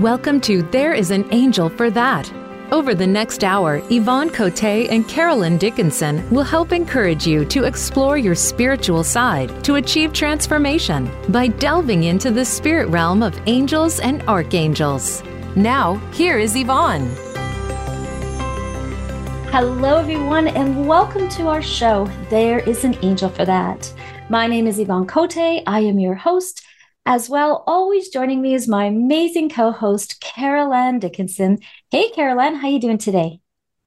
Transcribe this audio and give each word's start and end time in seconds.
Welcome 0.00 0.40
to 0.42 0.62
There 0.62 0.94
is 0.94 1.10
an 1.10 1.26
Angel 1.32 1.68
for 1.68 1.90
That. 1.90 2.32
Over 2.70 2.94
the 2.94 3.04
next 3.04 3.42
hour, 3.42 3.82
Yvonne 3.90 4.30
Cote 4.30 4.62
and 4.62 5.08
Carolyn 5.08 5.58
Dickinson 5.58 6.30
will 6.30 6.44
help 6.44 6.70
encourage 6.70 7.26
you 7.26 7.44
to 7.46 7.64
explore 7.64 8.16
your 8.16 8.36
spiritual 8.36 9.02
side 9.02 9.64
to 9.64 9.74
achieve 9.74 10.12
transformation 10.12 11.10
by 11.30 11.48
delving 11.48 12.04
into 12.04 12.30
the 12.30 12.44
spirit 12.44 12.86
realm 12.90 13.24
of 13.24 13.40
angels 13.46 13.98
and 13.98 14.22
archangels. 14.28 15.24
Now, 15.56 15.96
here 16.12 16.38
is 16.38 16.54
Yvonne. 16.54 17.08
Hello, 19.50 19.96
everyone, 19.96 20.46
and 20.46 20.86
welcome 20.86 21.28
to 21.30 21.48
our 21.48 21.60
show. 21.60 22.08
There 22.30 22.60
is 22.60 22.84
an 22.84 22.96
angel 23.02 23.30
for 23.30 23.44
that. 23.44 23.92
My 24.28 24.46
name 24.46 24.68
is 24.68 24.78
Yvonne 24.78 25.08
Cote. 25.08 25.36
I 25.36 25.80
am 25.80 25.98
your 25.98 26.14
host. 26.14 26.67
As 27.10 27.30
well, 27.30 27.64
always 27.66 28.10
joining 28.10 28.42
me 28.42 28.52
is 28.52 28.68
my 28.68 28.84
amazing 28.84 29.48
co-host, 29.48 30.20
Carolyn 30.20 30.98
Dickinson. 30.98 31.56
Hey, 31.90 32.10
Carolyn, 32.10 32.56
how 32.56 32.68
are 32.68 32.70
you 32.70 32.78
doing 32.78 32.98
today? 32.98 33.40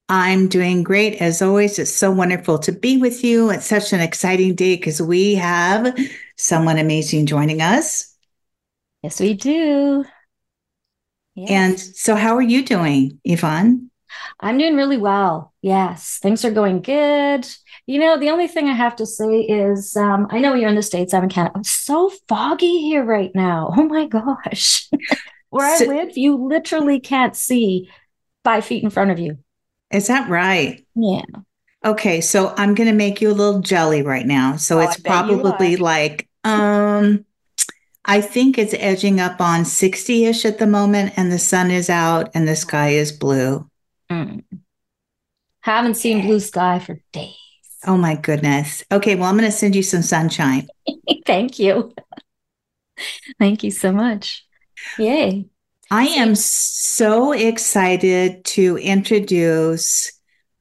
I'm 0.09 0.47
doing 0.47 0.81
great. 0.81 1.21
As 1.21 1.39
always, 1.39 1.77
it's 1.77 1.93
so 1.93 2.09
wonderful 2.09 2.57
to 2.57 2.71
be 2.71 2.97
with 2.97 3.23
you. 3.23 3.51
It's 3.51 3.67
such 3.67 3.93
an 3.93 3.99
exciting 3.99 4.55
day 4.55 4.75
because 4.75 5.03
we 5.03 5.35
have 5.35 5.95
someone 6.35 6.79
amazing 6.79 7.27
joining 7.27 7.61
us. 7.61 8.11
Yes, 9.03 9.19
we 9.19 9.35
do. 9.35 10.03
Yes. 11.35 11.49
And 11.51 11.79
so, 11.79 12.15
how 12.15 12.35
are 12.35 12.41
you 12.41 12.65
doing, 12.65 13.19
Yvonne? 13.23 13.91
I'm 14.39 14.57
doing 14.57 14.75
really 14.75 14.97
well. 14.97 15.53
Yes, 15.61 16.17
things 16.23 16.43
are 16.43 16.49
going 16.49 16.81
good. 16.81 17.47
You 17.87 17.99
know, 17.99 18.17
the 18.17 18.29
only 18.29 18.47
thing 18.47 18.67
I 18.67 18.73
have 18.73 18.95
to 18.97 19.05
say 19.05 19.41
is 19.41 19.95
um, 19.97 20.27
I 20.29 20.39
know 20.39 20.53
you're 20.53 20.69
in 20.69 20.75
the 20.75 20.81
States, 20.81 21.13
I'm 21.13 21.23
in 21.23 21.29
Canada. 21.29 21.59
It's 21.59 21.71
so 21.71 22.11
foggy 22.27 22.79
here 22.79 23.03
right 23.03 23.31
now. 23.33 23.73
Oh 23.75 23.83
my 23.83 24.05
gosh. 24.05 24.89
Where 25.49 25.77
so, 25.77 25.85
I 25.85 25.87
live, 25.87 26.17
you 26.17 26.35
literally 26.35 26.99
can't 26.99 27.35
see 27.35 27.89
five 28.43 28.65
feet 28.65 28.83
in 28.83 28.89
front 28.89 29.11
of 29.11 29.19
you. 29.19 29.37
Is 29.91 30.07
that 30.07 30.29
right? 30.29 30.85
Yeah. 30.95 31.23
Okay, 31.83 32.21
so 32.21 32.53
I'm 32.57 32.75
going 32.75 32.89
to 32.89 32.95
make 32.95 33.21
you 33.21 33.31
a 33.31 33.33
little 33.33 33.59
jelly 33.59 34.03
right 34.03 34.25
now. 34.25 34.55
So 34.55 34.77
oh, 34.77 34.81
it's 34.81 34.99
probably 34.99 35.75
like, 35.77 36.29
um, 36.43 37.25
I 38.05 38.21
think 38.21 38.57
it's 38.57 38.75
edging 38.75 39.19
up 39.19 39.41
on 39.41 39.65
60 39.65 40.25
ish 40.25 40.45
at 40.45 40.59
the 40.59 40.67
moment, 40.67 41.13
and 41.17 41.31
the 41.31 41.39
sun 41.39 41.71
is 41.71 41.89
out 41.89 42.29
and 42.33 42.47
the 42.47 42.55
sky 42.55 42.89
is 42.89 43.11
blue. 43.11 43.67
Mm. 44.09 44.43
Haven't 45.61 45.95
seen 45.95 46.25
blue 46.25 46.39
sky 46.39 46.79
for 46.79 46.99
days. 47.11 47.35
Oh 47.85 47.97
my 47.97 48.15
goodness. 48.15 48.83
Okay, 48.91 49.15
well, 49.15 49.29
I'm 49.29 49.37
going 49.37 49.49
to 49.49 49.55
send 49.55 49.75
you 49.75 49.83
some 49.83 50.01
sunshine. 50.01 50.67
Thank 51.25 51.59
you. 51.59 51.93
Thank 53.39 53.63
you 53.63 53.71
so 53.71 53.91
much. 53.91 54.45
Yay. 54.99 55.47
I 55.89 56.03
am 56.05 56.35
so 56.35 57.33
excited 57.33 58.45
to 58.45 58.77
introduce 58.77 60.13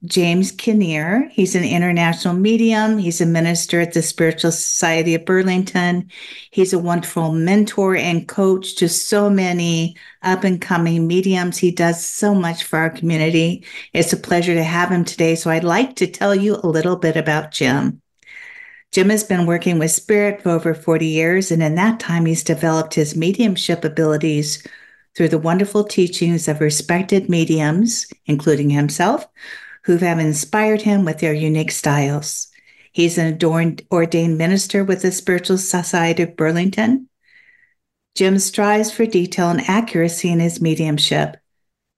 James 0.06 0.50
Kinnear. 0.50 1.28
He's 1.30 1.54
an 1.54 1.64
international 1.64 2.34
medium. 2.34 2.96
He's 2.96 3.20
a 3.20 3.26
minister 3.26 3.80
at 3.80 3.92
the 3.92 4.00
Spiritual 4.00 4.50
Society 4.52 5.14
of 5.14 5.26
Burlington. 5.26 6.10
He's 6.50 6.72
a 6.72 6.78
wonderful 6.78 7.32
mentor 7.32 7.96
and 7.96 8.26
coach 8.26 8.76
to 8.76 8.88
so 8.88 9.28
many 9.28 9.96
up 10.22 10.42
and 10.42 10.60
coming 10.60 11.06
mediums. 11.06 11.58
He 11.58 11.70
does 11.70 12.04
so 12.04 12.34
much 12.34 12.64
for 12.64 12.78
our 12.78 12.88
community. 12.88 13.64
It's 13.92 14.14
a 14.14 14.16
pleasure 14.16 14.54
to 14.54 14.64
have 14.64 14.90
him 14.90 15.04
today. 15.04 15.34
So 15.34 15.50
I'd 15.50 15.64
like 15.64 15.96
to 15.96 16.06
tell 16.06 16.34
you 16.34 16.56
a 16.62 16.66
little 16.68 16.96
bit 16.96 17.16
about 17.16 17.50
Jim. 17.50 18.00
Jim 18.92 19.10
has 19.10 19.22
been 19.22 19.46
working 19.46 19.78
with 19.78 19.90
spirit 19.90 20.42
for 20.42 20.50
over 20.50 20.74
40 20.74 21.06
years, 21.06 21.52
and 21.52 21.62
in 21.62 21.76
that 21.76 22.00
time, 22.00 22.26
he's 22.26 22.42
developed 22.42 22.94
his 22.94 23.14
mediumship 23.14 23.84
abilities 23.84 24.66
through 25.14 25.28
the 25.28 25.38
wonderful 25.38 25.84
teachings 25.84 26.48
of 26.48 26.60
respected 26.60 27.28
mediums, 27.28 28.06
including 28.26 28.70
himself, 28.70 29.28
who 29.84 29.96
have 29.96 30.18
inspired 30.18 30.82
him 30.82 31.04
with 31.04 31.18
their 31.18 31.32
unique 31.32 31.70
styles. 31.70 32.48
He's 32.92 33.18
an 33.18 33.26
adorned, 33.26 33.82
ordained 33.90 34.36
minister 34.36 34.84
with 34.84 35.02
the 35.02 35.12
Spiritual 35.12 35.58
Society 35.58 36.22
of 36.22 36.36
Burlington. 36.36 37.08
Jim 38.14 38.38
strives 38.38 38.90
for 38.90 39.06
detail 39.06 39.48
and 39.50 39.68
accuracy 39.68 40.30
in 40.30 40.40
his 40.40 40.60
mediumship. 40.60 41.36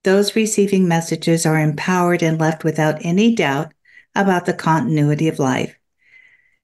Those 0.05 0.37
receiving 0.37 0.87
messages 0.87 1.47
are 1.47 1.59
empowered 1.59 2.23
and 2.23 2.39
left 2.39 2.65
without 2.65 3.05
any 3.05 3.35
doubt 3.35 3.73
about 4.15 4.47
the 4.47 4.53
continuity 4.53 5.29
of 5.29 5.39
life. 5.39 5.77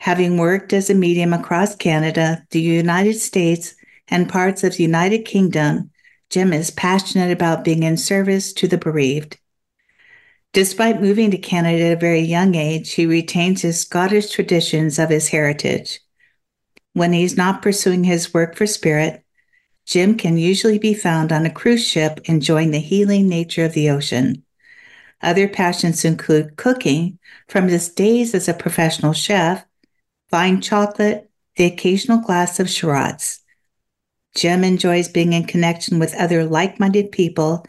Having 0.00 0.36
worked 0.36 0.72
as 0.72 0.90
a 0.90 0.94
medium 0.94 1.32
across 1.32 1.74
Canada, 1.74 2.46
the 2.50 2.60
United 2.60 3.14
States, 3.14 3.74
and 4.08 4.28
parts 4.28 4.62
of 4.64 4.76
the 4.76 4.82
United 4.82 5.24
Kingdom, 5.24 5.90
Jim 6.30 6.52
is 6.52 6.70
passionate 6.70 7.30
about 7.30 7.64
being 7.64 7.82
in 7.82 7.96
service 7.96 8.52
to 8.52 8.68
the 8.68 8.78
bereaved. 8.78 9.38
Despite 10.52 11.02
moving 11.02 11.30
to 11.30 11.38
Canada 11.38 11.84
at 11.84 11.92
a 11.92 12.00
very 12.00 12.20
young 12.20 12.54
age, 12.54 12.92
he 12.94 13.06
retains 13.06 13.62
his 13.62 13.80
Scottish 13.80 14.30
traditions 14.30 14.98
of 14.98 15.10
his 15.10 15.28
heritage. 15.28 16.00
When 16.94 17.12
he's 17.12 17.36
not 17.36 17.62
pursuing 17.62 18.04
his 18.04 18.32
work 18.32 18.56
for 18.56 18.66
spirit, 18.66 19.24
Jim 19.84 20.16
can 20.16 20.36
usually 20.36 20.78
be 20.78 20.94
found 20.94 21.32
on 21.32 21.46
a 21.46 21.50
cruise 21.50 21.86
ship 21.86 22.20
enjoying 22.24 22.70
the 22.70 22.78
healing 22.78 23.28
nature 23.28 23.64
of 23.64 23.74
the 23.74 23.90
ocean. 23.90 24.42
Other 25.22 25.48
passions 25.48 26.04
include 26.04 26.56
cooking, 26.56 27.18
from 27.48 27.68
his 27.68 27.88
days 27.88 28.34
as 28.34 28.48
a 28.48 28.54
professional 28.54 29.12
chef, 29.12 29.64
fine 30.28 30.60
chocolate, 30.60 31.30
the 31.56 31.64
occasional 31.64 32.20
glass 32.20 32.60
of 32.60 32.70
Shiraz. 32.70 33.40
Jim 34.34 34.62
enjoys 34.62 35.08
being 35.08 35.32
in 35.32 35.44
connection 35.44 35.98
with 35.98 36.14
other 36.14 36.44
like 36.44 36.78
minded 36.78 37.10
people 37.10 37.64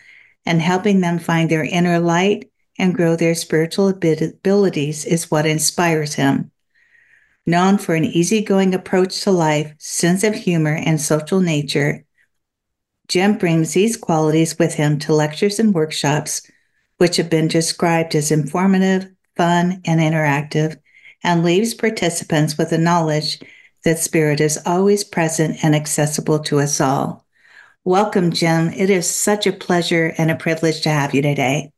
and 0.46 0.62
helping 0.62 1.02
them 1.02 1.20
find 1.20 1.50
their 1.50 1.64
inner 1.64 2.00
light 2.00 2.49
and 2.80 2.96
grow 2.96 3.16
their 3.16 3.36
spiritual 3.36 3.90
abilities 3.90 5.06
is 5.06 5.30
what 5.30 5.46
inspires 5.46 6.16
him. 6.16 6.52
Known 7.46 7.78
for 7.78 7.96
an 7.96 8.06
easygoing 8.06 8.74
approach 8.74 9.22
to 9.22 9.32
life, 9.32 9.74
sense 9.78 10.24
of 10.24 10.34
humor, 10.34 10.76
and 10.76 11.00
social 11.00 11.42
nature, 11.42 12.06
Jim 13.08 13.38
brings 13.38 13.74
these 13.74 13.98
qualities 13.98 14.58
with 14.60 14.76
him 14.76 15.00
to 15.00 15.14
lectures 15.14 15.60
and 15.60 15.74
workshops, 15.74 16.44
which 16.98 17.18
have 17.18 17.30
been 17.30 17.48
described 17.48 18.14
as 18.14 18.32
informative, 18.32 19.10
fun, 19.36 19.82
and 19.86 20.00
interactive, 20.00 20.78
and 21.24 21.44
leaves 21.44 21.74
participants 21.74 22.58
with 22.58 22.70
the 22.70 22.78
knowledge 22.78 23.42
that 23.84 23.98
spirit 23.98 24.40
is 24.40 24.60
always 24.66 25.04
present 25.04 25.58
and 25.64 25.76
accessible 25.76 26.40
to 26.40 26.60
us 26.60 26.80
all. 26.80 27.26
Welcome, 27.84 28.32
Jim. 28.32 28.70
It 28.70 28.92
is 28.92 29.10
such 29.10 29.48
a 29.48 29.54
pleasure 29.54 30.14
and 30.20 30.30
a 30.30 30.36
privilege 30.36 30.82
to 30.82 30.90
have 30.90 31.16
you 31.16 31.24
today. 31.24 31.72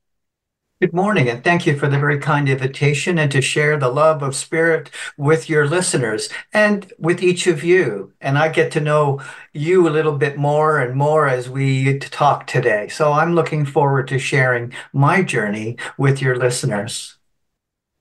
Good 0.82 0.94
morning, 0.94 1.30
and 1.30 1.44
thank 1.44 1.68
you 1.68 1.78
for 1.78 1.88
the 1.88 2.00
very 2.00 2.18
kind 2.18 2.50
invitation 2.50 3.20
and 3.20 3.32
to 3.34 3.40
share 3.40 3.78
the 3.78 3.88
love 3.88 4.24
of 4.24 4.36
spirit 4.36 4.90
with 5.16 5.48
your 5.48 5.68
listeners 5.68 6.28
and 6.54 6.92
with 6.98 7.22
each 7.22 7.46
of 7.46 7.64
you. 7.64 8.14
And 8.20 8.36
I 8.36 8.50
get 8.50 8.72
to 8.72 8.82
know 8.82 9.22
you 9.54 9.88
a 9.88 9.92
little 9.92 10.18
bit 10.18 10.38
more 10.40 10.80
and 10.80 10.96
more 10.96 11.28
as 11.28 11.48
we 11.48 12.00
talk 12.00 12.48
today. 12.48 12.88
So 12.88 13.12
I'm 13.12 13.36
looking 13.36 13.64
forward 13.64 14.08
to 14.08 14.18
sharing 14.18 14.74
my 14.92 15.22
journey 15.22 15.78
with 16.00 16.20
your 16.20 16.36
listeners. 16.36 17.16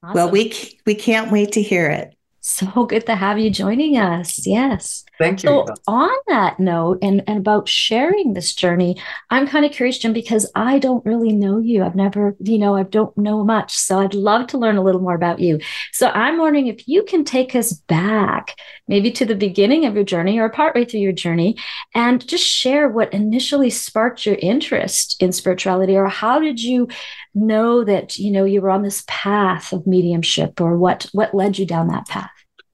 Awesome. 0.03 0.15
Well, 0.15 0.31
we 0.31 0.81
we 0.87 0.95
can't 0.95 1.31
wait 1.31 1.53
to 1.53 1.61
hear 1.61 1.91
it. 1.91 2.17
So 2.41 2.87
good 2.87 3.05
to 3.05 3.17
have 3.17 3.39
you 3.39 3.51
joining 3.51 3.99
us. 3.99 4.47
Yes. 4.47 5.05
Thank 5.19 5.43
you. 5.43 5.49
So, 5.51 5.67
on 5.87 6.11
that 6.29 6.59
note, 6.59 6.99
and, 7.03 7.23
and 7.27 7.39
about 7.39 7.69
sharing 7.69 8.33
this 8.33 8.55
journey, 8.55 8.97
I'm 9.29 9.47
kind 9.47 9.67
of 9.67 9.73
curious, 9.73 9.99
Jim, 9.99 10.15
because 10.15 10.51
I 10.55 10.79
don't 10.79 11.05
really 11.05 11.33
know 11.33 11.59
you. 11.59 11.85
I've 11.85 11.95
never, 11.95 12.35
you 12.41 12.57
know, 12.57 12.75
I 12.75 12.85
don't 12.85 13.17
know 13.19 13.45
much. 13.45 13.77
So, 13.77 14.01
I'd 14.01 14.15
love 14.15 14.47
to 14.49 14.59
learn 14.59 14.79
a 14.79 14.83
little 14.83 15.03
more 15.03 15.15
about 15.15 15.39
you. 15.39 15.61
So, 15.93 16.09
I'm 16.09 16.39
wondering 16.39 16.69
if 16.69 16.89
you 16.89 17.03
can 17.03 17.25
take 17.25 17.55
us 17.55 17.75
back, 17.75 18.57
maybe 18.89 19.11
to 19.11 19.27
the 19.27 19.35
beginning 19.35 19.85
of 19.85 19.95
your 19.95 20.05
journey 20.05 20.39
or 20.39 20.49
partway 20.49 20.87
through 20.87 21.01
your 21.01 21.13
journey, 21.13 21.57
and 21.95 22.27
just 22.27 22.47
share 22.47 22.89
what 22.89 23.13
initially 23.13 23.69
sparked 23.69 24.25
your 24.25 24.37
interest 24.37 25.23
in 25.23 25.33
spirituality, 25.33 25.95
or 25.95 26.09
how 26.09 26.41
did 26.41 26.63
you 26.63 26.89
know 27.35 27.85
that, 27.85 28.19
you 28.19 28.31
know, 28.31 28.45
you 28.45 28.61
were 28.61 28.71
on 28.71 28.83
this 28.83 29.05
path 29.07 29.73
of 29.73 29.87
mediumship, 29.87 30.61
or 30.61 30.77
what 30.77 31.09
what 31.13 31.35
led 31.35 31.59
you 31.59 31.67
down 31.67 31.89
that 31.89 32.09
path? 32.09 32.31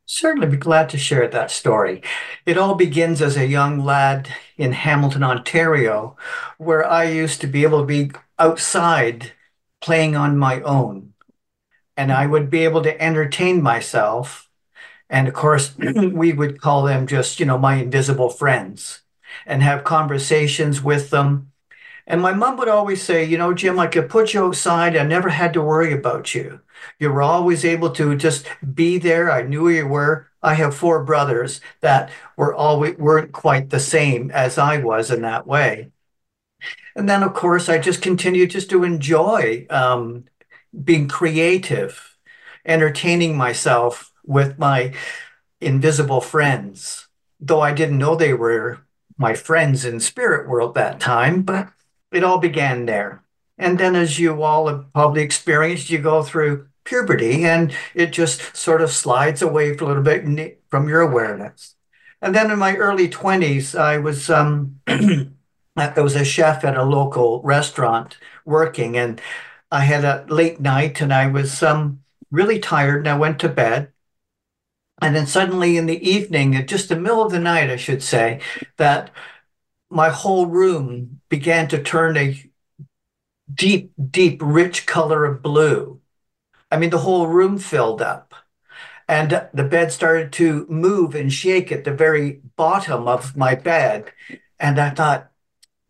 Certainly 0.06 0.48
be 0.48 0.56
glad 0.56 0.88
to 0.90 0.98
share 0.98 1.26
that 1.26 1.50
story. 1.50 2.02
It 2.46 2.56
all 2.56 2.76
begins 2.76 3.20
as 3.20 3.36
a 3.36 3.46
young 3.46 3.84
lad 3.84 4.28
in 4.56 4.72
Hamilton, 4.72 5.24
Ontario, 5.24 6.16
where 6.58 6.86
I 6.86 7.04
used 7.04 7.40
to 7.40 7.48
be 7.48 7.64
able 7.64 7.80
to 7.80 7.86
be 7.86 8.12
outside 8.38 9.32
playing 9.80 10.14
on 10.14 10.38
my 10.38 10.60
own. 10.62 11.12
And 11.96 12.12
I 12.12 12.26
would 12.26 12.50
be 12.50 12.64
able 12.64 12.82
to 12.82 13.02
entertain 13.02 13.62
myself. 13.62 14.48
And 15.10 15.26
of 15.26 15.34
course, 15.34 15.74
we 15.78 16.32
would 16.32 16.60
call 16.60 16.84
them 16.84 17.06
just, 17.06 17.40
you 17.40 17.46
know, 17.46 17.58
my 17.58 17.76
invisible 17.76 18.30
friends 18.30 19.00
and 19.44 19.62
have 19.62 19.84
conversations 19.84 20.82
with 20.82 21.10
them. 21.10 21.52
And 22.06 22.22
my 22.22 22.32
mom 22.32 22.56
would 22.56 22.68
always 22.68 23.02
say, 23.02 23.24
you 23.24 23.36
know, 23.36 23.52
Jim, 23.52 23.78
I 23.78 23.88
could 23.88 24.08
put 24.08 24.32
you 24.32 24.44
outside. 24.44 24.96
I 24.96 25.02
never 25.02 25.28
had 25.28 25.52
to 25.54 25.62
worry 25.62 25.92
about 25.92 26.34
you. 26.34 26.60
You 27.00 27.10
were 27.10 27.22
always 27.22 27.64
able 27.64 27.90
to 27.90 28.14
just 28.16 28.46
be 28.74 28.98
there. 28.98 29.30
I 29.30 29.42
knew 29.42 29.64
where 29.64 29.72
you 29.74 29.88
were. 29.88 30.28
I 30.42 30.54
have 30.54 30.76
four 30.76 31.02
brothers 31.02 31.60
that 31.80 32.10
were 32.36 32.54
always 32.54 32.96
weren't 32.96 33.32
quite 33.32 33.70
the 33.70 33.80
same 33.80 34.30
as 34.30 34.56
I 34.56 34.78
was 34.78 35.10
in 35.10 35.22
that 35.22 35.46
way. 35.46 35.90
And 36.94 37.08
then, 37.08 37.22
of 37.24 37.34
course, 37.34 37.68
I 37.68 37.78
just 37.78 38.00
continued 38.02 38.50
just 38.50 38.70
to 38.70 38.84
enjoy 38.84 39.66
um, 39.68 40.24
being 40.84 41.08
creative, 41.08 42.16
entertaining 42.64 43.36
myself 43.36 44.12
with 44.24 44.58
my 44.58 44.94
invisible 45.60 46.20
friends, 46.20 47.08
though 47.40 47.60
I 47.60 47.72
didn't 47.72 47.98
know 47.98 48.14
they 48.14 48.32
were 48.32 48.80
my 49.18 49.34
friends 49.34 49.84
in 49.84 49.98
spirit 49.98 50.48
world 50.48 50.74
that 50.74 51.00
time, 51.00 51.42
but 51.42 51.68
it 52.12 52.24
all 52.24 52.38
began 52.38 52.86
there. 52.86 53.22
And 53.58 53.78
then, 53.78 53.96
as 53.96 54.18
you 54.18 54.42
all 54.42 54.68
have 54.68 54.92
probably 54.92 55.22
experienced, 55.22 55.90
you 55.90 55.98
go 55.98 56.22
through 56.22 56.68
puberty 56.84 57.44
and 57.44 57.74
it 57.94 58.12
just 58.12 58.56
sort 58.56 58.80
of 58.80 58.90
slides 58.90 59.42
away 59.42 59.76
for 59.76 59.84
a 59.84 59.88
little 59.88 60.02
bit 60.02 60.60
from 60.68 60.88
your 60.88 61.00
awareness. 61.00 61.74
And 62.22 62.34
then 62.34 62.50
in 62.50 62.58
my 62.58 62.76
early 62.76 63.08
20s, 63.08 63.78
I 63.78 63.98
was 63.98 64.30
um, 64.30 64.80
I 64.86 66.00
was 66.00 66.16
a 66.16 66.24
chef 66.24 66.64
at 66.64 66.76
a 66.76 66.84
local 66.84 67.42
restaurant 67.42 68.16
working, 68.44 68.96
and 68.96 69.20
I 69.70 69.80
had 69.80 70.04
a 70.04 70.24
late 70.28 70.60
night, 70.60 71.00
and 71.00 71.12
I 71.12 71.26
was 71.26 71.62
um, 71.62 72.02
really 72.30 72.58
tired, 72.58 73.00
and 73.00 73.08
I 73.08 73.18
went 73.18 73.38
to 73.40 73.48
bed. 73.48 73.92
And 75.02 75.14
then 75.14 75.26
suddenly 75.26 75.76
in 75.76 75.84
the 75.84 76.08
evening, 76.08 76.56
at 76.56 76.68
just 76.68 76.88
the 76.88 76.96
middle 76.98 77.22
of 77.22 77.30
the 77.30 77.38
night, 77.38 77.68
I 77.68 77.76
should 77.76 78.02
say, 78.02 78.40
that 78.78 79.10
my 79.90 80.08
whole 80.08 80.46
room 80.46 81.15
began 81.28 81.68
to 81.68 81.82
turn 81.82 82.16
a 82.16 82.42
deep, 83.52 83.92
deep, 84.10 84.40
rich 84.42 84.86
color 84.86 85.24
of 85.24 85.42
blue. 85.42 86.00
I 86.70 86.78
mean, 86.78 86.90
the 86.90 86.98
whole 86.98 87.26
room 87.26 87.58
filled 87.58 88.02
up. 88.02 88.34
And 89.08 89.48
the 89.54 89.64
bed 89.64 89.92
started 89.92 90.32
to 90.34 90.66
move 90.68 91.14
and 91.14 91.32
shake 91.32 91.70
at 91.70 91.84
the 91.84 91.92
very 91.92 92.40
bottom 92.56 93.06
of 93.06 93.36
my 93.36 93.54
bed. 93.54 94.12
And 94.58 94.80
I 94.80 94.90
thought, 94.90 95.30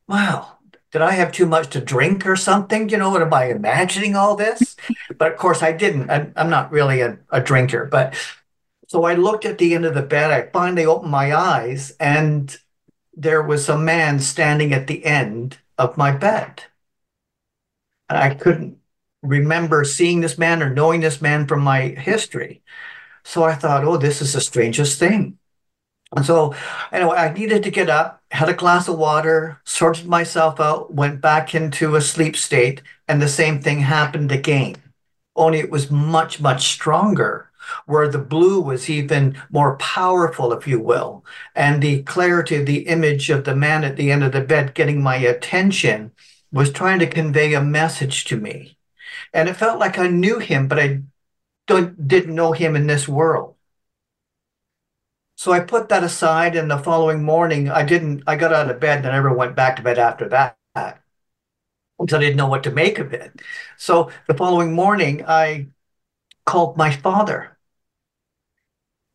wow, 0.07 0.59
did 0.93 1.01
I 1.01 1.13
have 1.13 1.33
too 1.33 1.47
much 1.47 1.71
to 1.71 1.81
drink 1.81 2.27
or 2.27 2.37
something? 2.37 2.91
You 2.91 2.99
know, 2.99 3.11
what 3.11 3.23
am 3.23 3.33
I 3.33 3.47
imagining 3.47 4.17
all 4.17 4.37
this? 4.37 4.77
But 5.19 5.33
of 5.33 5.39
course, 5.39 5.63
I 5.63 5.73
didn't. 5.73 6.11
I, 6.11 6.31
am 6.37 6.51
not 6.51 6.71
really 6.71 7.01
a, 7.01 7.19
a 7.31 7.41
drinker. 7.41 7.87
But 7.87 8.15
so 8.87 9.05
I 9.05 9.15
looked 9.15 9.47
at 9.47 9.57
the 9.57 9.75
end 9.75 9.87
of 9.87 9.95
the 9.95 10.03
bed. 10.03 10.31
I 10.31 10.51
finally 10.51 10.85
opened 10.85 11.11
my 11.11 11.35
eyes, 11.35 11.93
and 11.99 12.55
there 13.17 13.43
was 13.43 13.69
a 13.69 13.79
man 13.79 14.21
standing 14.21 14.73
at 14.73 14.87
the 14.87 15.05
end 15.05 15.59
of 15.79 15.97
my 15.97 16.13
bed. 16.13 16.65
And 18.09 18.19
I 18.19 18.35
couldn't 18.35 18.79
remember 19.23 19.85
seeing 19.85 20.21
this 20.21 20.39
man 20.39 20.63
or 20.63 20.71
knowing 20.71 21.01
this 21.01 21.21
man 21.21 21.47
from 21.47 21.63
my 21.63 21.89
history. 21.89 22.63
So 23.25 23.43
I 23.43 23.55
thought, 23.55 23.85
oh, 23.85 23.97
this 23.97 24.23
is 24.23 24.35
the 24.35 24.41
strangest 24.41 24.99
thing. 24.99 25.39
And 26.15 26.25
so, 26.25 26.55
anyway, 26.93 27.17
I 27.17 27.33
needed 27.33 27.65
to 27.65 27.71
get 27.71 27.91
up, 27.91 28.23
had 28.31 28.49
a 28.49 28.55
glass 28.55 28.87
of 28.87 28.97
water, 28.97 29.61
sorted 29.65 30.07
myself 30.07 30.61
out, 30.61 30.95
went 30.95 31.21
back 31.21 31.53
into 31.53 31.97
a 31.97 32.01
sleep 32.01 32.37
state, 32.37 32.83
and 33.09 33.21
the 33.21 33.29
same 33.29 33.61
thing 33.61 33.81
happened 33.81 34.31
again. 34.31 34.77
Only 35.35 35.59
it 35.59 35.71
was 35.71 35.91
much, 35.91 36.41
much 36.41 36.69
stronger, 36.69 37.51
where 37.87 38.09
the 38.09 38.19
blue 38.19 38.61
was 38.61 38.89
even 38.91 39.41
more 39.51 39.77
powerful, 39.77 40.53
if 40.53 40.67
you 40.67 40.81
will. 40.81 41.25
And 41.55 41.83
the 41.83 42.03
clarity 42.03 42.57
of 42.57 42.67
the 42.67 42.87
image 42.87 43.31
of 43.31 43.45
the 43.45 43.57
man 43.57 43.85
at 43.85 43.97
the 43.97 44.11
end 44.11 44.25
of 44.25 44.33
the 44.33 44.41
bed 44.41 44.75
getting 44.75 45.03
my 45.03 45.17
attention 45.17 46.13
was 46.53 46.71
trying 46.71 46.99
to 47.01 47.07
convey 47.07 47.55
a 47.55 47.61
message 47.61 48.25
to 48.27 48.37
me. 48.37 48.77
And 49.33 49.49
it 49.49 49.57
felt 49.57 49.79
like 49.79 49.99
I 49.99 50.09
knew 50.09 50.39
him, 50.39 50.69
but 50.69 50.79
I 50.79 51.03
don't, 51.67 52.07
didn't 52.09 52.35
know 52.35 52.53
him 52.53 52.77
in 52.77 52.87
this 52.87 53.09
world. 53.09 53.57
So 55.37 55.53
I 55.53 55.61
put 55.61 55.91
that 55.91 56.03
aside, 56.03 56.57
and 56.57 56.71
the 56.71 56.79
following 56.79 57.23
morning, 57.23 57.69
I 57.69 57.83
didn't. 57.83 58.23
I 58.27 58.37
got 58.37 58.55
out 58.55 58.71
of 58.71 58.81
bed 58.81 58.99
and 58.99 59.09
I 59.09 59.13
never 59.13 59.35
went 59.35 59.55
back 59.55 59.77
to 59.77 59.83
bed 59.83 59.99
after 59.99 60.29
that 60.31 60.57
because 61.99 62.15
I 62.15 62.21
didn't 62.21 62.37
know 62.37 62.49
what 62.49 62.63
to 62.65 62.71
make 62.71 62.99
of 62.99 63.13
it. 63.13 63.41
So 63.77 64.11
the 64.27 64.35
following 64.35 64.73
morning, 64.73 65.25
I 65.27 65.69
called 66.45 66.77
my 66.77 66.91
father. 66.91 67.56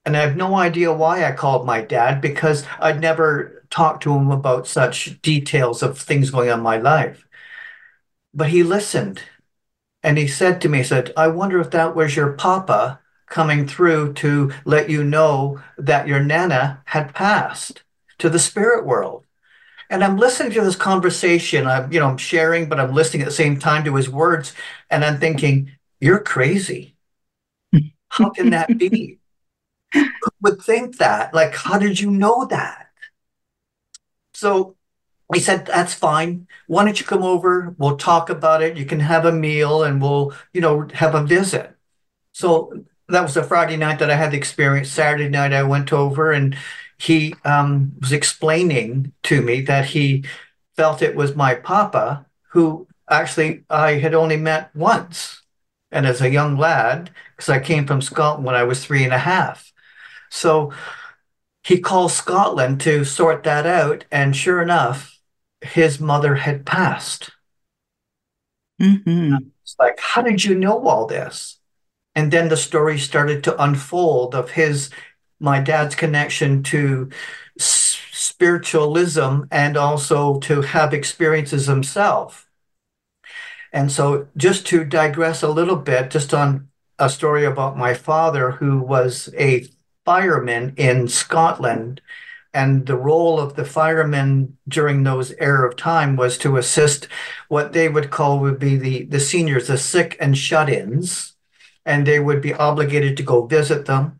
And 0.05 0.17
I 0.17 0.21
have 0.21 0.35
no 0.35 0.55
idea 0.55 0.91
why 0.93 1.25
I 1.25 1.31
called 1.31 1.65
my 1.65 1.81
dad 1.81 2.21
because 2.21 2.65
I'd 2.79 2.99
never 2.99 3.63
talked 3.69 4.03
to 4.03 4.13
him 4.13 4.31
about 4.31 4.67
such 4.67 5.21
details 5.21 5.83
of 5.83 5.97
things 5.97 6.31
going 6.31 6.49
on 6.49 6.59
in 6.59 6.63
my 6.63 6.77
life. 6.77 7.25
But 8.33 8.49
he 8.49 8.63
listened 8.63 9.21
and 10.03 10.17
he 10.17 10.27
said 10.27 10.61
to 10.61 10.69
me, 10.69 10.79
he 10.79 10.83
said, 10.83 11.13
I 11.17 11.27
wonder 11.29 11.59
if 11.59 11.71
that 11.71 11.95
was 11.95 12.15
your 12.15 12.33
papa 12.33 12.99
coming 13.27 13.67
through 13.67 14.13
to 14.13 14.51
let 14.65 14.89
you 14.89 15.03
know 15.03 15.61
that 15.77 16.07
your 16.07 16.21
nana 16.23 16.81
had 16.85 17.15
passed 17.15 17.83
to 18.19 18.29
the 18.29 18.39
spirit 18.39 18.85
world. 18.85 19.25
And 19.89 20.03
I'm 20.03 20.17
listening 20.17 20.53
to 20.53 20.61
this 20.61 20.75
conversation. 20.75 21.67
I'm, 21.67 21.91
you 21.91 21.99
know, 21.99 22.07
I'm 22.07 22.17
sharing, 22.17 22.69
but 22.69 22.79
I'm 22.79 22.93
listening 22.93 23.23
at 23.23 23.27
the 23.27 23.31
same 23.31 23.59
time 23.59 23.83
to 23.85 23.95
his 23.95 24.09
words. 24.09 24.53
And 24.89 25.05
I'm 25.05 25.19
thinking, 25.19 25.71
you're 25.99 26.19
crazy. 26.19 26.95
How 28.09 28.29
can 28.29 28.49
that 28.51 28.77
be? 28.77 29.17
Would 30.41 30.61
think 30.61 30.97
that? 30.97 31.33
Like, 31.33 31.55
how 31.55 31.77
did 31.77 31.99
you 31.99 32.11
know 32.11 32.45
that? 32.45 32.87
So 34.33 34.75
he 35.33 35.39
said, 35.39 35.65
That's 35.65 35.93
fine. 35.93 36.47
Why 36.67 36.83
don't 36.83 36.99
you 36.99 37.05
come 37.05 37.23
over? 37.23 37.75
We'll 37.77 37.97
talk 37.97 38.29
about 38.29 38.61
it. 38.63 38.77
You 38.77 38.85
can 38.85 38.99
have 38.99 39.25
a 39.25 39.31
meal 39.31 39.83
and 39.83 40.01
we'll, 40.01 40.33
you 40.53 40.61
know, 40.61 40.87
have 40.93 41.15
a 41.15 41.23
visit. 41.23 41.75
So 42.33 42.85
that 43.09 43.23
was 43.23 43.37
a 43.37 43.43
Friday 43.43 43.77
night 43.77 43.99
that 43.99 44.09
I 44.09 44.15
had 44.15 44.31
the 44.31 44.37
experience. 44.37 44.89
Saturday 44.89 45.29
night, 45.29 45.53
I 45.53 45.63
went 45.63 45.93
over 45.93 46.31
and 46.31 46.57
he 46.97 47.35
um, 47.45 47.93
was 47.99 48.11
explaining 48.11 49.13
to 49.23 49.41
me 49.41 49.61
that 49.61 49.85
he 49.85 50.23
felt 50.75 51.01
it 51.01 51.15
was 51.15 51.35
my 51.35 51.55
papa 51.55 52.25
who 52.49 52.87
actually 53.09 53.63
I 53.69 53.93
had 53.93 54.13
only 54.13 54.37
met 54.37 54.75
once. 54.75 55.41
And 55.91 56.05
as 56.05 56.21
a 56.21 56.29
young 56.29 56.57
lad, 56.57 57.11
because 57.35 57.49
I 57.49 57.59
came 57.59 57.85
from 57.85 58.01
Scotland 58.01 58.45
when 58.45 58.55
I 58.55 58.63
was 58.63 58.85
three 58.85 59.03
and 59.03 59.13
a 59.13 59.17
half. 59.17 59.70
So 60.31 60.71
he 61.63 61.79
called 61.79 62.11
Scotland 62.11 62.81
to 62.81 63.05
sort 63.05 63.43
that 63.43 63.67
out. 63.67 64.05
And 64.11 64.35
sure 64.35 64.61
enough, 64.61 65.19
his 65.61 65.99
mother 65.99 66.35
had 66.35 66.65
passed. 66.65 67.29
Mm-hmm. 68.81 69.35
It's 69.61 69.75
like, 69.77 69.99
how 69.99 70.23
did 70.23 70.43
you 70.43 70.55
know 70.55 70.87
all 70.87 71.05
this? 71.05 71.59
And 72.15 72.31
then 72.31 72.49
the 72.49 72.57
story 72.57 72.97
started 72.97 73.43
to 73.43 73.63
unfold 73.63 74.33
of 74.33 74.51
his, 74.51 74.89
my 75.39 75.59
dad's 75.59 75.95
connection 75.95 76.63
to 76.63 77.09
spiritualism 77.57 79.43
and 79.51 79.77
also 79.77 80.39
to 80.39 80.61
have 80.61 80.93
experiences 80.93 81.67
himself. 81.67 82.49
And 83.71 83.91
so, 83.91 84.27
just 84.35 84.65
to 84.67 84.83
digress 84.83 85.43
a 85.43 85.47
little 85.47 85.77
bit, 85.77 86.11
just 86.11 86.33
on 86.33 86.67
a 86.99 87.09
story 87.09 87.45
about 87.45 87.77
my 87.77 87.93
father, 87.93 88.51
who 88.51 88.79
was 88.79 89.29
a 89.37 89.65
fireman 90.11 90.73
in 90.75 91.07
Scotland 91.07 92.01
and 92.53 92.85
the 92.85 92.97
role 92.97 93.39
of 93.39 93.55
the 93.55 93.63
firemen 93.63 94.57
during 94.67 95.03
those 95.03 95.31
era 95.39 95.65
of 95.69 95.77
time 95.77 96.17
was 96.17 96.37
to 96.37 96.57
assist 96.57 97.07
what 97.47 97.71
they 97.71 97.87
would 97.87 98.09
call 98.09 98.39
would 98.39 98.59
be 98.59 98.75
the, 98.75 99.05
the 99.05 99.21
seniors, 99.21 99.67
the 99.67 99.77
sick 99.77 100.17
and 100.19 100.37
shut-ins, 100.37 101.37
and 101.85 102.05
they 102.05 102.19
would 102.19 102.41
be 102.41 102.53
obligated 102.53 103.15
to 103.15 103.23
go 103.23 103.45
visit 103.45 103.85
them. 103.85 104.19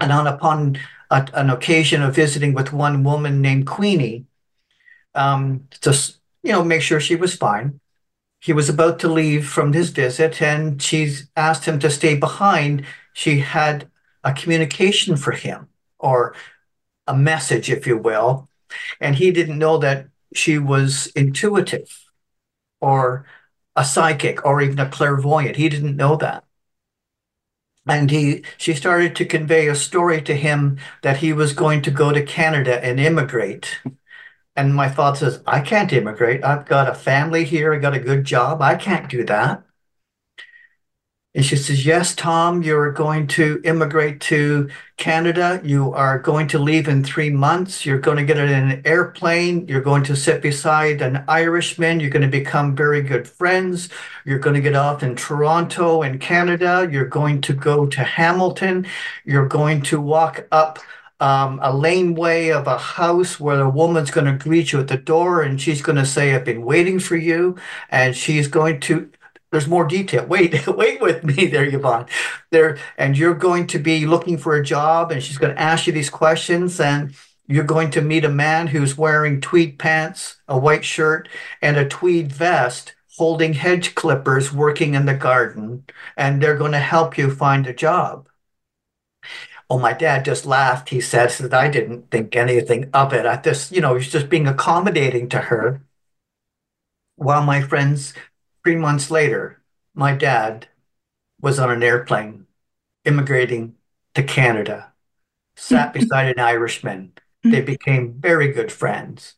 And 0.00 0.10
on 0.10 0.26
upon 0.26 0.78
a, 1.10 1.28
an 1.34 1.48
occasion 1.48 2.02
of 2.02 2.16
visiting 2.16 2.52
with 2.52 2.72
one 2.72 3.04
woman 3.04 3.40
named 3.40 3.68
Queenie, 3.68 4.26
um, 5.14 5.68
just 5.80 6.18
you 6.42 6.50
know, 6.50 6.64
make 6.64 6.82
sure 6.82 6.98
she 6.98 7.14
was 7.14 7.36
fine. 7.36 7.78
He 8.40 8.52
was 8.52 8.68
about 8.68 8.98
to 8.98 9.08
leave 9.08 9.46
from 9.46 9.72
his 9.72 9.90
visit, 9.90 10.42
and 10.42 10.82
she 10.82 11.14
asked 11.36 11.66
him 11.66 11.78
to 11.78 11.88
stay 11.88 12.16
behind. 12.16 12.84
She 13.12 13.38
had 13.38 13.91
a 14.24 14.32
communication 14.32 15.16
for 15.16 15.32
him, 15.32 15.68
or 15.98 16.34
a 17.06 17.16
message, 17.16 17.70
if 17.70 17.86
you 17.86 17.96
will. 17.96 18.48
And 19.00 19.16
he 19.16 19.30
didn't 19.30 19.58
know 19.58 19.78
that 19.78 20.08
she 20.34 20.58
was 20.58 21.08
intuitive 21.08 21.88
or 22.80 23.26
a 23.76 23.84
psychic 23.84 24.44
or 24.44 24.60
even 24.60 24.78
a 24.78 24.88
clairvoyant. 24.88 25.56
He 25.56 25.68
didn't 25.68 25.96
know 25.96 26.16
that. 26.16 26.44
And 27.86 28.10
he 28.10 28.44
she 28.58 28.74
started 28.74 29.16
to 29.16 29.24
convey 29.24 29.66
a 29.68 29.74
story 29.74 30.22
to 30.22 30.34
him 30.34 30.78
that 31.02 31.18
he 31.18 31.32
was 31.32 31.52
going 31.52 31.82
to 31.82 31.90
go 31.90 32.12
to 32.12 32.22
Canada 32.22 32.84
and 32.84 33.00
immigrate. 33.00 33.80
And 34.54 34.74
my 34.74 34.88
father 34.88 35.16
says, 35.16 35.42
I 35.46 35.60
can't 35.60 35.92
immigrate. 35.92 36.44
I've 36.44 36.66
got 36.66 36.88
a 36.88 36.94
family 36.94 37.44
here. 37.44 37.72
I 37.72 37.78
got 37.78 37.94
a 37.94 38.00
good 38.00 38.24
job. 38.24 38.60
I 38.60 38.74
can't 38.76 39.08
do 39.08 39.24
that. 39.24 39.64
And 41.34 41.42
she 41.44 41.56
says, 41.56 41.86
Yes, 41.86 42.14
Tom, 42.14 42.62
you're 42.62 42.92
going 42.92 43.26
to 43.28 43.60
immigrate 43.64 44.20
to 44.22 44.68
Canada. 44.98 45.62
You 45.64 45.92
are 45.94 46.18
going 46.18 46.46
to 46.48 46.58
leave 46.58 46.88
in 46.88 47.02
three 47.02 47.30
months. 47.30 47.86
You're 47.86 48.00
going 48.00 48.18
to 48.18 48.24
get 48.24 48.36
in 48.36 48.50
an 48.50 48.82
airplane. 48.84 49.66
You're 49.66 49.80
going 49.80 50.04
to 50.04 50.16
sit 50.16 50.42
beside 50.42 51.00
an 51.00 51.24
Irishman. 51.28 52.00
You're 52.00 52.10
going 52.10 52.22
to 52.22 52.28
become 52.28 52.76
very 52.76 53.00
good 53.00 53.26
friends. 53.26 53.88
You're 54.26 54.40
going 54.40 54.56
to 54.56 54.60
get 54.60 54.74
off 54.74 55.02
in 55.02 55.16
Toronto 55.16 56.02
in 56.02 56.18
Canada. 56.18 56.86
You're 56.90 57.06
going 57.06 57.40
to 57.42 57.54
go 57.54 57.86
to 57.86 58.04
Hamilton. 58.04 58.86
You're 59.24 59.48
going 59.48 59.80
to 59.82 60.00
walk 60.02 60.46
up 60.52 60.80
um, 61.18 61.60
a 61.62 61.72
laneway 61.72 62.48
of 62.48 62.66
a 62.66 62.76
house 62.76 63.40
where 63.40 63.60
a 63.60 63.70
woman's 63.70 64.10
going 64.10 64.26
to 64.26 64.44
greet 64.44 64.72
you 64.72 64.80
at 64.80 64.88
the 64.88 64.96
door 64.96 65.40
and 65.40 65.60
she's 65.60 65.80
going 65.80 65.96
to 65.96 66.04
say, 66.04 66.34
I've 66.34 66.44
been 66.44 66.64
waiting 66.64 66.98
for 66.98 67.16
you. 67.16 67.56
And 67.90 68.14
she's 68.14 68.48
going 68.48 68.80
to, 68.80 69.08
there's 69.52 69.68
more 69.68 69.84
detail. 69.84 70.26
Wait, 70.26 70.66
wait 70.66 71.00
with 71.00 71.22
me 71.22 71.46
there, 71.46 71.64
Yvonne. 71.64 72.06
There, 72.50 72.78
and 72.98 73.16
you're 73.16 73.34
going 73.34 73.68
to 73.68 73.78
be 73.78 74.06
looking 74.06 74.38
for 74.38 74.56
a 74.56 74.64
job 74.64 75.12
and 75.12 75.22
she's 75.22 75.38
going 75.38 75.54
to 75.54 75.60
ask 75.60 75.86
you 75.86 75.92
these 75.92 76.10
questions 76.10 76.80
and 76.80 77.14
you're 77.46 77.64
going 77.64 77.90
to 77.92 78.00
meet 78.00 78.24
a 78.24 78.30
man 78.30 78.68
who's 78.68 78.96
wearing 78.96 79.40
tweed 79.40 79.78
pants, 79.78 80.36
a 80.48 80.58
white 80.58 80.84
shirt, 80.84 81.28
and 81.60 81.76
a 81.76 81.88
tweed 81.88 82.32
vest 82.32 82.94
holding 83.18 83.52
hedge 83.52 83.94
clippers 83.94 84.52
working 84.52 84.94
in 84.94 85.04
the 85.04 85.14
garden, 85.14 85.84
and 86.16 86.42
they're 86.42 86.56
going 86.56 86.72
to 86.72 86.78
help 86.78 87.18
you 87.18 87.30
find 87.30 87.66
a 87.66 87.74
job. 87.74 88.26
Oh, 89.68 89.78
my 89.78 89.92
dad 89.92 90.24
just 90.24 90.46
laughed. 90.46 90.88
He 90.90 91.00
says 91.00 91.38
that 91.38 91.52
I 91.52 91.68
didn't 91.68 92.10
think 92.10 92.34
anything 92.36 92.90
of 92.94 93.12
it. 93.12 93.26
I 93.26 93.36
just, 93.36 93.72
you 93.72 93.80
know, 93.80 93.96
he's 93.96 94.10
just 94.10 94.28
being 94.28 94.46
accommodating 94.46 95.28
to 95.30 95.38
her. 95.38 95.82
While 97.16 97.42
my 97.44 97.60
friends, 97.60 98.14
three 98.64 98.76
months 98.76 99.10
later, 99.10 99.62
my 99.94 100.14
dad 100.14 100.68
was 101.40 101.58
on 101.58 101.70
an 101.70 101.82
airplane 101.82 102.46
immigrating 103.04 103.74
to 104.14 104.22
Canada, 104.22 104.92
sat 105.56 105.92
beside 105.94 106.28
an 106.28 106.38
Irishman. 106.38 107.12
They 107.44 107.60
became 107.60 108.14
very 108.20 108.52
good 108.52 108.70
friends. 108.70 109.34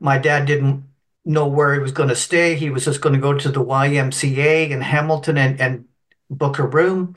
My 0.00 0.18
dad 0.18 0.44
didn't 0.44 0.84
know 1.24 1.46
where 1.46 1.72
he 1.74 1.80
was 1.80 1.92
going 1.92 2.10
to 2.10 2.16
stay. 2.16 2.56
He 2.56 2.70
was 2.70 2.84
just 2.84 3.00
going 3.00 3.14
to 3.14 3.20
go 3.20 3.32
to 3.32 3.48
the 3.50 3.64
YMCA 3.64 4.70
in 4.70 4.80
Hamilton 4.82 5.38
and, 5.38 5.60
and 5.60 5.84
book 6.30 6.58
a 6.58 6.66
room. 6.66 7.16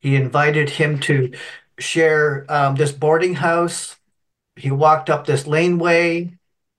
He 0.00 0.16
invited 0.16 0.70
him 0.70 0.98
to 1.00 1.32
share 1.78 2.44
um, 2.48 2.76
this 2.76 2.92
boarding 2.92 3.34
house. 3.34 3.96
He 4.56 4.70
walked 4.70 5.10
up 5.10 5.26
this 5.26 5.46
laneway. 5.46 6.35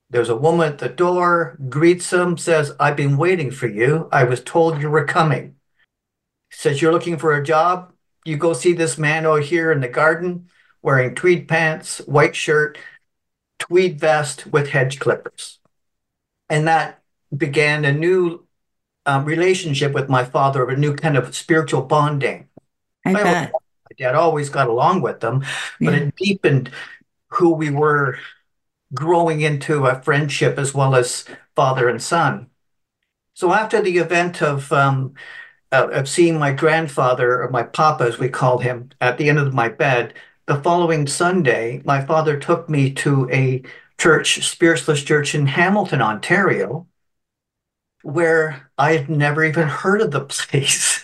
There's 0.10 0.30
a 0.30 0.38
woman 0.38 0.72
at 0.72 0.78
the 0.78 0.90
door, 0.90 1.58
greets 1.70 2.14
him, 2.14 2.38
says, 2.38 2.72
I've 2.80 2.96
been 2.96 3.18
waiting 3.18 3.52
for 3.52 3.68
you. 3.68 4.08
I 4.12 4.24
was 4.24 4.42
told 4.42 4.82
you 4.82 4.90
were 4.90 5.06
coming. 5.06 5.56
Says, 6.50 6.82
You're 6.82 6.94
looking 6.94 7.18
for 7.18 7.36
a 7.36 7.44
job? 7.44 7.92
You 8.24 8.38
go 8.38 8.54
see 8.54 8.74
this 8.74 8.98
man 8.98 9.26
over 9.26 9.42
here 9.42 9.72
in 9.72 9.82
the 9.82 9.88
garden 9.88 10.50
wearing 10.82 11.16
tweed 11.16 11.48
pants, 11.48 12.00
white 12.00 12.36
shirt, 12.36 12.78
tweed 13.60 14.00
vest 14.00 14.48
with 14.48 14.70
hedge 14.70 15.00
clippers. 15.00 15.60
And 16.50 16.68
that 16.68 17.02
began 17.36 17.84
a 17.84 17.92
new 17.92 18.46
um, 19.06 19.26
relationship 19.26 19.92
with 19.94 20.08
my 20.08 20.24
father, 20.24 20.68
a 20.70 20.78
new 20.78 20.96
kind 20.96 21.18
of 21.18 21.36
spiritual 21.36 21.82
bonding. 21.82 22.48
I 23.06 23.12
My 23.12 23.24
bet. 23.24 23.52
dad 23.98 24.16
always 24.16 24.50
got 24.50 24.68
along 24.68 25.02
with 25.02 25.20
them, 25.20 25.40
but 25.82 25.94
Yeah. 25.94 26.00
it 26.00 26.16
deepened 26.16 26.72
who 27.30 27.50
we 27.54 27.70
were 27.70 28.20
growing 28.94 29.41
into 29.41 29.86
a 29.86 30.01
friendship 30.01 30.58
as 30.58 30.74
well 30.74 30.96
as 30.96 31.25
father 31.56 31.89
and 31.89 32.01
son. 32.01 32.48
So 33.34 33.53
after 33.53 33.82
the 33.82 33.98
event 33.98 34.41
of 34.41 34.72
um, 34.72 35.13
of 35.72 36.08
seeing 36.08 36.39
my 36.39 36.51
grandfather 36.53 37.44
or 37.44 37.50
my 37.50 37.63
papa, 37.63 38.06
as 38.06 38.17
we 38.17 38.29
called 38.29 38.63
him, 38.63 38.89
at 39.01 39.17
the 39.17 39.29
end 39.29 39.39
of 39.39 39.53
my 39.53 39.70
bed, 39.70 40.13
the 40.46 40.62
following 40.62 41.08
Sunday, 41.08 41.82
my 41.86 42.03
father 42.03 42.38
took 42.39 42.70
me 42.70 42.91
to 42.94 43.29
a 43.32 43.63
church, 44.00 44.48
Spiritualist 44.48 45.06
Church 45.06 45.36
in 45.36 45.48
Hamilton, 45.48 46.01
Ontario, 46.01 46.88
where 48.01 48.70
I 48.77 48.94
had 48.94 49.10
never 49.10 49.44
even 49.44 49.67
heard 49.67 50.01
of 50.01 50.12
the 50.12 50.22
place. 50.25 51.03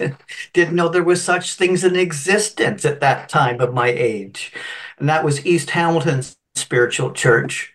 Didn't 0.54 0.76
know 0.76 0.88
there 0.90 1.04
was 1.04 1.22
such 1.22 1.56
things 1.56 1.84
in 1.84 1.96
existence 1.96 2.86
at 2.86 3.02
that 3.02 3.30
time 3.30 3.60
of 3.60 3.74
my 3.74 3.88
age. 3.90 4.54
And 4.98 5.10
that 5.10 5.26
was 5.26 5.46
East 5.46 5.72
Hamilton's 5.72 6.38
spiritual 6.56 7.12
church, 7.12 7.73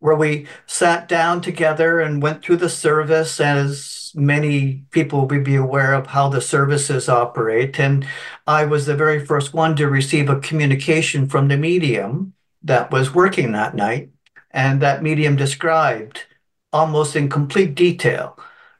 where 0.00 0.16
we 0.16 0.46
sat 0.66 1.08
down 1.08 1.40
together 1.40 2.00
and 2.00 2.22
went 2.22 2.42
through 2.42 2.56
the 2.56 2.68
service 2.68 3.40
as 3.40 4.12
many 4.14 4.84
people 4.90 5.26
would 5.26 5.44
be 5.44 5.56
aware 5.56 5.92
of 5.92 6.08
how 6.08 6.28
the 6.28 6.40
services 6.40 7.08
operate. 7.08 7.78
And 7.78 8.06
I 8.46 8.64
was 8.64 8.86
the 8.86 8.96
very 8.96 9.24
first 9.24 9.54
one 9.54 9.76
to 9.76 9.88
receive 9.88 10.28
a 10.28 10.40
communication 10.40 11.28
from 11.28 11.48
the 11.48 11.56
medium 11.56 12.34
that 12.62 12.90
was 12.90 13.14
working 13.14 13.52
that 13.52 13.74
night. 13.74 14.10
And 14.50 14.80
that 14.80 15.02
medium 15.02 15.36
described 15.36 16.24
almost 16.72 17.16
in 17.16 17.28
complete 17.28 17.74
detail 17.74 18.38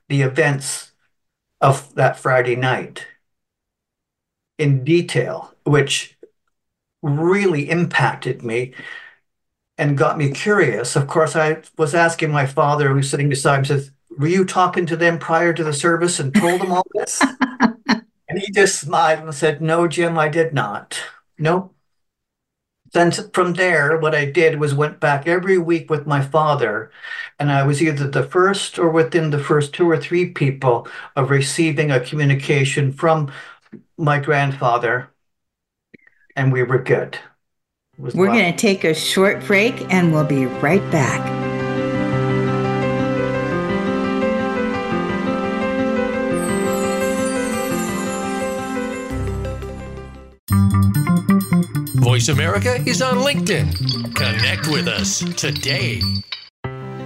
the 0.08 0.22
events 0.22 0.92
of 1.60 1.94
that 1.94 2.18
Friday 2.18 2.56
night 2.56 3.06
in 4.58 4.84
detail, 4.84 5.52
which 5.64 6.16
really 7.02 7.70
impacted 7.70 8.42
me 8.42 8.74
and 9.78 9.96
got 9.96 10.18
me 10.18 10.30
curious. 10.30 10.96
Of 10.96 11.06
course, 11.06 11.36
I 11.36 11.62
was 11.78 11.94
asking 11.94 12.30
my 12.32 12.46
father, 12.46 12.88
who's 12.90 13.08
sitting 13.08 13.28
beside 13.28 13.60
me, 13.60 13.66
says, 13.66 13.92
Were 14.18 14.26
you 14.26 14.44
talking 14.44 14.84
to 14.86 14.96
them 14.96 15.18
prior 15.18 15.52
to 15.52 15.64
the 15.64 15.72
service 15.72 16.18
and 16.18 16.34
told 16.34 16.60
them 16.60 16.72
all 16.72 16.86
this? 16.94 17.22
and 17.88 18.38
he 18.38 18.50
just 18.52 18.80
smiled 18.80 19.20
and 19.24 19.34
said, 19.34 19.62
No, 19.62 19.86
Jim, 19.86 20.18
I 20.18 20.28
did 20.28 20.52
not. 20.52 21.00
Nope. 21.38 21.74
Then 22.92 23.12
from 23.12 23.52
there, 23.54 23.98
what 23.98 24.14
I 24.14 24.24
did 24.24 24.58
was 24.58 24.74
went 24.74 24.98
back 24.98 25.26
every 25.26 25.58
week 25.58 25.90
with 25.90 26.06
my 26.06 26.22
father, 26.22 26.90
and 27.38 27.52
I 27.52 27.62
was 27.62 27.82
either 27.82 28.08
the 28.08 28.22
first 28.22 28.78
or 28.78 28.88
within 28.88 29.30
the 29.30 29.38
first 29.38 29.74
two 29.74 29.88
or 29.88 29.98
three 29.98 30.30
people 30.30 30.88
of 31.14 31.30
receiving 31.30 31.90
a 31.90 32.00
communication 32.00 32.92
from 32.92 33.30
my 33.98 34.18
grandfather, 34.18 35.10
and 36.34 36.50
we 36.50 36.62
were 36.62 36.78
good. 36.78 37.18
It 37.98 38.02
was 38.02 38.14
We're 38.14 38.26
going 38.26 38.52
to 38.52 38.56
take 38.56 38.84
a 38.84 38.94
short 38.94 39.44
break 39.44 39.92
and 39.92 40.12
we'll 40.12 40.22
be 40.22 40.46
right 40.46 40.88
back. 40.92 41.18
Voice 51.96 52.28
America 52.28 52.76
is 52.86 53.02
on 53.02 53.16
LinkedIn. 53.16 54.14
Connect 54.14 54.68
with 54.68 54.86
us 54.86 55.18
today. 55.34 56.00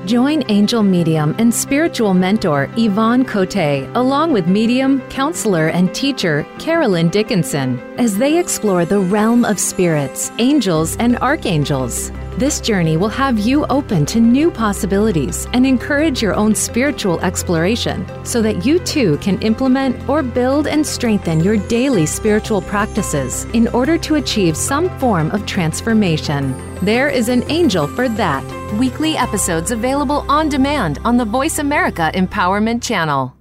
Join 0.05 0.43
angel 0.51 0.83
medium 0.83 1.33
and 1.39 1.55
spiritual 1.55 2.13
mentor 2.13 2.69
Yvonne 2.77 3.25
Cote 3.25 3.87
along 3.95 4.33
with 4.33 4.49
medium, 4.49 5.01
counselor, 5.03 5.69
and 5.69 5.95
teacher 5.95 6.45
Carolyn 6.59 7.09
Dickinson 7.09 7.79
as 7.99 8.19
they 8.19 8.37
explore 8.37 8.85
the 8.85 8.99
realm 8.99 9.45
of 9.45 9.61
spirits, 9.61 10.33
angels, 10.39 10.97
and 10.97 11.17
archangels. 11.19 12.11
This 12.39 12.63
journey 12.63 12.97
will 12.97 13.11
have 13.11 13.39
you 13.39 13.67
open 13.67 14.07
to 14.07 14.19
new 14.19 14.51
possibilities 14.51 15.47
and 15.53 15.67
encourage 15.67 16.23
your 16.23 16.35
own 16.35 16.55
spiritual 16.55 17.21
exploration 17.21 18.07
so 18.25 18.41
that 18.41 18.65
you 18.65 18.79
too 18.79 19.19
can 19.19 19.41
implement 19.43 20.09
or 20.09 20.23
build 20.23 20.67
and 20.67 20.85
strengthen 20.85 21.41
your 21.41 21.59
daily 21.69 22.07
spiritual 22.07 22.63
practices 22.63 23.45
in 23.53 23.69
order 23.69 23.99
to 23.99 24.15
achieve 24.15 24.57
some 24.57 24.89
form 24.99 25.31
of 25.33 25.45
transformation. 25.45 26.55
There 26.81 27.11
is 27.11 27.29
an 27.29 27.49
angel 27.51 27.87
for 27.87 28.09
that. 28.09 28.43
Weekly 28.79 29.15
episodes 29.15 29.71
available 29.71 30.25
on 30.27 30.49
demand 30.49 31.01
on 31.05 31.19
the 31.19 31.27
Voice 31.27 31.59
America 31.59 32.11
Empowerment 32.15 32.83
Channel. 32.83 33.37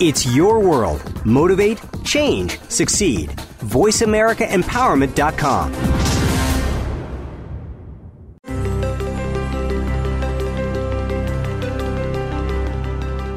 It's 0.00 0.24
your 0.32 0.60
world. 0.60 1.02
Motivate, 1.26 1.80
change, 2.04 2.60
succeed. 2.68 3.34
VoiceAmericaEmpowerment.com. 3.60 5.98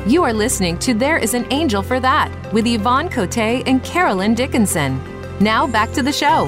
You 0.08 0.24
are 0.24 0.34
listening 0.34 0.78
to 0.80 0.94
There 0.94 1.18
is 1.18 1.34
an 1.34 1.48
Angel 1.52 1.82
for 1.82 2.00
That 2.00 2.32
with 2.52 2.68
Yvonne 2.68 3.08
Cote 3.08 3.38
and 3.38 3.82
Carolyn 3.84 4.34
Dickinson. 4.34 5.00
Now 5.40 5.66
back 5.66 5.92
to 5.94 6.04
the 6.04 6.12
show. 6.12 6.48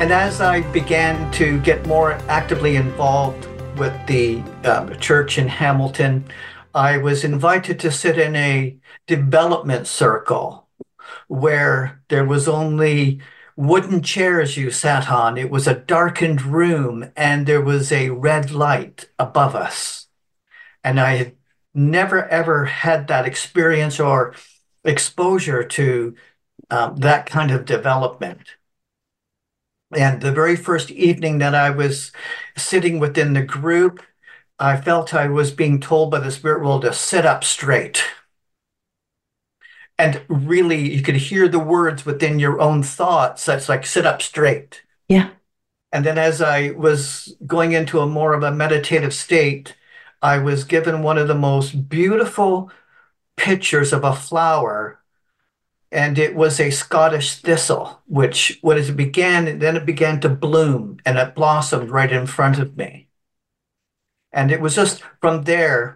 And 0.00 0.12
as 0.12 0.40
I 0.40 0.60
began 0.72 1.30
to 1.32 1.60
get 1.60 1.86
more 1.86 2.12
actively 2.28 2.76
involved 2.76 3.46
with 3.78 3.94
the 4.06 4.42
uh, 4.64 4.94
church 4.94 5.38
in 5.38 5.48
Hamilton, 5.48 6.24
I 6.74 6.98
was 6.98 7.24
invited 7.24 7.78
to 7.80 7.90
sit 7.90 8.18
in 8.18 8.36
a 8.36 8.76
development 9.06 9.86
circle 9.86 10.65
where 11.28 12.02
there 12.08 12.24
was 12.24 12.48
only 12.48 13.20
wooden 13.56 14.02
chairs 14.02 14.56
you 14.56 14.70
sat 14.70 15.10
on. 15.10 15.38
It 15.38 15.50
was 15.50 15.66
a 15.66 15.74
darkened 15.74 16.42
room 16.42 17.10
and 17.16 17.46
there 17.46 17.62
was 17.62 17.90
a 17.90 18.10
red 18.10 18.50
light 18.50 19.08
above 19.18 19.54
us. 19.54 20.08
And 20.84 21.00
I 21.00 21.16
had 21.16 21.36
never 21.74 22.26
ever 22.28 22.64
had 22.64 23.08
that 23.08 23.26
experience 23.26 23.98
or 24.00 24.34
exposure 24.84 25.64
to 25.64 26.14
um, 26.70 26.96
that 26.96 27.26
kind 27.26 27.50
of 27.50 27.64
development. 27.64 28.56
And 29.94 30.20
the 30.20 30.32
very 30.32 30.56
first 30.56 30.90
evening 30.90 31.38
that 31.38 31.54
I 31.54 31.70
was 31.70 32.12
sitting 32.56 32.98
within 32.98 33.34
the 33.34 33.42
group, 33.42 34.02
I 34.58 34.80
felt 34.80 35.14
I 35.14 35.28
was 35.28 35.52
being 35.52 35.80
told 35.80 36.10
by 36.10 36.18
the 36.18 36.30
spirit 36.30 36.62
world 36.62 36.82
to 36.82 36.92
sit 36.92 37.24
up 37.24 37.44
straight. 37.44 38.02
And 39.98 40.22
really 40.28 40.92
you 40.94 41.02
could 41.02 41.16
hear 41.16 41.48
the 41.48 41.58
words 41.58 42.04
within 42.06 42.38
your 42.38 42.60
own 42.60 42.82
thoughts 42.82 43.44
that's 43.46 43.68
like 43.68 43.86
sit 43.86 44.06
up 44.06 44.22
straight. 44.22 44.82
Yeah. 45.08 45.30
and 45.92 46.04
then 46.04 46.18
as 46.18 46.42
i 46.42 46.70
was 46.72 47.36
going 47.46 47.72
into 47.72 48.00
a 48.00 48.06
more 48.06 48.34
of 48.34 48.42
a 48.42 48.50
meditative 48.52 49.14
state 49.14 49.76
i 50.22 50.38
was 50.38 50.64
given 50.64 51.02
one 51.02 51.18
of 51.18 51.28
the 51.28 51.34
most 51.34 51.88
beautiful 51.88 52.70
pictures 53.36 53.92
of 53.92 54.04
a 54.04 54.14
flower. 54.14 55.00
And 55.92 56.18
it 56.18 56.34
was 56.34 56.58
a 56.60 56.70
scottish 56.70 57.36
thistle 57.36 58.02
which 58.06 58.58
when 58.60 58.76
it 58.78 58.96
began 58.96 59.58
then 59.60 59.76
it 59.76 59.86
began 59.86 60.20
to 60.20 60.28
bloom 60.28 60.98
and 61.06 61.16
it 61.18 61.34
blossomed 61.34 61.90
right 61.90 62.12
in 62.12 62.26
front 62.26 62.58
of 62.58 62.76
me. 62.76 63.08
And 64.32 64.50
it 64.50 64.60
was 64.60 64.74
just 64.74 65.02
from 65.20 65.42
there 65.44 65.95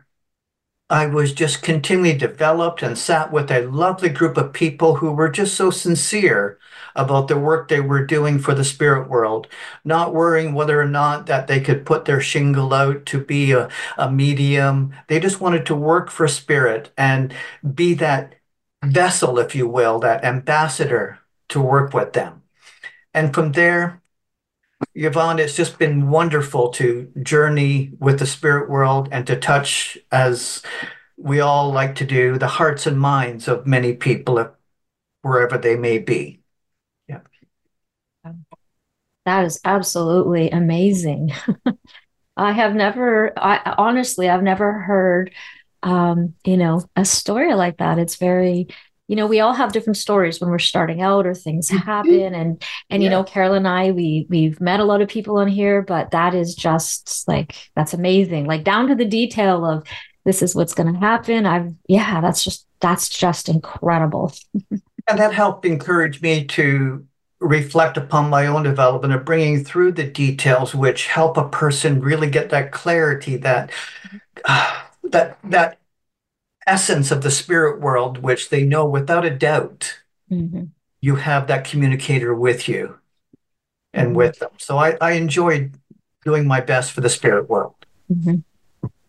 I 0.90 1.06
was 1.06 1.32
just 1.32 1.62
continually 1.62 2.16
developed 2.18 2.82
and 2.82 2.98
sat 2.98 3.32
with 3.32 3.50
a 3.50 3.62
lovely 3.66 4.08
group 4.08 4.36
of 4.36 4.52
people 4.52 4.96
who 4.96 5.12
were 5.12 5.28
just 5.28 5.54
so 5.54 5.70
sincere 5.70 6.58
about 6.96 7.28
the 7.28 7.38
work 7.38 7.68
they 7.68 7.80
were 7.80 8.04
doing 8.04 8.40
for 8.40 8.54
the 8.54 8.64
spirit 8.64 9.08
world, 9.08 9.46
not 9.84 10.12
worrying 10.12 10.52
whether 10.52 10.80
or 10.80 10.88
not 10.88 11.26
that 11.26 11.46
they 11.46 11.60
could 11.60 11.86
put 11.86 12.06
their 12.06 12.20
shingle 12.20 12.74
out 12.74 13.06
to 13.06 13.22
be 13.22 13.52
a, 13.52 13.68
a 13.98 14.10
medium. 14.10 14.92
They 15.06 15.20
just 15.20 15.40
wanted 15.40 15.64
to 15.66 15.76
work 15.76 16.10
for 16.10 16.26
spirit 16.26 16.92
and 16.98 17.32
be 17.74 17.94
that 17.94 18.34
vessel, 18.84 19.38
if 19.38 19.54
you 19.54 19.68
will, 19.68 20.00
that 20.00 20.24
ambassador 20.24 21.20
to 21.50 21.60
work 21.60 21.94
with 21.94 22.14
them. 22.14 22.42
And 23.14 23.32
from 23.32 23.52
there, 23.52 23.99
Yvonne, 24.94 25.38
it's 25.38 25.56
just 25.56 25.78
been 25.78 26.10
wonderful 26.10 26.70
to 26.70 27.10
journey 27.22 27.92
with 27.98 28.18
the 28.18 28.26
spirit 28.26 28.68
world 28.68 29.08
and 29.12 29.26
to 29.26 29.36
touch, 29.36 29.98
as 30.10 30.62
we 31.16 31.40
all 31.40 31.70
like 31.72 31.94
to 31.96 32.06
do, 32.06 32.38
the 32.38 32.46
hearts 32.46 32.86
and 32.86 32.98
minds 32.98 33.46
of 33.46 33.66
many 33.66 33.94
people, 33.94 34.50
wherever 35.22 35.58
they 35.58 35.76
may 35.76 35.98
be. 35.98 36.40
Yeah. 37.08 37.20
That 39.26 39.44
is 39.44 39.60
absolutely 39.64 40.50
amazing. 40.50 41.32
I 42.36 42.52
have 42.52 42.74
never, 42.74 43.32
I 43.38 43.74
honestly, 43.76 44.28
I've 44.28 44.42
never 44.42 44.72
heard, 44.72 45.32
um, 45.82 46.34
you 46.44 46.56
know, 46.56 46.82
a 46.96 47.04
story 47.04 47.54
like 47.54 47.78
that. 47.78 47.98
It's 47.98 48.16
very, 48.16 48.68
you 49.10 49.16
know, 49.16 49.26
we 49.26 49.40
all 49.40 49.52
have 49.52 49.72
different 49.72 49.96
stories 49.96 50.40
when 50.40 50.50
we're 50.50 50.60
starting 50.60 51.02
out 51.02 51.26
or 51.26 51.34
things 51.34 51.68
Mm-hmm. 51.68 51.78
happen. 51.78 52.32
And, 52.32 52.62
and, 52.90 53.02
Yeah. 53.02 53.06
you 53.06 53.10
know, 53.10 53.24
Carol 53.24 53.54
and 53.54 53.66
I, 53.66 53.90
we, 53.90 54.24
we've 54.30 54.60
met 54.60 54.78
a 54.78 54.84
lot 54.84 55.02
of 55.02 55.08
people 55.08 55.38
on 55.38 55.48
here, 55.48 55.82
but 55.82 56.12
that 56.12 56.32
is 56.32 56.54
just 56.54 57.26
like, 57.26 57.56
that's 57.74 57.92
amazing. 57.92 58.46
Like 58.46 58.62
down 58.62 58.86
to 58.86 58.94
the 58.94 59.04
detail 59.04 59.66
of 59.66 59.84
this 60.24 60.42
is 60.42 60.54
what's 60.54 60.74
going 60.74 60.94
to 60.94 61.00
happen. 61.00 61.44
I've, 61.44 61.72
yeah, 61.88 62.20
that's 62.20 62.44
just, 62.44 62.66
that's 62.80 63.08
just 63.08 63.48
incredible. 63.48 64.32
And 65.08 65.18
that 65.18 65.34
helped 65.34 65.64
encourage 65.64 66.22
me 66.22 66.44
to 66.44 67.04
reflect 67.40 67.96
upon 67.96 68.30
my 68.30 68.46
own 68.46 68.62
development 68.62 69.12
of 69.12 69.24
bringing 69.24 69.64
through 69.64 69.90
the 69.92 70.04
details 70.04 70.72
which 70.72 71.08
help 71.08 71.36
a 71.36 71.48
person 71.48 72.00
really 72.00 72.30
get 72.30 72.50
that 72.50 72.70
clarity 72.70 73.36
that 73.38 73.72
uh, 74.44 74.82
that 75.04 75.38
that 75.42 75.79
essence 76.74 77.10
of 77.10 77.22
the 77.22 77.30
spirit 77.30 77.80
world 77.80 78.18
which 78.18 78.42
they 78.50 78.62
know 78.72 78.84
without 78.86 79.24
a 79.24 79.30
doubt 79.48 79.80
Mhm. 80.30 80.68
you 81.00 81.16
have 81.16 81.46
that 81.46 81.64
communicator 81.70 82.32
with 82.46 82.68
you 82.68 82.82
and 83.92 84.14
with 84.20 84.38
them 84.38 84.50
so 84.58 84.78
I, 84.78 84.96
I 85.00 85.12
enjoyed 85.12 85.64
doing 86.24 86.46
my 86.46 86.60
best 86.60 86.92
for 86.92 87.00
the 87.00 87.08
spirit 87.18 87.44
world 87.48 87.74
Mhm. 88.12 88.42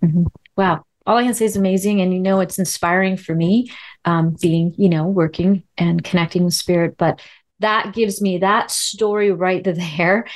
Mhm. 0.03 0.25
Wow. 0.57 0.83
All 1.07 1.17
I 1.17 1.23
can 1.23 1.33
say 1.33 1.45
is 1.45 1.55
amazing. 1.57 2.01
And, 2.01 2.13
you 2.13 2.19
know, 2.19 2.39
it's 2.39 2.59
inspiring 2.59 3.17
for 3.17 3.33
me, 3.33 3.71
um, 4.05 4.35
being, 4.39 4.73
you 4.77 4.89
know, 4.89 5.05
working 5.07 5.63
and 5.77 6.03
connecting 6.03 6.43
with 6.45 6.53
spirit. 6.53 6.95
But 6.97 7.19
that 7.59 7.93
gives 7.93 8.21
me 8.21 8.37
that 8.39 8.69
story 8.69 9.31
right 9.31 9.63
there. 9.65 10.27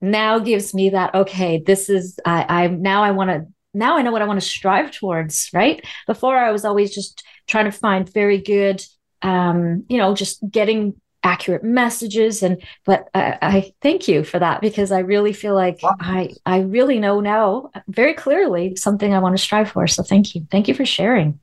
Now 0.00 0.38
gives 0.40 0.74
me 0.74 0.90
that, 0.90 1.14
okay, 1.14 1.62
this 1.64 1.88
is, 1.88 2.18
I, 2.24 2.64
I 2.64 2.66
now 2.66 3.02
I 3.02 3.12
want 3.12 3.30
to, 3.30 3.46
now 3.74 3.96
I 3.96 4.02
know 4.02 4.12
what 4.12 4.22
I 4.22 4.26
want 4.26 4.40
to 4.40 4.46
strive 4.46 4.92
towards, 4.92 5.50
right? 5.52 5.84
Before 6.06 6.36
I 6.36 6.50
was 6.52 6.64
always 6.64 6.94
just 6.94 7.24
trying 7.46 7.66
to 7.66 7.72
find 7.72 8.10
very 8.12 8.38
good, 8.38 8.84
um, 9.22 9.84
you 9.88 9.98
know, 9.98 10.14
just 10.14 10.38
getting 10.50 10.94
accurate 11.22 11.64
messages 11.64 12.42
and 12.42 12.62
but 12.84 13.08
I, 13.14 13.38
I 13.40 13.72
thank 13.80 14.08
you 14.08 14.24
for 14.24 14.38
that 14.38 14.60
because 14.60 14.92
I 14.92 14.98
really 14.98 15.32
feel 15.32 15.54
like 15.54 15.80
Wow. 15.82 15.96
I 15.98 16.30
I 16.44 16.60
really 16.60 16.98
know 16.98 17.20
now 17.20 17.70
very 17.88 18.12
clearly 18.12 18.76
something 18.76 19.14
I 19.14 19.20
want 19.20 19.34
to 19.34 19.42
strive 19.42 19.70
for. 19.70 19.86
So 19.86 20.02
thank 20.02 20.34
you. 20.34 20.46
Thank 20.50 20.68
you 20.68 20.74
for 20.74 20.84
sharing. 20.84 21.40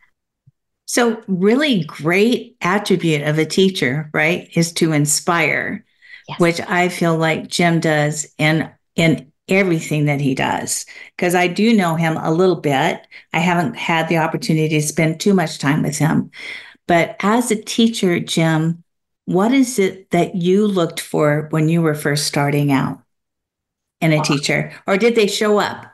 So, 0.85 1.23
really 1.27 1.85
great 1.85 2.57
attribute 2.61 3.21
of 3.21 3.37
a 3.37 3.45
teacher, 3.45 4.09
right, 4.13 4.49
is 4.55 4.73
to 4.73 4.91
inspire, 4.91 5.85
Yes. 6.27 6.39
which 6.39 6.61
I 6.61 6.89
feel 6.89 7.17
like 7.17 7.47
Jim 7.47 7.79
does 7.79 8.27
in 8.37 8.69
in 8.95 9.30
everything 9.51 10.05
that 10.05 10.21
he 10.21 10.33
does. 10.33 10.85
Because 11.15 11.35
I 11.35 11.47
do 11.47 11.75
know 11.75 11.95
him 11.95 12.17
a 12.17 12.31
little 12.31 12.55
bit. 12.55 13.05
I 13.33 13.39
haven't 13.39 13.75
had 13.75 14.07
the 14.07 14.17
opportunity 14.17 14.69
to 14.69 14.81
spend 14.81 15.19
too 15.19 15.33
much 15.33 15.59
time 15.59 15.83
with 15.83 15.97
him. 15.97 16.31
But 16.87 17.15
as 17.19 17.51
a 17.51 17.61
teacher, 17.61 18.19
Jim, 18.19 18.83
what 19.25 19.53
is 19.53 19.77
it 19.77 20.09
that 20.09 20.35
you 20.35 20.65
looked 20.65 20.99
for 20.99 21.47
when 21.51 21.69
you 21.69 21.81
were 21.81 21.93
first 21.93 22.25
starting 22.25 22.71
out 22.71 23.01
in 23.99 24.11
a 24.11 24.23
teacher? 24.23 24.73
Or 24.87 24.97
did 24.97 25.15
they 25.15 25.27
show 25.27 25.59
up? 25.59 25.91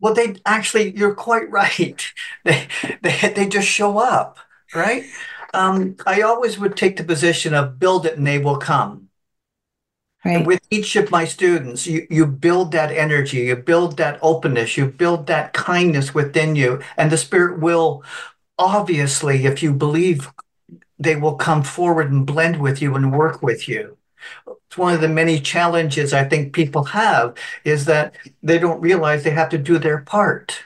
well 0.00 0.14
they 0.14 0.34
actually 0.46 0.96
you're 0.96 1.14
quite 1.14 1.50
right 1.50 2.12
they 2.44 2.66
they, 3.02 3.32
they 3.34 3.48
just 3.48 3.68
show 3.68 3.98
up 3.98 4.38
right 4.74 5.04
um, 5.54 5.96
i 6.06 6.22
always 6.22 6.58
would 6.58 6.76
take 6.76 6.96
the 6.96 7.04
position 7.04 7.54
of 7.54 7.78
build 7.78 8.06
it 8.06 8.16
and 8.16 8.26
they 8.26 8.38
will 8.38 8.56
come 8.56 9.08
Right. 10.24 10.36
And 10.36 10.46
with 10.46 10.60
each 10.70 10.96
of 10.96 11.10
my 11.10 11.24
students, 11.24 11.86
you, 11.86 12.06
you 12.10 12.26
build 12.26 12.72
that 12.72 12.90
energy, 12.92 13.38
you 13.38 13.56
build 13.56 13.96
that 13.96 14.18
openness, 14.20 14.76
you 14.76 14.86
build 14.86 15.26
that 15.28 15.54
kindness 15.54 16.14
within 16.14 16.56
you. 16.56 16.80
And 16.98 17.10
the 17.10 17.16
spirit 17.16 17.58
will 17.60 18.04
obviously, 18.58 19.46
if 19.46 19.62
you 19.62 19.72
believe, 19.72 20.30
they 20.98 21.16
will 21.16 21.36
come 21.36 21.62
forward 21.62 22.12
and 22.12 22.26
blend 22.26 22.60
with 22.60 22.82
you 22.82 22.94
and 22.94 23.16
work 23.16 23.42
with 23.42 23.66
you. 23.66 23.96
It's 24.46 24.76
one 24.76 24.94
of 24.94 25.00
the 25.00 25.08
many 25.08 25.40
challenges 25.40 26.12
I 26.12 26.24
think 26.24 26.52
people 26.52 26.84
have 26.84 27.34
is 27.64 27.86
that 27.86 28.14
they 28.42 28.58
don't 28.58 28.80
realize 28.82 29.24
they 29.24 29.30
have 29.30 29.48
to 29.48 29.58
do 29.58 29.78
their 29.78 30.02
part. 30.02 30.62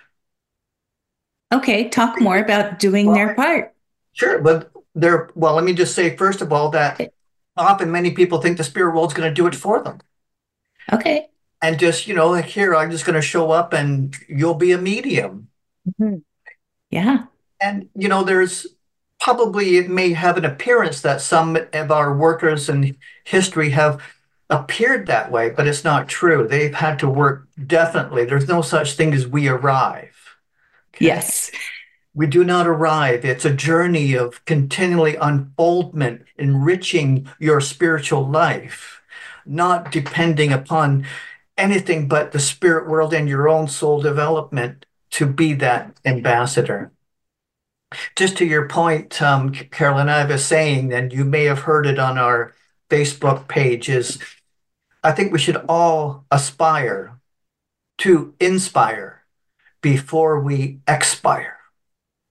Okay. 1.52 1.88
Talk 1.88 2.20
more 2.20 2.38
about 2.38 2.80
doing 2.80 3.12
their 3.12 3.34
part. 3.34 3.72
Sure, 4.12 4.42
but 4.42 4.72
they're, 4.96 5.30
well, 5.36 5.54
let 5.54 5.64
me 5.64 5.72
just 5.72 5.94
say, 5.94 6.16
first 6.16 6.40
of 6.40 6.52
all, 6.52 6.70
that 6.70 7.13
often 7.56 7.90
many 7.90 8.10
people 8.10 8.40
think 8.40 8.56
the 8.56 8.64
spirit 8.64 8.94
world's 8.94 9.14
going 9.14 9.28
to 9.28 9.34
do 9.34 9.46
it 9.46 9.54
for 9.54 9.82
them. 9.82 10.00
Okay. 10.92 11.28
and 11.62 11.78
just 11.78 12.06
you 12.06 12.14
know 12.14 12.28
like 12.28 12.44
here 12.44 12.74
i'm 12.74 12.90
just 12.90 13.06
going 13.06 13.14
to 13.14 13.22
show 13.22 13.50
up 13.50 13.72
and 13.72 14.14
you'll 14.28 14.54
be 14.54 14.72
a 14.72 14.78
medium 14.78 15.48
mm-hmm. 15.88 16.16
Yeah. 16.90 17.24
and 17.60 17.88
you 17.94 18.08
know 18.08 18.22
there's 18.22 18.66
probably 19.18 19.78
it 19.78 19.88
may 19.88 20.12
have 20.12 20.36
an 20.36 20.44
appearance 20.44 21.00
that 21.00 21.22
some 21.22 21.56
of 21.72 21.90
our 21.90 22.14
workers 22.14 22.68
in 22.68 22.96
history 23.24 23.70
have 23.70 24.02
appeared 24.50 25.06
that 25.06 25.30
way 25.30 25.48
but 25.48 25.66
it's 25.66 25.84
not 25.84 26.06
true 26.06 26.46
they've 26.46 26.74
had 26.74 26.98
to 26.98 27.08
work 27.08 27.48
definitely 27.66 28.26
there's 28.26 28.46
no 28.46 28.60
such 28.60 28.92
thing 28.92 29.14
as 29.14 29.26
we 29.26 29.48
arrive 29.48 30.14
Okay? 30.94 31.06
Yes. 31.06 31.50
We 32.14 32.26
do 32.26 32.44
not 32.44 32.66
arrive 32.66 33.24
it's 33.24 33.44
a 33.44 33.54
journey 33.54 34.14
of 34.14 34.44
continually 34.44 35.16
unfoldment 35.16 36.24
enriching 36.36 37.28
your 37.38 37.60
spiritual 37.60 38.26
life 38.28 39.02
not 39.46 39.90
depending 39.92 40.52
upon 40.52 41.06
anything 41.56 42.08
but 42.08 42.32
the 42.32 42.38
spirit 42.38 42.88
world 42.88 43.12
and 43.14 43.28
your 43.28 43.48
own 43.48 43.68
soul 43.68 44.00
development 44.00 44.86
to 45.10 45.26
be 45.26 45.54
that 45.54 45.96
ambassador. 46.04 46.90
Just 48.16 48.36
to 48.38 48.44
your 48.44 48.68
point, 48.68 49.22
um, 49.22 49.52
Carolyn, 49.52 50.08
I 50.08 50.24
was 50.24 50.44
saying, 50.44 50.92
and 50.92 51.12
you 51.12 51.24
may 51.24 51.44
have 51.44 51.60
heard 51.60 51.86
it 51.86 52.00
on 52.00 52.18
our 52.18 52.52
Facebook 52.90 53.46
page, 53.46 53.88
is 53.88 54.18
I 55.04 55.12
think 55.12 55.32
we 55.32 55.38
should 55.38 55.64
all 55.68 56.24
aspire 56.30 57.20
to 57.98 58.34
inspire 58.40 59.22
before 59.80 60.40
we 60.40 60.80
expire. 60.88 61.53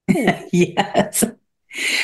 yes. 0.52 1.24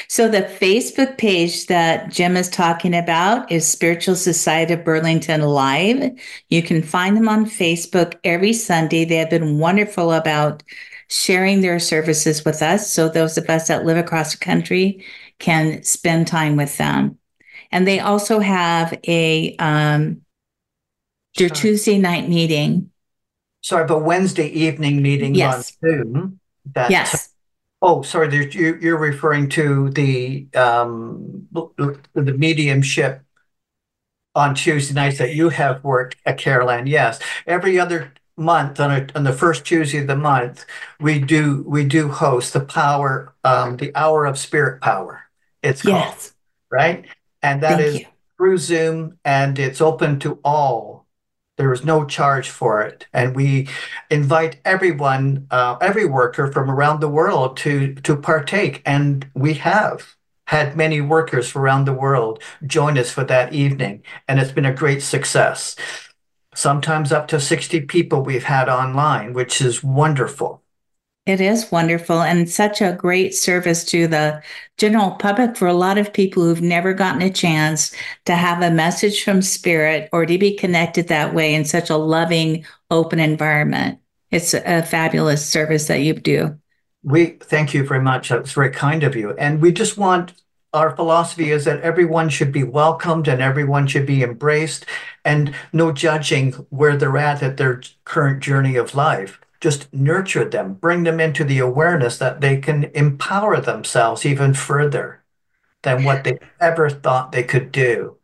So 0.07 0.27
the 0.27 0.41
Facebook 0.41 1.17
page 1.17 1.67
that 1.67 2.11
Jim 2.11 2.35
is 2.35 2.49
talking 2.49 2.95
about 2.95 3.51
is 3.51 3.67
Spiritual 3.67 4.15
Society 4.15 4.73
of 4.73 4.83
Burlington 4.83 5.41
Live. 5.41 6.11
You 6.49 6.63
can 6.63 6.81
find 6.81 7.15
them 7.15 7.29
on 7.29 7.45
Facebook 7.45 8.15
every 8.23 8.53
Sunday. 8.53 9.05
They 9.05 9.17
have 9.17 9.29
been 9.29 9.59
wonderful 9.59 10.11
about 10.11 10.63
sharing 11.07 11.61
their 11.61 11.79
services 11.79 12.43
with 12.43 12.61
us. 12.63 12.91
So 12.91 13.09
those 13.09 13.37
of 13.37 13.49
us 13.49 13.67
that 13.67 13.85
live 13.85 13.97
across 13.97 14.31
the 14.31 14.43
country 14.43 15.05
can 15.37 15.83
spend 15.83 16.27
time 16.27 16.55
with 16.55 16.77
them. 16.77 17.17
And 17.71 17.87
they 17.87 17.99
also 17.99 18.39
have 18.39 18.97
a 19.07 19.55
um, 19.57 20.21
their. 21.37 21.49
Tuesday 21.49 21.99
night 21.99 22.27
meeting. 22.27 22.89
Sorry, 23.61 23.85
but 23.85 23.99
Wednesday 24.03 24.47
evening 24.47 25.01
meeting 25.01 25.35
Yes. 25.35 25.77
on 25.83 25.89
Zoom 25.91 26.39
that 26.73 26.89
Yes. 26.89 27.29
Oh, 27.81 28.01
sorry, 28.01 28.51
you're 28.53 28.97
referring 28.97 29.47
to 29.49 29.89
the 29.91 30.47
um, 30.53 31.47
the 32.13 32.33
mediumship 32.37 33.23
on 34.35 34.53
Tuesday 34.55 34.93
nights 34.93 35.17
that 35.17 35.33
you 35.33 35.49
have 35.49 35.83
worked 35.83 36.17
at 36.25 36.37
Carolyn. 36.37 36.87
Yes, 36.87 37.19
every 37.47 37.79
other 37.79 38.13
month 38.37 38.79
on 38.79 38.91
a, 38.91 39.07
on 39.15 39.23
the 39.23 39.33
first 39.33 39.65
Tuesday 39.65 39.99
of 39.99 40.07
the 40.07 40.15
month, 40.15 40.65
we 40.99 41.19
do 41.19 41.63
we 41.67 41.85
do 41.85 42.09
host 42.09 42.53
the 42.53 42.59
power, 42.61 43.33
um, 43.43 43.77
the 43.77 43.95
hour 43.95 44.25
of 44.25 44.37
spirit 44.37 44.81
power. 44.81 45.23
It's 45.63 45.81
called 45.81 45.93
Yes. 45.93 46.33
right, 46.71 47.05
and 47.41 47.63
that 47.63 47.79
Thank 47.79 47.81
is 47.81 47.99
you. 48.01 48.05
through 48.37 48.57
Zoom, 48.57 49.17
and 49.25 49.57
it's 49.59 49.81
open 49.81 50.19
to 50.19 50.39
all. 50.43 50.98
There 51.59 51.73
is 51.73 51.83
no 51.83 52.05
charge 52.05 52.49
for 52.49 52.81
it, 52.81 53.05
and 53.11 53.35
we 53.35 53.67
invite 54.09 54.61
everyone, 54.63 55.45
uh, 55.51 55.75
every 55.81 56.05
worker 56.05 56.49
from 56.49 56.71
around 56.71 57.01
the 57.01 57.09
world 57.09 57.57
to 57.57 57.95
to 57.95 58.15
partake, 58.15 58.81
and 58.85 59.29
we 59.35 59.55
have 59.55 60.15
had 60.47 60.77
many 60.77 61.01
workers 61.01 61.49
from 61.49 61.63
around 61.63 61.83
the 61.83 61.91
world 61.91 62.41
join 62.65 62.97
us 62.97 63.11
for 63.11 63.25
that 63.25 63.51
evening, 63.53 64.03
and 64.25 64.39
it's 64.39 64.53
been 64.53 64.63
a 64.63 64.73
great 64.73 65.01
success. 65.01 65.75
Sometimes 66.55 67.11
up 67.11 67.27
to 67.27 67.41
60 67.41 67.81
people 67.81 68.21
we've 68.23 68.45
had 68.45 68.69
online, 68.69 69.33
which 69.33 69.59
is 69.61 69.83
wonderful. 69.83 70.63
It 71.29 71.41
is 71.41 71.71
wonderful 71.71 72.23
and 72.23 72.49
such 72.49 72.81
a 72.81 72.93
great 72.93 73.35
service 73.35 73.85
to 73.85 74.07
the 74.07 74.41
general 74.79 75.11
public 75.11 75.55
for 75.55 75.67
a 75.67 75.75
lot 75.75 75.99
of 75.99 76.11
people 76.11 76.41
who've 76.41 76.59
never 76.59 76.91
gotten 76.91 77.21
a 77.21 77.29
chance 77.29 77.93
to 78.25 78.33
have 78.33 78.63
a 78.63 78.71
message 78.71 79.23
from 79.23 79.43
spirit 79.43 80.09
or 80.11 80.25
to 80.25 80.39
be 80.39 80.55
connected 80.55 81.07
that 81.09 81.35
way 81.35 81.53
in 81.53 81.65
such 81.65 81.91
a 81.91 81.97
loving, 81.97 82.65
open 82.89 83.19
environment. 83.19 83.99
It's 84.31 84.55
a 84.55 84.81
fabulous 84.81 85.47
service 85.47 85.85
that 85.85 86.01
you 86.01 86.15
do. 86.15 86.57
We 87.03 87.37
thank 87.41 87.75
you 87.75 87.85
very 87.85 88.01
much. 88.01 88.29
That 88.29 88.41
was 88.41 88.53
very 88.53 88.71
kind 88.71 89.03
of 89.03 89.15
you. 89.15 89.33
And 89.33 89.61
we 89.61 89.71
just 89.71 89.99
want 89.99 90.33
our 90.73 90.95
philosophy 90.95 91.51
is 91.51 91.65
that 91.65 91.81
everyone 91.81 92.29
should 92.29 92.51
be 92.51 92.63
welcomed 92.63 93.27
and 93.27 93.39
everyone 93.39 93.85
should 93.85 94.07
be 94.07 94.23
embraced 94.23 94.87
and 95.23 95.53
no 95.73 95.91
judging 95.91 96.53
where 96.71 96.97
they're 96.97 97.17
at 97.17 97.43
at 97.43 97.57
their 97.57 97.83
current 98.03 98.41
journey 98.41 98.77
of 98.77 98.95
life. 98.95 99.39
Just 99.61 99.93
nurture 99.93 100.47
them, 100.47 100.73
bring 100.73 101.03
them 101.03 101.19
into 101.19 101.43
the 101.43 101.59
awareness 101.59 102.17
that 102.17 102.41
they 102.41 102.57
can 102.57 102.85
empower 102.95 103.59
themselves 103.59 104.25
even 104.25 104.53
further 104.53 105.23
than 105.83 106.03
what 106.03 106.23
they 106.23 106.39
ever 106.59 106.89
thought 106.89 107.31
they 107.31 107.43
could 107.43 107.71
do. 107.71 108.17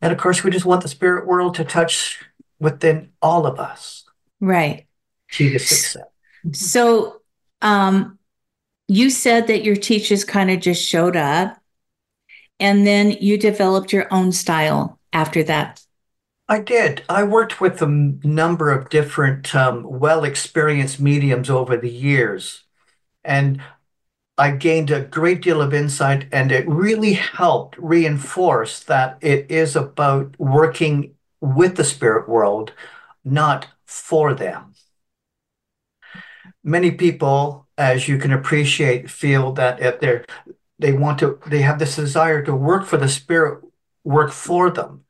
And 0.00 0.12
of 0.12 0.18
course, 0.18 0.42
we 0.42 0.50
just 0.50 0.64
want 0.64 0.82
the 0.82 0.88
spirit 0.88 1.26
world 1.26 1.54
to 1.56 1.64
touch 1.64 2.24
within 2.58 3.10
all 3.20 3.46
of 3.46 3.60
us. 3.60 4.04
Right. 4.40 4.86
Key 5.30 5.50
to 5.50 5.58
success. 5.58 6.04
So, 6.52 7.20
um, 7.60 8.18
you 8.88 9.10
said 9.10 9.46
that 9.46 9.62
your 9.62 9.76
teachers 9.76 10.24
kind 10.24 10.50
of 10.50 10.60
just 10.60 10.86
showed 10.86 11.16
up 11.16 11.56
and 12.58 12.86
then 12.86 13.12
you 13.12 13.38
developed 13.38 13.92
your 13.92 14.06
own 14.12 14.32
style 14.32 14.98
after 15.12 15.42
that. 15.44 15.82
I 16.50 16.58
did. 16.58 17.04
I 17.08 17.22
worked 17.22 17.60
with 17.60 17.80
a 17.80 17.86
number 17.86 18.72
of 18.72 18.88
different 18.88 19.54
um, 19.54 19.84
well 19.84 20.24
experienced 20.24 20.98
mediums 20.98 21.48
over 21.48 21.76
the 21.76 21.88
years, 21.88 22.64
and 23.22 23.62
I 24.36 24.50
gained 24.50 24.90
a 24.90 25.02
great 25.02 25.42
deal 25.42 25.62
of 25.62 25.72
insight, 25.72 26.26
and 26.32 26.50
it 26.50 26.68
really 26.68 27.12
helped 27.12 27.78
reinforce 27.78 28.80
that 28.80 29.16
it 29.20 29.48
is 29.48 29.76
about 29.76 30.34
working 30.40 31.14
with 31.40 31.76
the 31.76 31.84
spirit 31.84 32.28
world, 32.28 32.72
not 33.24 33.68
for 33.86 34.34
them. 34.34 34.74
Many 36.64 36.90
people, 36.90 37.68
as 37.78 38.08
you 38.08 38.18
can 38.18 38.32
appreciate, 38.32 39.08
feel 39.08 39.52
that 39.52 39.78
if 39.80 40.00
they're 40.00 40.24
they 40.80 40.92
want 40.92 41.20
to 41.20 41.38
they 41.46 41.62
have 41.62 41.78
this 41.78 41.94
desire 41.94 42.42
to 42.42 42.56
work 42.56 42.86
for 42.86 42.96
the 42.96 43.08
spirit 43.08 43.62
work 44.02 44.32
for 44.32 44.68
them 44.68 45.04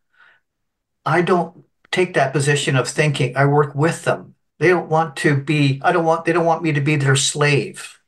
I 1.10 1.22
don't 1.22 1.64
take 1.90 2.14
that 2.14 2.32
position 2.32 2.76
of 2.76 2.86
thinking. 2.86 3.36
I 3.36 3.44
work 3.46 3.74
with 3.74 4.04
them. 4.04 4.36
They 4.60 4.68
don't 4.68 4.88
want 4.88 5.16
to 5.16 5.36
be, 5.36 5.80
I 5.82 5.90
don't 5.90 6.04
want, 6.04 6.24
they 6.24 6.32
don't 6.32 6.46
want 6.46 6.62
me 6.62 6.70
to 6.72 6.80
be 6.80 6.94
their 6.94 7.16
slave. 7.16 7.98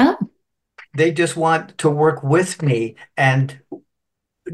Oh. 0.00 0.18
They 0.96 1.12
just 1.12 1.36
want 1.36 1.78
to 1.78 1.88
work 1.88 2.24
with 2.24 2.62
me 2.62 2.96
and 3.16 3.60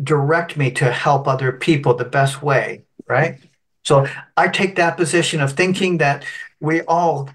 direct 0.03 0.59
me 0.59 0.71
to 0.73 0.93
help 0.93 1.27
other 1.27 1.51
people 1.51 1.95
the 1.95 2.05
best 2.05 2.43
way, 2.43 2.85
right? 3.07 3.39
So 3.83 4.07
I 4.37 4.49
take 4.49 4.77
that 4.77 4.99
position 4.99 5.41
of 5.41 5.53
thinking 5.53 5.97
that 5.99 6.27
we 6.61 6.83
all 6.83 7.31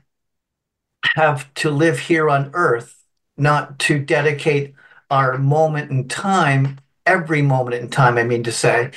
have 1.15 1.51
to 1.55 1.71
live 1.71 1.97
here 1.97 2.29
on 2.29 2.51
earth, 2.53 3.03
not 3.37 3.79
to 3.79 3.97
dedicate 3.97 4.75
our 5.09 5.39
moment 5.39 5.89
in 5.89 6.07
time 6.07 6.77
every 7.09 7.41
moment 7.41 7.81
in 7.81 7.89
time, 7.89 8.17
I 8.17 8.23
mean 8.23 8.43
to 8.43 8.51
say, 8.51 8.91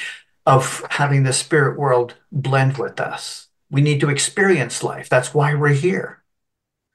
of 0.45 0.85
having 0.91 1.23
the 1.23 1.33
spirit 1.33 1.79
world 1.79 2.15
blend 2.31 2.77
with 2.77 3.01
us. 3.01 3.49
We 3.71 3.81
need 3.81 4.01
to 4.01 4.11
experience 4.11 4.83
life. 4.83 5.09
That's 5.09 5.33
why 5.33 5.55
we're 5.55 5.69
here. 5.69 6.23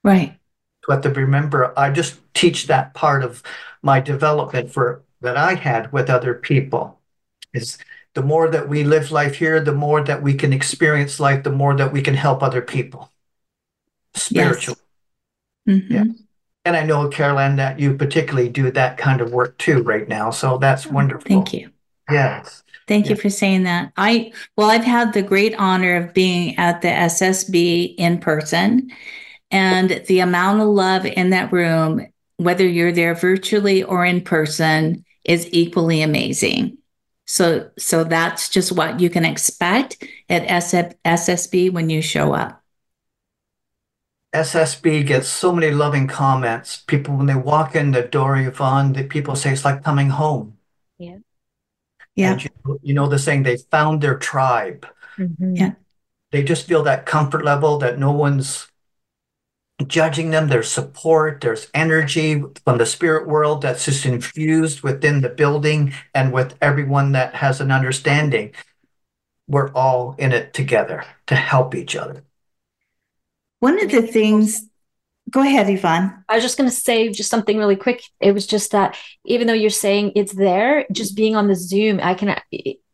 Right. 0.04 0.38
To 0.86 0.92
have 0.92 1.02
to 1.02 1.10
remember, 1.10 1.74
I 1.78 1.90
just 1.90 2.20
teach 2.34 2.68
that 2.68 2.94
part 2.94 3.24
of 3.24 3.42
my 3.82 4.00
development 4.00 4.72
for 4.72 5.04
that 5.22 5.38
I 5.38 5.56
had 5.56 5.92
with 5.92 6.10
other 6.10 6.34
people. 6.34 7.00
Is 7.54 7.78
the 8.14 8.22
more 8.22 8.50
that 8.50 8.70
we 8.70 8.84
live 8.84 9.12
life 9.12 9.36
here, 9.36 9.60
the 9.60 9.74
more 9.74 10.04
that 10.04 10.22
we 10.22 10.34
can 10.36 10.54
experience 10.54 11.20
life, 11.20 11.44
the 11.44 11.52
more 11.52 11.76
that 11.76 11.92
we 11.92 12.02
can 12.02 12.14
help 12.14 12.44
other 12.44 12.62
people. 12.62 13.12
Spiritual. 14.14 14.78
Mhm. 15.68 15.90
Yeah. 15.90 16.27
And 16.68 16.76
I 16.76 16.84
know, 16.84 17.08
Caroline, 17.08 17.56
that 17.56 17.80
you 17.80 17.94
particularly 17.94 18.50
do 18.50 18.70
that 18.72 18.98
kind 18.98 19.22
of 19.22 19.32
work 19.32 19.58
too 19.58 19.82
right 19.84 20.06
now. 20.06 20.32
So 20.32 20.58
that's 20.58 20.86
oh, 20.86 20.90
wonderful. 20.90 21.26
Thank 21.26 21.54
you. 21.54 21.72
Yes. 22.12 22.62
Thank 22.90 23.10
you 23.10 23.16
for 23.16 23.30
saying 23.30 23.64
that. 23.64 23.94
I 23.96 24.34
well, 24.58 24.70
I've 24.70 24.84
had 24.84 25.14
the 25.14 25.22
great 25.22 25.56
honor 25.56 25.96
of 25.96 26.14
being 26.14 26.58
at 26.58 26.82
the 26.82 26.90
SSB 26.90 27.96
in 27.98 28.18
person, 28.18 28.92
and 29.50 30.04
the 30.08 30.20
amount 30.20 30.60
of 30.60 30.68
love 30.68 31.06
in 31.06 31.30
that 31.30 31.54
room, 31.54 32.06
whether 32.36 32.68
you're 32.68 32.92
there 32.92 33.16
virtually 33.16 33.82
or 33.82 34.06
in 34.06 34.20
person, 34.20 35.06
is 35.24 35.48
equally 35.54 36.02
amazing. 36.02 36.78
So, 37.28 37.70
so 37.80 38.04
that's 38.04 38.50
just 38.50 38.74
what 38.74 39.00
you 39.00 39.10
can 39.10 39.24
expect 39.24 40.06
at 40.30 40.48
SF, 40.48 40.96
SSB 41.06 41.72
when 41.72 41.90
you 41.90 42.02
show 42.02 42.34
up. 42.34 42.62
SSB 44.34 45.06
gets 45.06 45.28
so 45.28 45.54
many 45.54 45.72
loving 45.72 46.08
comments. 46.08 46.84
People, 46.88 47.16
when 47.16 47.28
they 47.28 47.36
walk 47.36 47.76
in 47.76 47.92
the 47.92 48.04
door, 48.04 48.38
Yvonne, 48.38 48.94
the 48.94 49.04
people 49.04 49.36
say 49.36 49.52
it's 49.52 49.66
like 49.66 49.84
coming 49.84 50.10
home. 50.10 50.58
Yeah. 50.98 51.18
Yeah. 52.16 52.32
And 52.34 52.44
you, 52.44 52.50
you 52.82 52.94
know 52.94 53.08
the 53.08 53.20
saying, 53.20 53.44
they 53.44 53.58
found 53.58 54.02
their 54.02 54.18
tribe. 54.18 54.88
Mm-hmm. 55.18 55.56
Yeah. 55.56 55.72
They 56.32 56.44
just 56.44 56.68
feel 56.68 56.84
that 56.84 57.06
comfort 57.06 57.46
level 57.46 57.78
that 57.78 58.00
no 58.00 58.12
one's 58.12 58.68
judging 59.86 60.32
them. 60.32 60.48
There's 60.48 60.70
support, 60.70 61.42
there's 61.42 61.70
energy 61.74 62.44
from 62.66 62.78
the 62.78 62.86
spirit 62.86 63.28
world 63.28 63.62
that's 63.62 63.86
just 63.86 64.06
infused 64.06 64.82
within 64.82 65.22
the 65.22 65.30
building 65.30 65.94
and 66.14 66.34
with 66.34 66.56
everyone 66.62 67.14
that 67.14 67.36
has 67.36 67.62
an 67.62 67.72
understanding. 67.72 68.54
We're 69.48 69.72
all 69.72 70.16
in 70.18 70.34
it 70.34 70.54
together 70.54 71.06
to 71.28 71.36
help 71.36 71.76
each 71.76 71.96
other. 71.96 72.24
One 73.60 73.82
of 73.82 73.90
the 73.90 74.02
things, 74.04 74.68
go 75.30 75.42
ahead, 75.42 75.70
Yvonne. 75.70 76.24
I 76.30 76.36
was 76.36 76.44
just 76.44 76.58
going 76.58 76.70
to 76.70 76.76
say 76.76 77.10
just 77.10 77.30
something 77.30 77.58
really 77.58 77.76
quick. 77.76 78.02
It 78.20 78.34
was 78.34 78.46
just 78.46 78.72
that 78.72 78.98
even 79.26 79.48
though 79.48 79.54
you're 79.54 79.70
saying 79.70 80.14
it's 80.16 80.34
there, 80.34 80.86
just 80.92 81.16
being 81.16 81.36
on 81.36 81.48
the 81.48 81.56
Zoom, 81.56 82.00
I 82.02 82.14
can, 82.14 82.40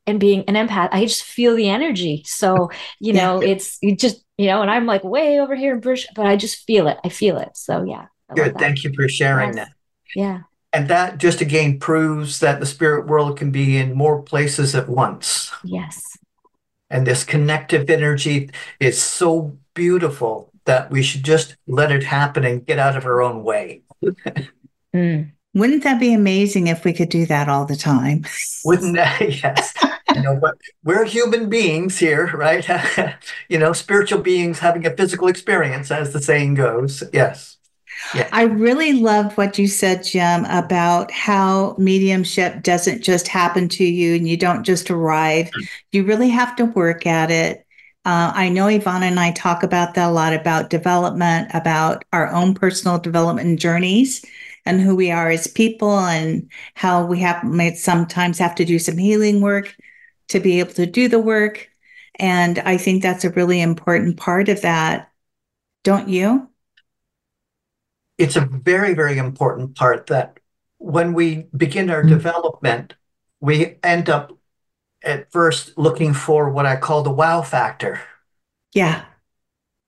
and 0.08 0.20
being 0.20 0.44
an 0.48 0.56
empath, 0.56 0.90
I 0.92 1.06
just 1.06 1.24
feel 1.24 1.56
the 1.56 1.70
energy. 1.70 2.24
So, 2.26 2.70
you 3.00 3.14
know, 3.14 3.42
it's 3.42 3.78
you 3.82 3.96
just, 3.96 4.24
you 4.38 4.48
know, 4.48 4.62
and 4.62 4.72
I'm 4.72 4.86
like 4.86 5.04
way 5.04 5.40
over 5.40 5.56
here 5.56 5.74
in 5.74 5.80
Bruce, 5.80 6.08
but 6.16 6.26
I 6.26 6.36
just 6.38 6.66
feel 6.66 6.88
it. 6.88 6.98
I 7.04 7.10
feel 7.10 7.38
it. 7.38 7.56
So, 7.56 7.84
yeah. 7.84 8.06
I 8.30 8.34
Good. 8.36 8.58
Thank 8.58 8.84
you 8.84 8.94
for 8.94 9.08
sharing 9.08 9.56
Yes. 9.56 9.68
that. 9.68 9.74
Yeah. 10.16 10.40
And 10.72 10.88
that 10.88 11.20
just 11.20 11.42
again 11.42 11.78
proves 11.78 12.40
that 12.40 12.60
the 12.60 12.66
spirit 12.66 13.06
world 13.06 13.38
can 13.38 13.52
be 13.52 13.78
in 13.78 13.94
more 13.94 14.24
places 14.24 14.74
at 14.76 14.90
once. 14.90 15.52
Yes. 15.64 16.18
And 16.90 17.06
this 17.06 17.24
connective 17.24 17.90
energy 17.90 18.50
is 18.80 19.02
so 19.02 19.58
beautiful 19.74 20.53
that 20.66 20.92
we 20.92 21.04
should 21.04 21.24
just 21.24 21.56
let 21.68 21.92
it 21.92 22.04
happen 22.04 22.44
and 22.44 22.66
get 22.66 22.80
out 22.80 22.96
of 22.96 23.06
our 23.06 23.22
own 23.22 23.44
way. 23.44 23.82
Mm. 24.94 25.32
Wouldn't 25.56 25.84
that 25.84 26.00
be 26.00 26.14
amazing 26.14 26.68
if 26.68 26.84
we 26.84 26.94
could 26.94 27.10
do 27.10 27.26
that 27.28 27.50
all 27.50 27.66
the 27.66 27.76
time? 27.76 28.26
Wouldn't 28.66 28.96
that? 28.96 29.22
Yes. 29.44 29.74
You 30.14 30.22
know, 30.22 30.40
but 30.40 30.56
we're 30.84 31.06
human 31.06 31.50
beings 31.50 31.98
here, 31.98 32.28
right? 32.36 32.68
you 33.50 33.58
know, 33.58 33.74
spiritual 33.74 34.22
beings 34.22 34.60
having 34.60 34.86
a 34.86 34.96
physical 34.96 35.28
experience, 35.28 35.90
as 35.90 36.14
the 36.14 36.22
saying 36.22 36.54
goes. 36.54 37.04
Yes. 37.12 37.58
I 38.32 38.44
really 38.44 38.94
loved 38.94 39.38
what 39.38 39.58
you 39.58 39.68
said, 39.68 40.04
Jim, 40.04 40.46
about 40.46 41.10
how 41.12 41.76
mediumship 41.80 42.62
doesn't 42.62 43.02
just 43.02 43.28
happen 43.28 43.70
to 43.70 43.84
you 43.84 44.16
and 44.16 44.28
you 44.28 44.38
don't 44.38 44.64
just 44.64 44.92
arrive. 44.92 45.50
You 45.92 46.04
really 46.04 46.30
have 46.30 46.56
to 46.58 46.66
work 46.66 47.08
at 47.08 47.32
it. 47.32 47.63
Uh, 48.06 48.34
I 48.36 48.50
know 48.50 48.68
Yvonne 48.68 49.04
and 49.04 49.20
I 49.20 49.32
talk 49.32 49.64
about 49.64 49.94
that 49.94 50.10
a 50.10 50.12
lot 50.12 50.34
about 50.34 50.70
development, 50.70 51.50
about 51.54 52.04
our 52.12 52.30
own 52.30 52.54
personal 52.54 53.00
development 53.00 53.60
journeys 53.60 54.26
and 54.66 54.82
who 54.82 54.96
we 54.96 55.10
are 55.10 55.30
as 55.30 55.48
people 55.48 56.00
and 56.00 56.50
how 56.76 57.06
we 57.06 57.20
have 57.20 57.44
might 57.46 57.78
sometimes 57.78 58.40
have 58.40 58.56
to 58.56 58.66
do 58.66 58.78
some 58.78 58.98
healing 58.98 59.40
work 59.40 59.76
to 60.30 60.40
be 60.42 60.60
able 60.60 60.74
to 60.74 60.86
do 60.86 61.08
the 61.08 61.20
work. 61.20 61.70
And 62.20 62.60
I 62.60 62.78
think 62.78 63.02
that's 63.02 63.24
a 63.24 63.32
really 63.32 63.62
important 63.62 64.18
part 64.18 64.50
of 64.50 64.62
that. 64.62 65.10
Don't 65.84 66.10
you? 66.10 66.50
It's 68.18 68.36
a 68.36 68.46
very, 68.46 68.94
very 68.94 69.18
important 69.18 69.76
part 69.76 70.08
that 70.08 70.40
when 70.78 71.14
we 71.14 71.48
begin 71.56 71.90
our 71.90 72.02
mm-hmm. 72.02 72.10
development, 72.10 72.96
we 73.40 73.78
end 73.82 74.10
up 74.10 74.38
at 75.04 75.32
first 75.32 75.78
looking 75.78 76.14
for 76.14 76.50
what 76.50 76.66
I 76.66 76.76
call 76.76 77.04
the 77.04 77.12
wow 77.12 77.42
factor. 77.42 78.02
Yeah. 78.74 79.06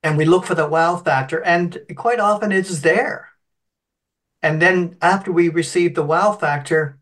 And 0.02 0.16
we 0.16 0.24
look 0.24 0.44
for 0.44 0.54
the 0.54 0.68
wow 0.68 0.96
factor, 0.96 1.42
and 1.42 1.78
quite 1.96 2.20
often 2.20 2.52
it's 2.52 2.80
there. 2.80 3.30
And 4.42 4.62
then 4.62 4.96
after 5.02 5.32
we 5.32 5.48
receive 5.48 5.94
the 5.94 6.04
wow 6.04 6.32
factor, 6.32 6.98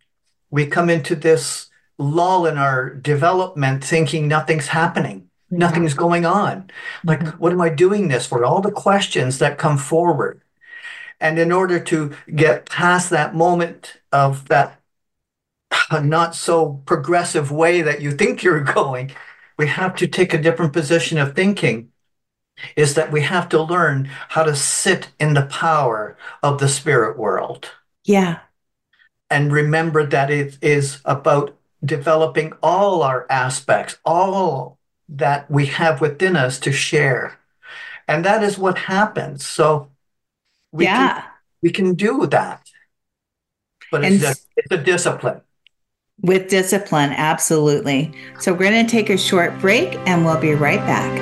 we 0.50 0.66
come 0.66 0.88
into 0.88 1.14
this 1.14 1.68
lull 1.98 2.46
in 2.46 2.57
our 2.57 2.94
development 2.94 3.85
thinking 3.85 4.27
nothing's 4.29 4.68
happening, 4.68 5.20
mm-hmm. 5.20 5.59
nothing's 5.59 5.94
going 5.94 6.24
on. 6.24 6.70
Like, 7.05 7.20
mm-hmm. 7.20 7.38
what 7.38 7.53
am 7.53 7.61
I 7.61 7.68
doing 7.68 8.09
this 8.09 8.27
for? 8.27 8.44
All 8.44 8.61
the 8.61 8.70
questions 8.70 9.38
that 9.38 9.59
come 9.59 9.77
forward. 9.77 10.40
And 11.20 11.38
in 11.38 11.53
order 11.53 11.79
to 11.81 12.14
get 12.35 12.70
past 12.70 13.11
that 13.11 13.35
moment 13.35 14.00
of 14.12 14.48
that 14.48 14.81
not 16.03 16.35
so 16.35 16.83
progressive 16.87 17.51
way 17.51 17.83
that 17.83 18.01
you 18.01 18.13
think 18.13 18.43
you're 18.43 18.61
going, 18.79 19.13
we 19.57 19.69
have 19.69 19.95
to 19.97 20.07
take 20.07 20.35
a 20.35 20.43
different 20.43 20.73
position 20.73 21.19
of 21.19 21.35
thinking. 21.35 21.91
Is 22.77 22.95
that 22.95 23.11
we 23.11 23.23
have 23.23 23.49
to 23.49 23.61
learn 23.61 24.09
how 24.29 24.45
to 24.45 24.55
sit 24.55 25.09
in 25.19 25.35
the 25.35 25.47
power 25.47 26.17
of 26.41 26.61
the 26.61 26.69
spirit 26.69 27.19
world. 27.19 27.73
Yeah. 28.05 28.39
And 29.29 29.53
remember 29.53 30.07
that 30.07 30.31
it 30.31 30.59
is 30.63 31.01
about 31.05 31.57
developing 31.85 32.53
all 32.63 33.03
our 33.03 33.27
aspects, 33.29 33.99
all 34.05 34.79
that 35.09 35.51
we 35.51 35.67
have 35.67 36.01
within 36.01 36.37
us 36.37 36.61
to 36.61 36.73
share. 36.73 37.39
And 38.07 38.25
that 38.25 38.43
is 38.45 38.57
what 38.57 38.79
happens. 38.79 39.45
So 39.45 39.91
we, 40.73 40.85
yeah. 40.85 41.21
can, 41.21 41.31
we 41.63 41.71
can 41.71 41.95
do 41.95 42.27
that. 42.27 42.69
But 43.91 44.05
it's, 44.05 44.25
a, 44.25 44.35
it's 44.57 44.71
a 44.71 44.79
discipline. 44.79 45.41
With 46.22 46.48
discipline, 46.48 47.11
absolutely. 47.11 48.12
So 48.40 48.53
we're 48.53 48.70
going 48.70 48.87
to 48.87 48.90
take 48.90 49.11
a 49.11 49.18
short 49.18 49.59
break 49.61 49.96
and 50.07 50.24
we'll 50.24 50.40
be 50.40 50.55
right 50.55 50.81
back. 50.81 51.20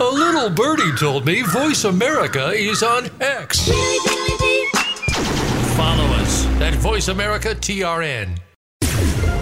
A 0.00 0.04
little 0.04 0.48
birdie 0.48 0.96
told 0.96 1.26
me 1.26 1.42
Voice 1.42 1.84
America 1.84 2.48
is 2.50 2.82
on 2.82 3.08
X. 3.20 3.68
Follow 5.76 6.04
us 6.14 6.46
at 6.60 6.74
Voice 6.76 7.08
America 7.08 7.54
TRN. 7.54 8.38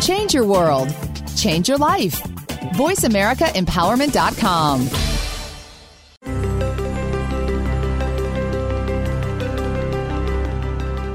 Change 0.00 0.34
your 0.34 0.46
world. 0.46 0.94
Change 1.36 1.68
your 1.68 1.78
life. 1.78 2.20
VoiceAmericaEmpowerment.com. 2.74 4.88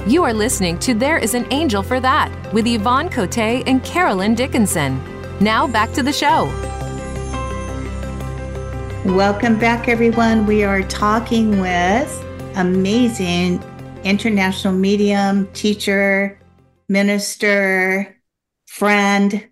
You 0.07 0.23
are 0.23 0.33
listening 0.33 0.77
to 0.79 0.93
There 0.93 1.17
is 1.17 1.33
an 1.33 1.47
Angel 1.51 1.81
for 1.81 1.99
That 1.99 2.31
with 2.53 2.67
Yvonne 2.67 3.09
Cote 3.09 3.39
and 3.39 3.83
Carolyn 3.83 4.35
Dickinson. 4.35 5.01
Now 5.39 5.65
back 5.65 5.91
to 5.93 6.03
the 6.03 6.13
show. 6.13 6.45
Welcome 9.03 9.57
back, 9.57 9.87
everyone. 9.87 10.45
We 10.45 10.63
are 10.63 10.83
talking 10.83 11.59
with 11.59 12.23
amazing 12.55 13.63
international 14.03 14.73
medium, 14.73 15.47
teacher, 15.53 16.39
minister, 16.87 18.14
friend, 18.75 19.47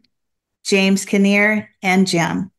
James 0.65 1.05
Kinnear, 1.05 1.69
and 1.81 2.05
Jim. 2.05 2.51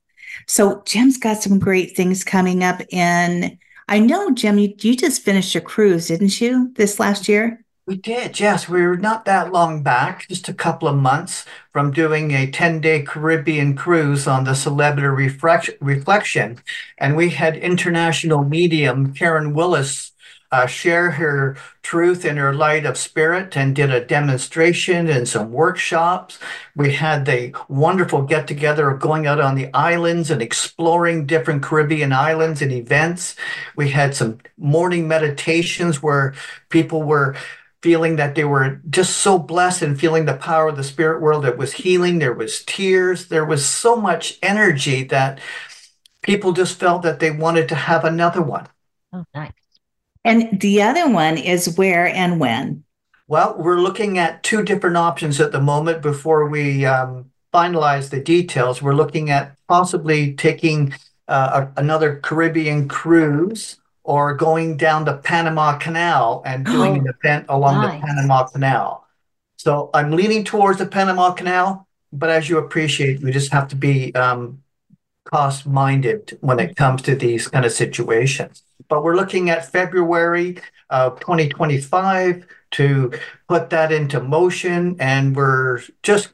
So 0.46 0.82
Jim's 0.86 1.18
got 1.18 1.42
some 1.42 1.58
great 1.58 1.94
things 1.94 2.24
coming 2.24 2.64
up 2.64 2.80
in. 2.88 3.58
I 3.86 3.98
know, 3.98 4.30
Jim, 4.30 4.56
you, 4.58 4.72
you 4.80 4.96
just 4.96 5.22
finished 5.22 5.54
a 5.54 5.60
cruise, 5.60 6.08
didn't 6.08 6.40
you, 6.40 6.72
this 6.76 6.98
last 6.98 7.28
year? 7.28 7.62
We 7.86 7.98
did, 7.98 8.40
yes. 8.40 8.66
We 8.66 8.80
were 8.80 8.96
not 8.96 9.26
that 9.26 9.52
long 9.52 9.82
back, 9.82 10.26
just 10.26 10.48
a 10.48 10.54
couple 10.54 10.88
of 10.88 10.96
months 10.96 11.44
from 11.70 11.92
doing 11.92 12.30
a 12.30 12.50
10 12.50 12.80
day 12.80 13.02
Caribbean 13.02 13.76
cruise 13.76 14.26
on 14.26 14.44
the 14.44 14.54
Celebrity 14.54 15.30
Reflection. 15.82 16.60
And 16.96 17.14
we 17.14 17.28
had 17.28 17.58
international 17.58 18.42
medium 18.42 19.12
Karen 19.12 19.52
Willis 19.52 20.13
uh, 20.54 20.66
share 20.66 21.10
her 21.10 21.56
truth 21.82 22.24
and 22.24 22.38
her 22.38 22.54
light 22.54 22.86
of 22.86 22.96
spirit 22.96 23.56
and 23.56 23.74
did 23.74 23.90
a 23.90 24.04
demonstration 24.04 25.08
and 25.08 25.28
some 25.28 25.50
workshops. 25.50 26.38
We 26.76 26.92
had 26.92 27.24
the 27.24 27.52
wonderful 27.68 28.22
get 28.22 28.46
together 28.46 28.88
of 28.88 29.00
going 29.00 29.26
out 29.26 29.40
on 29.40 29.56
the 29.56 29.74
islands 29.74 30.30
and 30.30 30.40
exploring 30.40 31.26
different 31.26 31.64
Caribbean 31.64 32.12
islands 32.12 32.62
and 32.62 32.70
events. 32.70 33.34
We 33.74 33.90
had 33.90 34.14
some 34.14 34.38
morning 34.56 35.08
meditations 35.08 36.00
where 36.00 36.34
people 36.68 37.02
were 37.02 37.34
feeling 37.82 38.14
that 38.16 38.36
they 38.36 38.44
were 38.44 38.80
just 38.88 39.16
so 39.16 39.38
blessed 39.38 39.82
and 39.82 39.98
feeling 39.98 40.24
the 40.24 40.36
power 40.36 40.68
of 40.68 40.76
the 40.76 40.84
spirit 40.84 41.20
world. 41.20 41.44
It 41.44 41.58
was 41.58 41.72
healing, 41.72 42.20
there 42.20 42.32
was 42.32 42.62
tears, 42.64 43.26
there 43.26 43.44
was 43.44 43.66
so 43.66 43.96
much 43.96 44.38
energy 44.40 45.02
that 45.04 45.40
people 46.22 46.52
just 46.52 46.78
felt 46.78 47.02
that 47.02 47.18
they 47.18 47.32
wanted 47.32 47.68
to 47.70 47.74
have 47.74 48.04
another 48.04 48.40
one. 48.40 48.68
Oh, 49.12 49.24
nice. 49.34 49.63
And 50.24 50.60
the 50.60 50.82
other 50.82 51.08
one 51.08 51.36
is 51.36 51.76
where 51.76 52.06
and 52.06 52.40
when. 52.40 52.84
Well, 53.28 53.56
we're 53.58 53.80
looking 53.80 54.18
at 54.18 54.42
two 54.42 54.62
different 54.62 54.96
options 54.96 55.40
at 55.40 55.52
the 55.52 55.60
moment 55.60 56.02
before 56.02 56.48
we 56.48 56.84
um, 56.84 57.30
finalize 57.52 58.10
the 58.10 58.20
details. 58.20 58.82
We're 58.82 58.94
looking 58.94 59.30
at 59.30 59.56
possibly 59.68 60.34
taking 60.34 60.94
uh, 61.28 61.66
a, 61.76 61.80
another 61.80 62.16
Caribbean 62.16 62.88
cruise 62.88 63.76
or 64.02 64.34
going 64.34 64.76
down 64.76 65.04
the 65.04 65.16
Panama 65.16 65.78
Canal 65.78 66.42
and 66.44 66.64
doing 66.66 66.98
an 66.98 67.06
event 67.06 67.46
along 67.48 67.82
nice. 67.82 68.00
the 68.00 68.06
Panama 68.06 68.46
Canal. 68.46 69.06
So 69.56 69.90
I'm 69.94 70.10
leaning 70.10 70.44
towards 70.44 70.78
the 70.78 70.86
Panama 70.86 71.32
Canal, 71.32 71.86
but 72.12 72.28
as 72.28 72.48
you 72.48 72.58
appreciate, 72.58 73.22
we 73.22 73.32
just 73.32 73.52
have 73.52 73.68
to 73.68 73.76
be 73.76 74.14
um, 74.14 74.62
cost 75.24 75.66
minded 75.66 76.36
when 76.40 76.60
it 76.60 76.76
comes 76.76 77.00
to 77.02 77.14
these 77.14 77.48
kind 77.48 77.64
of 77.64 77.72
situations 77.72 78.62
but 78.88 79.02
we're 79.02 79.16
looking 79.16 79.50
at 79.50 79.70
February 79.70 80.58
of 80.90 81.20
2025 81.20 82.46
to 82.72 83.12
put 83.48 83.70
that 83.70 83.92
into 83.92 84.20
motion. 84.20 84.96
And 84.98 85.34
we're 85.34 85.80
just 86.02 86.30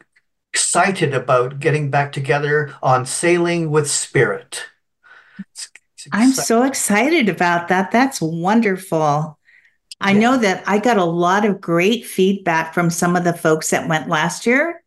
excited 0.53 1.15
about 1.15 1.61
getting 1.61 1.91
back 1.91 2.13
together 2.13 2.75
on 2.83 3.07
Sailing 3.07 3.71
with 3.71 3.91
Spirit. 3.91 4.67
I'm 6.13 6.33
so 6.33 6.63
excited 6.63 7.29
about 7.29 7.69
that. 7.69 7.91
That's 7.91 8.21
wonderful. 8.21 9.39
I 10.01 10.13
yeah. 10.13 10.19
know 10.19 10.37
that 10.39 10.65
I 10.67 10.79
got 10.79 10.97
a 10.97 11.05
lot 11.05 11.45
of 11.45 11.61
great 11.61 12.07
feedback 12.07 12.73
from 12.73 12.89
some 12.89 13.17
of 13.17 13.25
the 13.25 13.35
folks 13.35 13.71
that 13.71 13.89
went 13.89 14.09
last 14.09 14.47
year. 14.47 14.83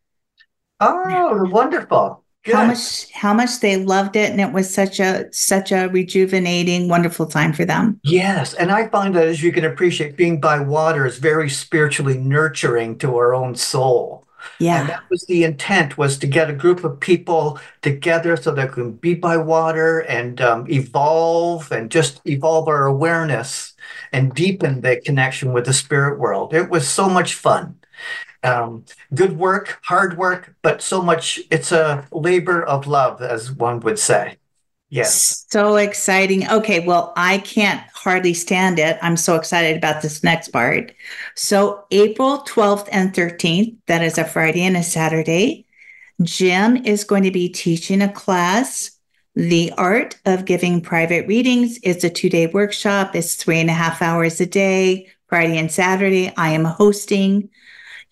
Oh, 0.80 1.48
wonderful. 1.50 2.23
Good. 2.44 2.54
How 2.54 2.66
much 2.66 3.10
how 3.12 3.32
much 3.32 3.60
they 3.60 3.78
loved 3.78 4.16
it 4.16 4.30
and 4.30 4.38
it 4.38 4.52
was 4.52 4.72
such 4.72 5.00
a 5.00 5.32
such 5.32 5.72
a 5.72 5.88
rejuvenating 5.88 6.88
wonderful 6.88 7.24
time 7.24 7.54
for 7.54 7.64
them. 7.64 7.98
Yes, 8.02 8.52
and 8.52 8.70
I 8.70 8.88
find 8.88 9.14
that 9.14 9.26
as 9.26 9.42
you 9.42 9.50
can 9.50 9.64
appreciate 9.64 10.18
being 10.18 10.40
by 10.40 10.60
water 10.60 11.06
is 11.06 11.16
very 11.16 11.48
spiritually 11.48 12.18
nurturing 12.18 12.98
to 12.98 13.16
our 13.16 13.34
own 13.34 13.54
soul. 13.54 14.24
Yeah. 14.58 14.80
And 14.80 14.88
that 14.90 15.08
was 15.10 15.22
the 15.22 15.44
intent 15.44 15.96
was 15.96 16.18
to 16.18 16.26
get 16.26 16.50
a 16.50 16.52
group 16.52 16.84
of 16.84 17.00
people 17.00 17.58
together 17.80 18.36
so 18.36 18.50
they 18.50 18.66
can 18.66 18.92
be 18.92 19.14
by 19.14 19.38
water 19.38 20.00
and 20.00 20.40
um, 20.42 20.70
evolve 20.70 21.72
and 21.72 21.90
just 21.90 22.20
evolve 22.26 22.68
our 22.68 22.86
awareness 22.86 23.72
and 24.12 24.34
deepen 24.34 24.82
the 24.82 25.00
connection 25.04 25.52
with 25.52 25.64
the 25.66 25.72
spirit 25.72 26.18
world. 26.18 26.54
It 26.54 26.68
was 26.68 26.86
so 26.86 27.08
much 27.08 27.34
fun. 27.34 27.76
Um, 28.44 28.84
good 29.14 29.36
work, 29.38 29.80
hard 29.82 30.18
work, 30.18 30.54
but 30.62 30.82
so 30.82 31.02
much, 31.02 31.40
it's 31.50 31.72
a 31.72 32.06
labor 32.12 32.62
of 32.62 32.86
love, 32.86 33.22
as 33.22 33.50
one 33.50 33.80
would 33.80 33.98
say. 33.98 34.36
Yes. 34.90 35.46
So 35.50 35.76
exciting. 35.76 36.48
Okay, 36.48 36.78
well, 36.78 37.12
I 37.16 37.38
can't 37.38 37.82
hardly 37.94 38.34
stand 38.34 38.78
it. 38.78 38.98
I'm 39.02 39.16
so 39.16 39.34
excited 39.34 39.76
about 39.76 40.02
this 40.02 40.22
next 40.22 40.48
part. 40.48 40.92
So, 41.34 41.84
April 41.90 42.44
12th 42.46 42.88
and 42.92 43.12
13th, 43.12 43.76
that 43.86 44.02
is 44.02 44.18
a 44.18 44.24
Friday 44.24 44.62
and 44.62 44.76
a 44.76 44.84
Saturday, 44.84 45.66
Jim 46.22 46.76
is 46.76 47.02
going 47.02 47.24
to 47.24 47.30
be 47.30 47.48
teaching 47.48 48.02
a 48.02 48.12
class, 48.12 48.92
The 49.34 49.72
Art 49.76 50.16
of 50.26 50.44
Giving 50.44 50.80
Private 50.80 51.26
Readings. 51.26 51.78
It's 51.82 52.04
a 52.04 52.10
two 52.10 52.30
day 52.30 52.46
workshop, 52.46 53.16
it's 53.16 53.34
three 53.34 53.58
and 53.58 53.70
a 53.70 53.72
half 53.72 54.00
hours 54.00 54.40
a 54.40 54.46
day, 54.46 55.08
Friday 55.28 55.58
and 55.58 55.72
Saturday. 55.72 56.32
I 56.36 56.50
am 56.50 56.64
hosting. 56.64 57.50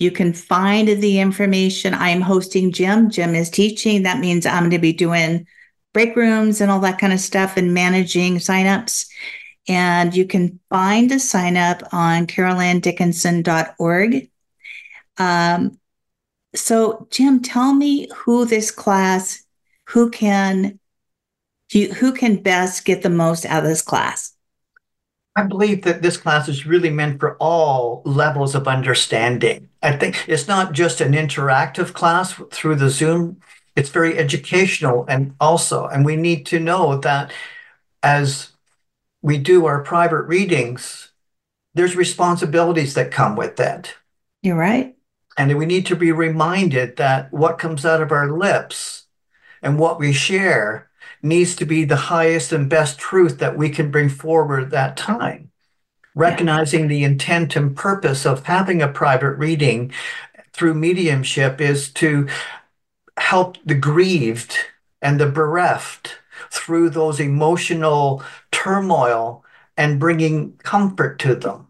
You 0.03 0.11
can 0.11 0.33
find 0.33 0.89
the 0.89 1.21
information. 1.21 1.95
I 1.95 2.09
am 2.09 2.21
hosting 2.21 2.73
Jim. 2.73 3.09
Jim 3.09 3.37
is 3.37 3.49
teaching. 3.49 4.03
That 4.03 4.19
means 4.19 4.45
I'm 4.45 4.65
going 4.65 4.73
to 4.73 4.81
be 4.81 4.93
doing 4.93 5.47
break 5.93 6.17
rooms 6.17 6.61
and 6.61 6.73
all 6.73 6.81
that 6.81 6.99
kind 6.99 7.13
of 7.13 7.21
stuff 7.21 7.57
and 7.57 7.73
managing 7.73 8.39
signups. 8.39 9.07
And 9.69 10.13
you 10.13 10.27
can 10.27 10.59
find 10.71 11.09
the 11.09 11.21
sign 11.21 11.57
up 11.57 11.85
on 11.93 12.27
carolyndickinson.org. 12.27 14.31
Um, 15.19 15.79
so, 16.57 17.07
Jim, 17.13 17.41
tell 17.41 17.73
me 17.73 18.09
who 18.13 18.45
this 18.45 18.73
class, 18.73 19.45
who 19.85 20.11
can, 20.11 20.81
who 21.73 22.13
can 22.13 22.43
best 22.43 22.85
get 22.85 23.03
the 23.03 23.09
most 23.09 23.47
out 23.47 23.63
of 23.63 23.69
this 23.69 23.83
class. 23.83 24.32
I 25.35 25.45
believe 25.45 25.83
that 25.83 26.03
this 26.03 26.19
class 26.19 26.49
is 26.49 26.67
really 26.67 26.91
meant 26.91 27.19
for 27.19 27.37
all 27.39 28.03
levels 28.05 28.55
of 28.55 28.69
understanding. 28.69 29.71
I 29.83 29.93
think 29.97 30.29
it's 30.29 30.47
not 30.47 30.73
just 30.73 31.01
an 31.01 31.13
interactive 31.13 31.95
class 31.95 32.35
through 32.51 32.77
the 32.77 32.91
Zoom. 32.91 33.41
It's 33.75 33.89
very 33.89 34.19
educational 34.19 35.07
and 35.09 35.35
also 35.41 35.87
and 35.87 36.05
we 36.05 36.17
need 36.17 36.45
to 36.47 36.61
know 36.61 36.99
that 36.99 37.33
as 38.03 38.51
we 39.23 39.39
do 39.39 39.65
our 39.65 39.83
private 39.83 40.23
readings 40.25 41.13
there's 41.75 41.97
responsibilities 41.97 42.95
that 42.95 43.11
come 43.11 43.35
with 43.35 43.57
that. 43.57 43.95
You're 44.43 44.57
right. 44.57 44.95
And 45.39 45.57
we 45.57 45.65
need 45.65 45.87
to 45.87 45.97
be 45.97 46.13
reminded 46.13 46.97
that 46.97 47.33
what 47.33 47.59
comes 47.59 47.87
out 47.87 48.03
of 48.03 48.13
our 48.13 48.31
lips 48.31 49.07
and 49.63 49.79
what 49.79 49.99
we 49.99 50.13
share 50.13 50.91
needs 51.23 51.55
to 51.57 51.65
be 51.65 51.85
the 51.85 51.97
highest 51.97 52.53
and 52.53 52.69
best 52.69 52.99
truth 52.99 53.39
that 53.39 53.57
we 53.57 53.71
can 53.71 53.91
bring 53.91 54.09
forward 54.09 54.71
that 54.71 54.97
time 54.97 55.53
recognizing 56.15 56.89
the 56.89 57.05
intent 57.05 57.57
and 57.57 57.77
purpose 57.77 58.27
of 58.27 58.45
having 58.45 58.83
a 58.83 58.89
private 58.89 59.33
reading 59.33 59.93
through 60.53 60.75
mediumship 60.75 61.61
is 61.61 61.91
to 61.91 62.29
help 63.17 63.57
the 63.65 63.75
grieved 63.75 64.57
and 65.01 65.19
the 65.19 65.27
bereft 65.27 66.19
through 66.51 66.91
those 66.91 67.21
emotional 67.21 68.23
turmoil 68.51 69.45
and 69.77 69.99
bringing 69.99 70.53
comfort 70.59 71.19
to 71.19 71.35
them. 71.35 71.67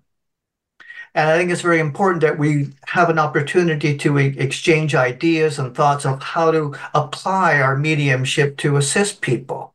And 1.15 1.29
I 1.29 1.37
think 1.37 1.51
it's 1.51 1.61
very 1.61 1.79
important 1.79 2.23
that 2.23 2.39
we 2.39 2.71
have 2.87 3.11
an 3.11 3.19
opportunity 3.19 3.99
to 3.99 4.17
exchange 4.17 4.95
ideas 4.95 5.59
and 5.59 5.75
thoughts 5.75 6.07
of 6.07 6.23
how 6.23 6.51
to 6.51 6.75
apply 6.95 7.61
our 7.61 7.77
mediumship 7.77 8.57
to 8.59 8.79
assist 8.79 9.21
people. 9.21 9.75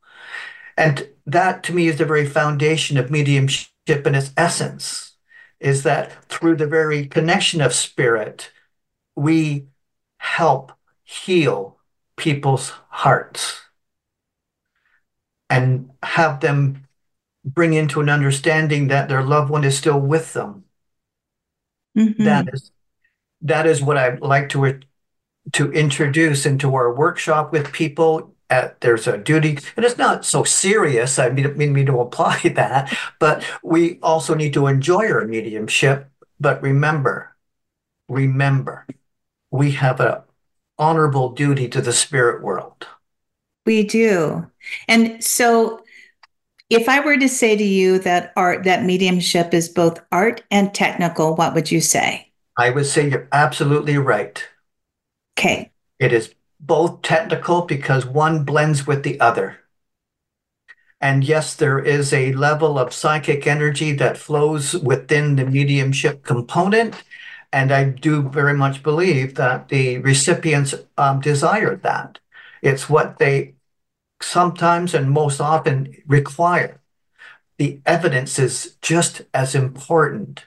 And 0.75 1.07
that 1.27 1.61
to 1.63 1.73
me 1.73 1.87
is 1.87 1.97
the 1.97 2.05
very 2.05 2.25
foundation 2.25 2.97
of 2.97 3.11
mediumship 3.11 3.69
in 3.87 4.15
its 4.15 4.31
essence, 4.35 5.13
is 5.59 5.83
that 5.83 6.23
through 6.25 6.55
the 6.55 6.67
very 6.67 7.05
connection 7.05 7.61
of 7.61 7.73
spirit, 7.73 8.51
we 9.15 9.67
help 10.17 10.71
heal 11.03 11.77
people's 12.15 12.73
hearts 12.89 13.61
and 15.49 15.91
have 16.01 16.39
them 16.39 16.87
bring 17.45 17.73
into 17.73 18.01
an 18.01 18.09
understanding 18.09 18.87
that 18.87 19.07
their 19.07 19.23
loved 19.23 19.49
one 19.49 19.63
is 19.63 19.77
still 19.77 19.99
with 19.99 20.33
them. 20.33 20.63
Mm-hmm. 21.97 22.23
That 22.23 22.53
is 22.53 22.71
that 23.41 23.65
is 23.65 23.81
what 23.81 23.97
I 23.97 24.15
like 24.15 24.49
to 24.49 24.79
to 25.53 25.71
introduce 25.71 26.45
into 26.45 26.75
our 26.75 26.93
workshop 26.93 27.51
with 27.51 27.71
people. 27.71 28.33
At, 28.49 28.79
there's 28.79 29.07
a 29.07 29.17
duty, 29.17 29.59
and 29.75 29.85
it's 29.85 29.97
not 29.97 30.23
so 30.23 30.45
serious. 30.45 31.19
I 31.19 31.29
mean, 31.29 31.57
mean 31.57 31.73
me 31.73 31.83
to 31.83 31.99
apply 31.99 32.39
that, 32.55 32.95
but 33.19 33.43
we 33.61 33.99
also 34.01 34.35
need 34.35 34.53
to 34.53 34.67
enjoy 34.67 35.11
our 35.11 35.25
mediumship. 35.25 36.09
But 36.39 36.61
remember, 36.61 37.35
remember, 38.07 38.85
we 39.51 39.71
have 39.71 39.99
a 39.99 40.23
honorable 40.77 41.31
duty 41.31 41.67
to 41.69 41.81
the 41.81 41.91
spirit 41.91 42.41
world. 42.41 42.87
We 43.65 43.83
do. 43.83 44.47
And 44.87 45.21
so 45.21 45.83
if 46.69 46.89
I 46.89 46.99
were 46.99 47.17
to 47.17 47.29
say 47.29 47.55
to 47.55 47.63
you 47.63 47.99
that 47.99 48.33
art, 48.35 48.63
that 48.65 48.83
mediumship 48.83 49.53
is 49.53 49.69
both 49.69 49.99
art 50.11 50.43
and 50.51 50.73
technical, 50.73 51.35
what 51.35 51.53
would 51.53 51.71
you 51.71 51.81
say? 51.81 52.31
I 52.57 52.71
would 52.71 52.85
say 52.85 53.09
you're 53.09 53.27
absolutely 53.31 53.97
right. 53.97 54.43
Okay. 55.37 55.71
It 55.99 56.11
is 56.11 56.33
both 56.59 57.01
technical 57.03 57.61
because 57.61 58.05
one 58.05 58.43
blends 58.43 58.85
with 58.87 59.03
the 59.03 59.19
other. 59.19 59.59
And 60.99 61.23
yes, 61.23 61.53
there 61.53 61.79
is 61.79 62.11
a 62.11 62.33
level 62.33 62.79
of 62.79 62.91
psychic 62.91 63.45
energy 63.45 63.93
that 63.93 64.17
flows 64.17 64.73
within 64.73 65.35
the 65.35 65.45
mediumship 65.45 66.23
component. 66.23 67.03
And 67.53 67.71
I 67.71 67.85
do 67.85 68.27
very 68.27 68.55
much 68.55 68.81
believe 68.81 69.35
that 69.35 69.69
the 69.69 69.99
recipients 69.99 70.73
um, 70.97 71.21
desire 71.21 71.75
that. 71.77 72.19
It's 72.63 72.89
what 72.89 73.19
they 73.19 73.53
sometimes 74.21 74.93
and 74.93 75.11
most 75.11 75.39
often 75.39 75.95
require. 76.07 76.81
The 77.57 77.79
evidence 77.85 78.37
is 78.37 78.77
just 78.81 79.23
as 79.33 79.55
important. 79.55 80.45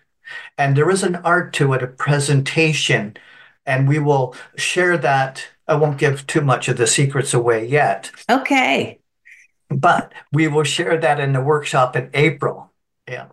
And 0.57 0.77
there 0.77 0.91
is 0.91 1.03
an 1.03 1.17
art 1.17 1.53
to 1.55 1.73
it, 1.73 1.83
a 1.83 1.89
presentation. 1.89 3.17
And 3.67 3.89
we 3.89 3.99
will 3.99 4.35
share 4.57 4.97
that. 4.99 5.47
I 5.67 5.75
won't 5.75 5.99
give 5.99 6.27
too 6.27 6.41
much 6.41 6.69
of 6.69 6.77
the 6.77 6.87
secrets 6.87 7.35
away 7.35 7.67
yet. 7.67 8.11
Okay. 8.29 9.01
But 9.69 10.13
we 10.33 10.49
will 10.49 10.65
share 10.65 10.97
that 10.99 11.21
in 11.21 11.33
the 11.33 11.41
workshop 11.41 11.97
in 11.97 12.11
April. 12.15 12.73
Yeah. 13.09 13.27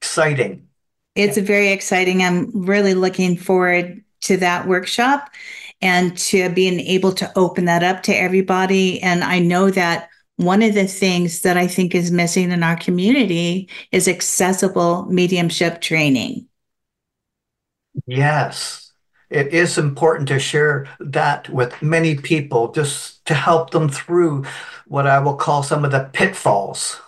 Exciting. 0.00 0.68
It's 1.14 1.38
very 1.38 1.70
exciting. 1.70 2.22
I'm 2.22 2.50
really 2.66 2.94
looking 2.94 3.36
forward 3.36 4.02
to 4.22 4.36
that 4.38 4.66
workshop 4.66 5.30
and 5.82 6.16
to 6.18 6.50
being 6.50 6.80
able 6.80 7.12
to 7.12 7.30
open 7.36 7.64
that 7.66 7.82
up 7.82 8.02
to 8.04 8.14
everybody. 8.14 9.00
And 9.02 9.24
I 9.24 9.38
know 9.38 9.70
that 9.70 10.08
one 10.36 10.62
of 10.62 10.74
the 10.74 10.86
things 10.86 11.42
that 11.42 11.56
I 11.56 11.66
think 11.66 11.94
is 11.94 12.10
missing 12.10 12.50
in 12.50 12.62
our 12.62 12.76
community 12.76 13.68
is 13.92 14.08
accessible 14.08 15.04
mediumship 15.06 15.80
training. 15.80 16.46
Yes, 18.06 18.92
it 19.28 19.48
is 19.48 19.78
important 19.78 20.28
to 20.28 20.38
share 20.38 20.88
that 20.98 21.48
with 21.50 21.80
many 21.82 22.16
people 22.16 22.72
just 22.72 23.24
to 23.26 23.34
help 23.34 23.70
them 23.70 23.88
through 23.88 24.44
what 24.86 25.06
I 25.06 25.18
will 25.18 25.36
call 25.36 25.62
some 25.62 25.84
of 25.84 25.92
the 25.92 26.08
pitfalls 26.12 27.00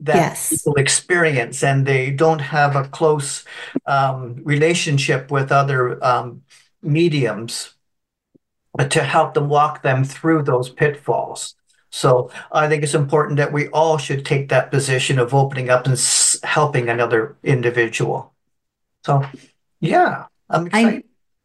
that 0.00 0.14
yes. 0.14 0.50
people 0.50 0.74
experience 0.74 1.64
and 1.64 1.86
they 1.86 2.10
don't 2.10 2.38
have 2.38 2.76
a 2.76 2.84
close 2.84 3.44
um, 3.86 4.40
relationship 4.44 5.30
with 5.30 5.50
other 5.50 6.02
um, 6.04 6.42
mediums 6.82 7.74
to 8.90 9.02
help 9.02 9.34
them 9.34 9.48
walk 9.48 9.82
them 9.82 10.04
through 10.04 10.42
those 10.42 10.70
pitfalls. 10.70 11.54
So 11.90 12.30
I 12.52 12.68
think 12.68 12.82
it's 12.82 12.94
important 12.94 13.38
that 13.38 13.52
we 13.52 13.68
all 13.68 13.98
should 13.98 14.24
take 14.24 14.50
that 14.50 14.70
position 14.70 15.18
of 15.18 15.34
opening 15.34 15.70
up 15.70 15.86
and 15.86 15.94
s- 15.94 16.38
helping 16.42 16.88
another 16.88 17.36
individual. 17.42 18.34
So, 19.04 19.24
yeah, 19.80 20.26
I'm 20.50 20.66
excited. 20.66 20.98
I, 20.98 21.04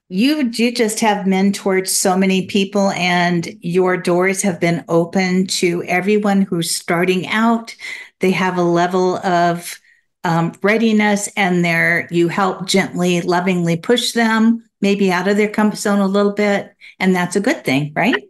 you 0.10 0.52
you 0.54 0.74
just 0.74 1.00
have 1.00 1.26
mentored 1.26 1.88
so 1.88 2.18
many 2.18 2.46
people 2.46 2.92
and 2.92 3.48
your 3.62 3.96
doors 3.96 4.42
have 4.42 4.60
been 4.60 4.84
open 4.90 5.48
to 5.48 5.82
everyone 5.84 6.42
who's 6.42 6.70
starting 6.70 7.26
out 7.28 7.74
they 8.20 8.32
have 8.32 8.58
a 8.58 8.64
level 8.64 9.18
of 9.18 9.80
um, 10.26 10.54
readiness 10.62 11.30
and 11.36 11.64
they're 11.64 12.08
you 12.12 12.28
help 12.28 12.68
gently 12.68 13.22
lovingly 13.22 13.78
push 13.78 14.12
them 14.12 14.64
maybe 14.84 15.12
out 15.12 15.28
of 15.28 15.38
their 15.38 15.50
comfort 15.50 15.80
zone 15.80 16.00
a 16.00 16.08
little 16.08 16.34
bit 16.34 16.76
and 17.00 17.16
that's 17.16 17.36
a 17.36 17.42
good 17.42 17.66
thing 17.66 17.92
right 17.96 18.24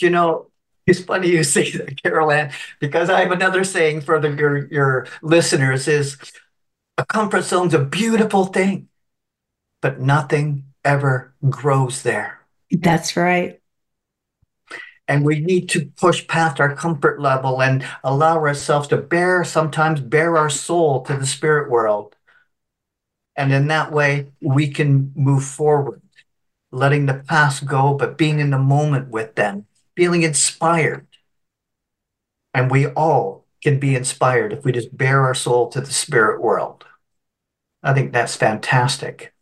you 0.00 0.10
know 0.10 0.48
it's 0.86 1.00
funny 1.00 1.28
you 1.28 1.44
say 1.44 1.70
that 1.70 2.02
Carolyn 2.02 2.50
because 2.80 3.08
i 3.08 3.20
have 3.20 3.30
another 3.30 3.62
saying 3.62 4.00
for 4.00 4.18
the, 4.18 4.30
your 4.30 4.66
your 4.66 5.06
listeners 5.22 5.86
is 5.86 6.16
a 6.98 7.06
comfort 7.06 7.42
zone's 7.42 7.74
a 7.74 7.84
beautiful 7.84 8.46
thing 8.46 8.88
but 9.82 10.00
nothing 10.00 10.64
ever 10.84 11.34
grows 11.50 12.02
there. 12.02 12.40
That's 12.70 13.16
right. 13.16 13.60
And 15.08 15.24
we 15.24 15.40
need 15.40 15.68
to 15.70 15.86
push 15.96 16.26
past 16.26 16.60
our 16.60 16.74
comfort 16.74 17.20
level 17.20 17.60
and 17.60 17.84
allow 18.02 18.38
ourselves 18.38 18.88
to 18.88 18.96
bear, 18.96 19.44
sometimes 19.44 20.00
bear 20.00 20.38
our 20.38 20.48
soul 20.48 21.02
to 21.02 21.16
the 21.16 21.26
spirit 21.26 21.70
world. 21.70 22.16
And 23.36 23.52
in 23.52 23.68
that 23.68 23.92
way, 23.92 24.28
we 24.40 24.68
can 24.68 25.12
move 25.14 25.44
forward, 25.44 26.02
letting 26.70 27.06
the 27.06 27.14
past 27.14 27.64
go, 27.64 27.94
but 27.94 28.18
being 28.18 28.40
in 28.40 28.50
the 28.50 28.58
moment 28.58 29.08
with 29.08 29.34
them, 29.34 29.66
feeling 29.96 30.22
inspired. 30.22 31.06
And 32.52 32.70
we 32.70 32.86
all 32.88 33.46
can 33.62 33.78
be 33.78 33.94
inspired 33.94 34.52
if 34.52 34.64
we 34.64 34.72
just 34.72 34.94
bear 34.96 35.22
our 35.22 35.34
soul 35.34 35.68
to 35.70 35.80
the 35.80 35.92
spirit 35.92 36.42
world. 36.42 36.84
I 37.82 37.94
think 37.94 38.12
that's 38.12 38.36
fantastic. 38.36 39.32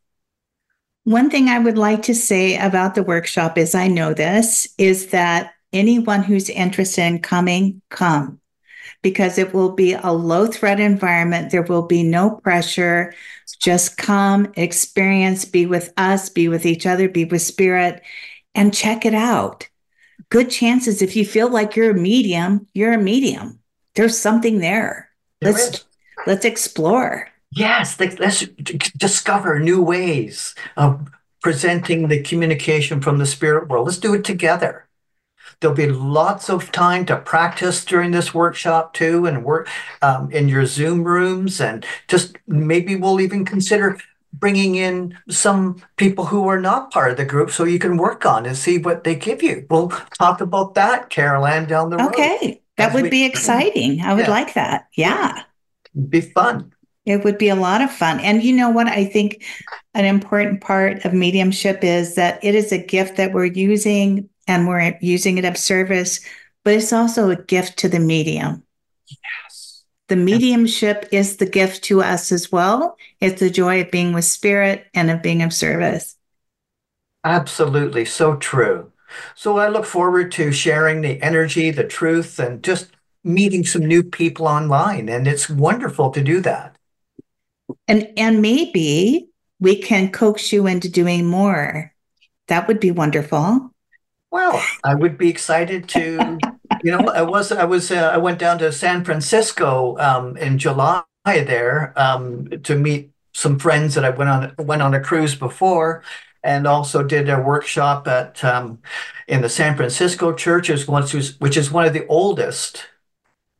One 1.04 1.30
thing 1.30 1.48
I 1.48 1.58
would 1.58 1.78
like 1.78 2.02
to 2.02 2.14
say 2.14 2.56
about 2.56 2.94
the 2.94 3.02
workshop 3.02 3.58
is 3.58 3.74
I 3.74 3.88
know 3.88 4.14
this 4.14 4.72
is 4.78 5.08
that 5.08 5.54
anyone 5.72 6.22
who's 6.22 6.48
interested 6.48 7.02
in 7.02 7.20
coming, 7.20 7.82
come 7.88 8.40
because 9.02 9.38
it 9.38 9.54
will 9.54 9.72
be 9.72 9.94
a 9.94 10.12
low 10.12 10.46
threat 10.46 10.80
environment. 10.80 11.50
There 11.50 11.62
will 11.62 11.86
be 11.86 12.02
no 12.02 12.30
pressure. 12.30 13.14
Just 13.60 13.96
come, 13.96 14.52
experience, 14.56 15.44
be 15.44 15.66
with 15.66 15.92
us, 15.96 16.28
be 16.28 16.48
with 16.48 16.64
each 16.64 16.86
other, 16.86 17.08
be 17.08 17.24
with 17.26 17.42
spirit, 17.42 18.02
and 18.54 18.74
check 18.74 19.04
it 19.04 19.14
out. 19.14 19.68
Good 20.30 20.50
chances 20.50 21.02
if 21.02 21.14
you 21.14 21.24
feel 21.24 21.50
like 21.50 21.76
you're 21.76 21.90
a 21.90 21.94
medium, 21.94 22.66
you're 22.72 22.92
a 22.92 22.98
medium. 22.98 23.58
There's 23.94 24.16
something 24.16 24.58
there. 24.58 25.10
There 25.40 25.52
let's 25.52 25.68
is. 25.68 25.84
let's 26.26 26.44
explore. 26.44 27.28
Yes, 27.50 27.98
let- 27.98 28.20
let's 28.20 28.46
discover 28.96 29.58
new 29.58 29.82
ways 29.82 30.54
of 30.76 31.10
presenting 31.42 32.08
the 32.08 32.22
communication 32.22 33.00
from 33.00 33.18
the 33.18 33.26
spirit 33.26 33.68
world. 33.68 33.86
Let's 33.86 33.98
do 33.98 34.14
it 34.14 34.24
together. 34.24 34.86
There'll 35.60 35.76
be 35.76 35.88
lots 35.88 36.48
of 36.48 36.72
time 36.72 37.04
to 37.06 37.16
practice 37.18 37.84
during 37.84 38.12
this 38.12 38.32
workshop 38.32 38.94
too, 38.94 39.26
and 39.26 39.44
work 39.44 39.68
um, 40.00 40.30
in 40.32 40.48
your 40.48 40.64
Zoom 40.64 41.04
rooms, 41.04 41.60
and 41.60 41.84
just 42.08 42.38
maybe 42.46 42.96
we'll 42.96 43.20
even 43.20 43.44
consider 43.44 43.98
bringing 44.32 44.76
in 44.76 45.18
some 45.28 45.82
people 45.96 46.24
who 46.24 46.48
are 46.48 46.60
not 46.60 46.90
part 46.90 47.10
of 47.10 47.18
the 47.18 47.26
group 47.26 47.50
so 47.50 47.64
you 47.64 47.78
can 47.78 47.98
work 47.98 48.24
on 48.24 48.46
and 48.46 48.56
see 48.56 48.78
what 48.78 49.04
they 49.04 49.14
give 49.14 49.42
you. 49.42 49.66
We'll 49.68 49.88
talk 50.18 50.40
about 50.40 50.74
that, 50.76 51.10
Carolyn, 51.10 51.66
down 51.66 51.90
the 51.90 51.98
road. 51.98 52.06
Okay. 52.08 52.62
That 52.78 52.94
would 52.94 53.02
we- 53.04 53.10
be 53.10 53.26
exciting. 53.26 54.00
I 54.00 54.14
would 54.14 54.24
Yeah. 54.26 54.30
like 54.30 54.54
that. 54.54 54.86
Yeah. 54.94 55.42
Be 56.08 56.22
fun. 56.22 56.72
It 57.04 57.22
would 57.24 57.36
be 57.36 57.50
a 57.50 57.54
lot 57.54 57.82
of 57.82 57.90
fun. 57.90 58.20
And 58.20 58.42
you 58.42 58.54
know 58.54 58.70
what? 58.70 58.86
I 58.86 59.04
think 59.04 59.44
an 59.92 60.06
important 60.06 60.62
part 60.62 61.04
of 61.04 61.12
mediumship 61.12 61.84
is 61.84 62.14
that 62.14 62.42
it 62.42 62.54
is 62.54 62.72
a 62.72 62.78
gift 62.78 63.16
that 63.18 63.32
we're 63.34 63.44
using 63.46 64.29
and 64.50 64.66
we're 64.66 64.98
using 65.00 65.38
it 65.38 65.44
of 65.44 65.56
service, 65.56 66.18
but 66.64 66.74
it's 66.74 66.92
also 66.92 67.30
a 67.30 67.36
gift 67.36 67.78
to 67.78 67.88
the 67.88 68.00
medium. 68.00 68.64
Yes. 69.06 69.84
The 70.08 70.16
mediumship 70.16 71.08
is 71.12 71.36
the 71.36 71.46
gift 71.46 71.84
to 71.84 72.02
us 72.02 72.32
as 72.32 72.50
well. 72.50 72.96
It's 73.20 73.38
the 73.38 73.48
joy 73.48 73.80
of 73.80 73.92
being 73.92 74.12
with 74.12 74.24
spirit 74.24 74.86
and 74.92 75.08
of 75.08 75.22
being 75.22 75.42
of 75.42 75.52
service. 75.52 76.16
Absolutely, 77.22 78.04
so 78.04 78.34
true. 78.36 78.90
So 79.36 79.58
I 79.58 79.68
look 79.68 79.84
forward 79.84 80.32
to 80.32 80.50
sharing 80.50 81.00
the 81.00 81.22
energy, 81.22 81.70
the 81.70 81.84
truth, 81.84 82.40
and 82.40 82.62
just 82.64 82.90
meeting 83.22 83.64
some 83.64 83.86
new 83.86 84.02
people 84.02 84.48
online. 84.48 85.08
And 85.08 85.28
it's 85.28 85.48
wonderful 85.48 86.10
to 86.10 86.24
do 86.24 86.40
that. 86.40 86.76
And 87.86 88.08
and 88.16 88.42
maybe 88.42 89.28
we 89.60 89.76
can 89.76 90.10
coax 90.10 90.52
you 90.52 90.66
into 90.66 90.88
doing 90.88 91.26
more. 91.26 91.94
That 92.48 92.66
would 92.66 92.80
be 92.80 92.90
wonderful. 92.90 93.70
Well, 94.30 94.62
I 94.84 94.94
would 94.94 95.18
be 95.18 95.28
excited 95.28 95.88
to, 95.90 96.38
you 96.82 96.90
know, 96.90 97.08
I 97.08 97.22
was, 97.22 97.52
I 97.52 97.64
was, 97.64 97.90
uh, 97.90 98.10
I 98.14 98.16
went 98.18 98.38
down 98.38 98.58
to 98.58 98.72
San 98.72 99.04
Francisco 99.04 99.96
um, 99.98 100.36
in 100.36 100.58
July 100.58 101.02
there 101.24 101.92
um, 101.96 102.48
to 102.62 102.76
meet 102.76 103.10
some 103.32 103.58
friends 103.58 103.94
that 103.94 104.04
I 104.04 104.10
went 104.10 104.30
on 104.30 104.54
went 104.58 104.82
on 104.82 104.94
a 104.94 105.00
cruise 105.00 105.34
before, 105.34 106.02
and 106.42 106.66
also 106.66 107.02
did 107.02 107.28
a 107.28 107.40
workshop 107.40 108.08
at 108.08 108.42
um, 108.44 108.80
in 109.28 109.42
the 109.42 109.48
San 109.48 109.76
Francisco 109.76 110.32
church, 110.32 110.70
is 110.70 110.88
which 110.88 111.56
is 111.56 111.70
one 111.70 111.86
of 111.86 111.92
the 111.92 112.06
oldest 112.06 112.86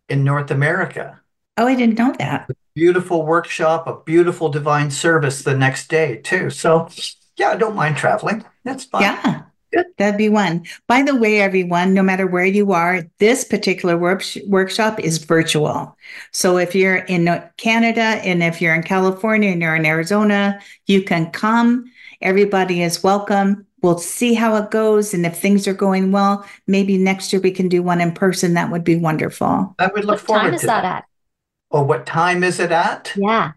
in 0.08 0.24
North 0.24 0.50
America. 0.50 1.20
Oh, 1.56 1.66
I 1.66 1.74
didn't 1.74 1.98
know 1.98 2.14
that. 2.18 2.50
Beautiful 2.74 3.26
workshop, 3.26 3.86
a 3.86 4.00
beautiful 4.04 4.48
divine 4.48 4.90
service 4.90 5.42
the 5.42 5.56
next 5.56 5.88
day 5.88 6.16
too. 6.16 6.50
So, 6.50 6.88
yeah, 7.36 7.50
I 7.50 7.56
don't 7.56 7.76
mind 7.76 7.96
traveling. 7.96 8.44
That's 8.64 8.84
fine. 8.84 9.02
Yeah. 9.02 9.42
Good. 9.72 9.86
That'd 9.98 10.18
be 10.18 10.28
one. 10.28 10.66
By 10.88 11.02
the 11.02 11.14
way, 11.14 11.40
everyone, 11.40 11.94
no 11.94 12.02
matter 12.02 12.26
where 12.26 12.44
you 12.44 12.72
are, 12.72 13.04
this 13.18 13.44
particular 13.44 13.96
work- 13.96 14.24
workshop 14.46 14.98
is 14.98 15.18
virtual. 15.18 15.96
So 16.32 16.58
if 16.58 16.74
you're 16.74 16.96
in 16.96 17.26
Canada 17.56 18.00
and 18.02 18.42
if 18.42 18.60
you're 18.60 18.74
in 18.74 18.82
California 18.82 19.50
and 19.50 19.62
you're 19.62 19.76
in 19.76 19.86
Arizona, 19.86 20.58
you 20.86 21.02
can 21.02 21.30
come. 21.30 21.84
Everybody 22.20 22.82
is 22.82 23.02
welcome. 23.02 23.66
We'll 23.82 23.98
see 23.98 24.34
how 24.34 24.56
it 24.56 24.70
goes. 24.70 25.14
And 25.14 25.24
if 25.24 25.38
things 25.38 25.66
are 25.68 25.72
going 25.72 26.12
well, 26.12 26.44
maybe 26.66 26.98
next 26.98 27.32
year 27.32 27.40
we 27.40 27.50
can 27.52 27.68
do 27.68 27.82
one 27.82 28.00
in 28.00 28.12
person. 28.12 28.54
That 28.54 28.70
would 28.70 28.84
be 28.84 28.96
wonderful. 28.96 29.74
I 29.78 29.86
would 29.86 30.04
look 30.04 30.16
What 30.16 30.20
forward 30.20 30.42
time 30.42 30.54
is 30.54 30.60
to 30.62 30.66
that 30.66 30.82
that. 30.82 30.96
at? 30.98 31.04
Oh, 31.70 31.82
what 31.82 32.04
time 32.04 32.42
is 32.42 32.58
it 32.58 32.72
at? 32.72 33.12
Yeah. 33.16 33.52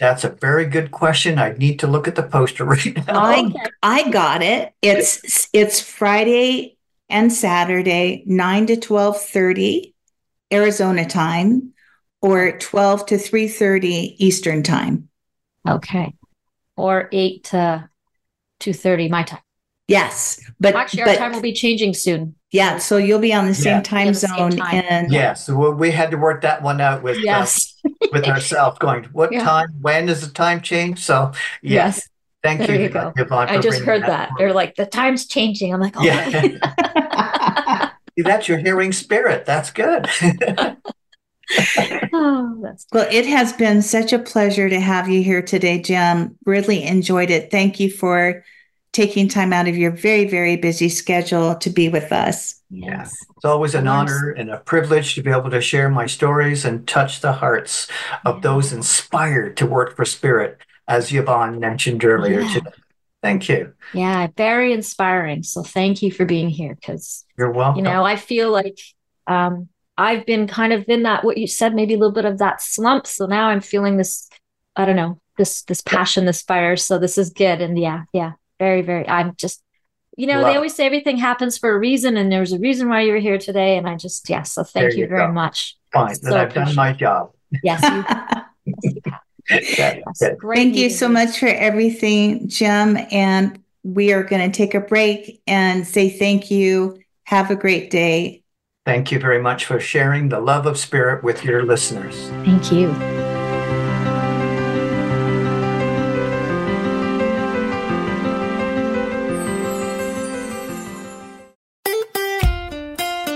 That's 0.00 0.24
a 0.24 0.28
very 0.28 0.66
good 0.66 0.90
question. 0.90 1.38
I 1.38 1.52
need 1.52 1.78
to 1.80 1.86
look 1.86 2.08
at 2.08 2.16
the 2.16 2.22
poster 2.22 2.64
right 2.64 2.96
now. 2.96 3.04
I 3.08 3.52
I 3.82 4.10
got 4.10 4.42
it. 4.42 4.72
It's 4.82 5.48
it's 5.52 5.80
Friday 5.80 6.76
and 7.08 7.32
Saturday, 7.32 8.24
nine 8.26 8.66
to 8.66 8.76
twelve 8.76 9.20
thirty, 9.20 9.94
Arizona 10.52 11.06
time, 11.06 11.74
or 12.20 12.58
twelve 12.58 13.06
to 13.06 13.18
three 13.18 13.48
thirty 13.48 14.16
Eastern 14.18 14.62
time. 14.62 15.08
Okay. 15.68 16.14
Or 16.76 17.08
eight 17.12 17.44
to 17.44 17.88
two 18.58 18.72
thirty 18.72 19.08
my 19.08 19.22
time. 19.22 19.40
Yes, 19.86 20.40
but 20.58 20.74
Actually, 20.74 21.02
our 21.02 21.06
but 21.08 21.18
time 21.18 21.32
will 21.32 21.42
be 21.42 21.52
changing 21.52 21.94
soon. 21.94 22.34
Yeah. 22.54 22.78
So 22.78 22.96
you'll 22.98 23.18
be 23.18 23.34
on 23.34 23.46
the 23.46 23.54
same 23.54 23.78
Yeah. 23.78 23.82
time 23.82 24.06
Yeah, 24.06 24.12
the 24.12 24.18
same 24.20 24.50
zone, 24.50 24.56
time. 24.56 24.84
and 24.88 25.12
Yes, 25.12 25.48
well, 25.48 25.72
we 25.72 25.90
had 25.90 26.12
to 26.12 26.16
work 26.16 26.42
that 26.42 26.62
one 26.62 26.80
out 26.80 27.02
with 27.02 27.16
uh, 27.16 27.22
Yes. 27.24 27.74
with 28.12 28.24
ourselves. 28.28 28.78
Going, 28.78 29.04
what 29.12 29.32
Yeah. 29.32 29.42
time? 29.42 29.68
When 29.80 30.08
is 30.08 30.20
the 30.26 30.32
time 30.32 30.60
change? 30.60 31.00
So, 31.00 31.32
yes, 31.62 31.96
Yes. 31.96 32.08
thank 32.44 32.60
There 32.60 32.76
you, 32.76 32.82
you 32.84 32.88
go. 32.90 33.12
Yvonne, 33.16 33.48
I 33.48 33.56
just 33.58 33.84
bringing 33.84 33.86
heard 33.86 34.02
that. 34.02 34.30
They're 34.38 34.52
like, 34.52 34.76
the 34.76 34.86
time's 34.86 35.26
changing. 35.26 35.74
I'm 35.74 35.80
like, 35.80 35.94
oh, 35.96 36.04
Yeah. 36.04 37.90
See, 38.16 38.22
that's 38.22 38.48
your 38.48 38.58
hearing 38.58 38.92
spirit. 38.92 39.44
That's 39.46 39.72
good. 39.72 40.06
oh 42.12 42.58
that's 42.62 42.86
well, 42.92 43.06
it 43.10 43.26
has 43.26 43.52
been 43.52 43.82
such 43.82 44.12
a 44.12 44.18
pleasure 44.18 44.68
to 44.68 44.78
have 44.80 45.08
you 45.08 45.22
here 45.24 45.42
today, 45.42 45.80
Jim. 45.82 46.38
Really 46.46 46.84
enjoyed 46.84 47.30
it. 47.30 47.50
Thank 47.50 47.80
you 47.80 47.90
for 47.90 48.44
taking 48.94 49.28
time 49.28 49.52
out 49.52 49.68
of 49.68 49.76
your 49.76 49.90
very 49.90 50.24
very 50.24 50.56
busy 50.56 50.88
schedule 50.88 51.54
to 51.56 51.68
be 51.68 51.88
with 51.90 52.10
us. 52.12 52.62
yes. 52.70 53.14
It's 53.36 53.44
always 53.44 53.74
an 53.74 53.86
honor 53.86 54.30
and 54.30 54.48
a 54.50 54.56
privilege 54.58 55.14
to 55.16 55.22
be 55.22 55.30
able 55.30 55.50
to 55.50 55.60
share 55.60 55.90
my 55.90 56.06
stories 56.06 56.64
and 56.64 56.88
touch 56.88 57.20
the 57.20 57.32
hearts 57.32 57.88
of 58.24 58.36
Yeah. 58.36 58.40
those 58.48 58.72
inspired 58.72 59.56
to 59.58 59.66
work 59.66 59.94
for 59.96 60.04
spirit, 60.06 60.58
as 60.88 61.12
Yvonne 61.12 61.60
mentioned 61.60 62.04
earlier 62.04 62.40
Yeah. 62.40 62.54
today. 62.54 62.70
Thank 63.22 63.48
you. 63.48 63.72
Yeah, 63.92 64.28
very 64.36 64.72
inspiring. 64.72 65.42
So 65.42 65.62
thank 65.62 66.00
you 66.02 66.10
for 66.12 66.24
being 66.24 66.48
here 66.48 66.74
because 66.74 67.24
You're 67.38 67.50
welcome. 67.50 67.78
you 67.78 67.82
know, 67.90 68.04
I 68.04 68.16
feel 68.16 68.50
like 68.50 68.78
um 69.26 69.68
I've 69.96 70.26
been 70.26 70.46
kind 70.48 70.72
of 70.72 70.84
in 70.88 71.02
that 71.04 71.22
what 71.24 71.38
you 71.38 71.46
said, 71.46 71.74
maybe 71.74 71.94
a 71.94 71.98
little 71.98 72.12
bit 72.20 72.24
of 72.24 72.38
that 72.38 72.60
slump. 72.62 73.06
So 73.06 73.26
now 73.26 73.48
I'm 73.48 73.60
feeling 73.60 73.96
this, 73.96 74.28
I 74.76 74.84
don't 74.86 74.96
know, 74.96 75.18
this 75.38 75.62
this 75.62 75.80
passion, 75.82 76.24
this 76.26 76.42
fire. 76.42 76.76
So 76.76 76.98
this 76.98 77.16
is 77.18 77.30
good. 77.30 77.60
And 77.60 77.78
yeah, 77.78 78.02
yeah, 78.12 78.32
very, 78.58 78.82
very 78.82 79.08
I'm 79.08 79.34
just 79.36 79.62
you 80.16 80.26
know, 80.28 80.40
Love 80.40 80.52
they 80.52 80.56
always 80.56 80.74
say 80.74 80.86
everything 80.86 81.16
happens 81.16 81.58
for 81.58 81.70
a 81.70 81.78
reason, 81.78 82.16
and 82.16 82.30
there's 82.30 82.52
a 82.52 82.58
reason 82.58 82.88
why 82.88 83.00
you're 83.00 83.18
here 83.18 83.38
today. 83.38 83.76
And 83.76 83.88
I 83.88 83.96
just, 83.96 84.28
yeah, 84.30 84.42
so 84.42 84.62
thank 84.62 84.84
There 84.84 84.92
you, 84.92 84.98
you 85.04 85.08
very 85.08 85.26
go. 85.26 85.32
much. 85.32 85.76
Fine. 85.92 86.14
So 86.14 86.30
Then 86.30 86.38
I've 86.38 86.54
done 86.54 86.74
my 86.74 86.92
job. 86.92 87.32
Yes, 87.62 87.82
you, 87.82 88.04
yes, 88.84 88.94
you 88.94 89.00
have. 89.06 89.20
Yes. 89.48 90.36
Great 90.38 90.56
Thank 90.56 90.76
you 90.76 90.88
so 90.88 91.08
much 91.08 91.38
for 91.38 91.46
everything, 91.46 92.48
Jim. 92.48 92.96
And 93.10 93.62
we 93.82 94.12
are 94.12 94.22
going 94.22 94.50
to 94.50 94.56
take 94.56 94.74
a 94.74 94.80
break 94.80 95.42
and 95.46 95.86
say 95.86 96.08
thank 96.08 96.50
you. 96.50 97.00
Have 97.24 97.50
a 97.50 97.56
great 97.56 97.90
day. 97.90 98.42
Thank 98.86 99.10
you 99.10 99.18
very 99.18 99.40
much 99.40 99.64
for 99.64 99.80
sharing 99.80 100.28
the 100.28 100.40
love 100.40 100.66
of 100.66 100.78
spirit 100.78 101.24
with 101.24 101.44
your 101.44 101.64
listeners. 101.64 102.28
Thank 102.44 102.70
you. 102.70 103.13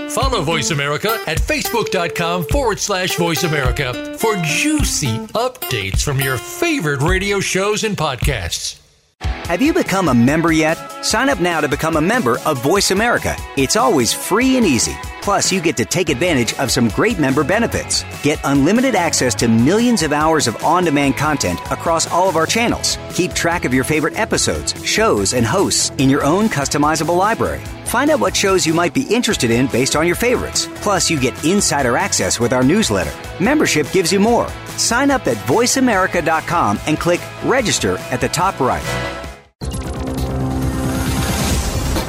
Follow 0.09 0.41
Voice 0.41 0.71
America 0.71 1.19
at 1.27 1.37
facebook.com 1.37 2.45
forward 2.45 2.79
slash 2.79 3.15
voice 3.15 3.43
America 3.43 4.15
for 4.17 4.35
juicy 4.37 5.17
updates 5.29 6.01
from 6.01 6.19
your 6.19 6.37
favorite 6.37 7.01
radio 7.01 7.39
shows 7.39 7.83
and 7.83 7.95
podcasts. 7.95 8.79
Have 9.21 9.61
you 9.61 9.73
become 9.73 10.09
a 10.09 10.13
member 10.13 10.51
yet? 10.51 10.75
Sign 11.03 11.29
up 11.29 11.39
now 11.39 11.61
to 11.61 11.67
become 11.67 11.95
a 11.95 12.01
member 12.01 12.39
of 12.45 12.61
Voice 12.63 12.91
America. 12.91 13.35
It's 13.57 13.75
always 13.75 14.13
free 14.13 14.57
and 14.57 14.65
easy. 14.65 14.95
Plus, 15.21 15.51
you 15.51 15.61
get 15.61 15.77
to 15.77 15.85
take 15.85 16.09
advantage 16.09 16.53
of 16.55 16.71
some 16.71 16.87
great 16.89 17.19
member 17.19 17.43
benefits. 17.43 18.03
Get 18.23 18.39
unlimited 18.43 18.95
access 18.95 19.35
to 19.35 19.47
millions 19.47 20.01
of 20.01 20.11
hours 20.11 20.47
of 20.47 20.63
on 20.63 20.85
demand 20.85 21.17
content 21.17 21.59
across 21.71 22.09
all 22.11 22.29
of 22.29 22.35
our 22.35 22.45
channels. 22.45 22.97
Keep 23.13 23.33
track 23.33 23.65
of 23.65 23.73
your 23.73 23.83
favorite 23.83 24.17
episodes, 24.17 24.73
shows, 24.85 25.33
and 25.33 25.45
hosts 25.45 25.91
in 25.97 26.09
your 26.09 26.23
own 26.23 26.47
customizable 26.47 27.17
library. 27.17 27.61
Find 27.89 28.09
out 28.11 28.19
what 28.19 28.35
shows 28.35 28.67
you 28.67 28.75
might 28.75 28.93
be 28.93 29.01
interested 29.01 29.49
in 29.49 29.65
based 29.65 29.95
on 29.95 30.05
your 30.05 30.15
favorites. 30.15 30.67
Plus, 30.75 31.09
you 31.09 31.19
get 31.19 31.43
insider 31.43 31.97
access 31.97 32.39
with 32.39 32.53
our 32.53 32.63
newsletter. 32.63 33.11
Membership 33.43 33.91
gives 33.91 34.13
you 34.13 34.19
more. 34.19 34.47
Sign 34.77 35.09
up 35.09 35.25
at 35.25 35.37
voiceamerica.com 35.47 36.79
and 36.85 36.99
click 36.99 37.19
register 37.43 37.97
at 38.11 38.21
the 38.21 38.29
top 38.29 38.59
right. 38.59 38.85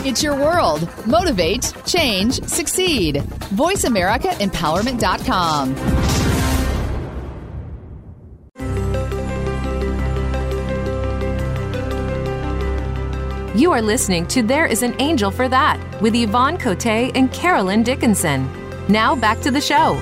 It's 0.04 0.22
your 0.22 0.34
world. 0.34 0.86
Motivate, 1.06 1.72
change, 1.86 2.44
succeed. 2.44 3.14
VoiceAmericaEmpowerment.com. 3.54 5.99
You 13.60 13.72
are 13.72 13.82
listening 13.82 14.26
to 14.28 14.42
There 14.42 14.64
is 14.64 14.82
an 14.82 14.98
Angel 15.02 15.30
for 15.30 15.46
That 15.46 15.78
with 16.00 16.14
Yvonne 16.14 16.56
Cote 16.56 16.86
and 16.86 17.30
Carolyn 17.30 17.82
Dickinson. 17.82 18.50
Now 18.88 19.14
back 19.14 19.38
to 19.42 19.50
the 19.50 19.60
show. 19.60 19.96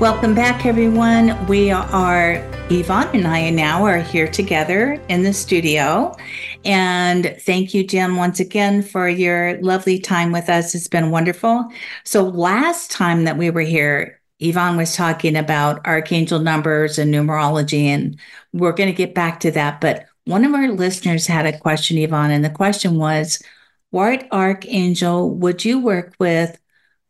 Welcome 0.00 0.34
back, 0.34 0.64
everyone. 0.64 1.46
We 1.48 1.70
are, 1.70 2.36
Yvonne 2.70 3.14
and 3.14 3.26
I 3.26 3.50
now 3.50 3.84
are 3.84 4.00
here 4.00 4.26
together 4.26 4.98
in 5.10 5.22
the 5.22 5.34
studio. 5.34 6.16
And 6.64 7.36
thank 7.40 7.74
you, 7.74 7.86
Jim, 7.86 8.16
once 8.16 8.40
again 8.40 8.80
for 8.80 9.06
your 9.06 9.60
lovely 9.60 9.98
time 9.98 10.32
with 10.32 10.48
us. 10.48 10.74
It's 10.74 10.88
been 10.88 11.10
wonderful. 11.10 11.68
So, 12.04 12.22
last 12.22 12.90
time 12.90 13.24
that 13.24 13.36
we 13.36 13.50
were 13.50 13.60
here, 13.60 14.18
Yvonne 14.40 14.78
was 14.78 14.96
talking 14.96 15.36
about 15.36 15.86
archangel 15.86 16.38
numbers 16.38 16.98
and 16.98 17.12
numerology, 17.12 17.84
and 17.84 18.18
we're 18.54 18.72
going 18.72 18.88
to 18.88 18.96
get 18.96 19.14
back 19.14 19.40
to 19.40 19.50
that. 19.50 19.82
But 19.82 20.06
one 20.24 20.44
of 20.44 20.54
our 20.54 20.68
listeners 20.68 21.26
had 21.26 21.46
a 21.46 21.58
question, 21.58 21.98
Yvonne, 21.98 22.30
and 22.30 22.44
the 22.44 22.50
question 22.50 22.96
was 22.96 23.42
What 23.90 24.26
archangel 24.30 25.34
would 25.36 25.64
you 25.64 25.80
work 25.80 26.14
with 26.18 26.58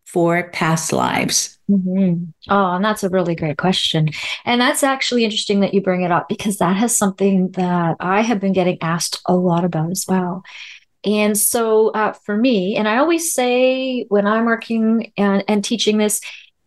for 0.04 0.50
past 0.50 0.92
lives? 0.92 1.58
Mm-hmm. 1.70 2.24
Oh, 2.50 2.74
and 2.74 2.84
that's 2.84 3.02
a 3.02 3.08
really 3.08 3.34
great 3.34 3.56
question. 3.56 4.10
And 4.44 4.60
that's 4.60 4.82
actually 4.82 5.24
interesting 5.24 5.60
that 5.60 5.72
you 5.72 5.80
bring 5.80 6.02
it 6.02 6.12
up 6.12 6.28
because 6.28 6.58
that 6.58 6.76
has 6.76 6.96
something 6.96 7.50
that 7.52 7.96
I 8.00 8.20
have 8.20 8.40
been 8.40 8.52
getting 8.52 8.78
asked 8.82 9.20
a 9.26 9.34
lot 9.34 9.64
about 9.64 9.90
as 9.90 10.04
well. 10.06 10.42
And 11.04 11.36
so 11.36 11.88
uh, 11.90 12.12
for 12.12 12.36
me, 12.36 12.76
and 12.76 12.86
I 12.86 12.98
always 12.98 13.32
say 13.32 14.04
when 14.08 14.26
I'm 14.26 14.44
working 14.44 15.12
and, 15.16 15.42
and 15.48 15.64
teaching 15.64 15.98
this, 15.98 16.20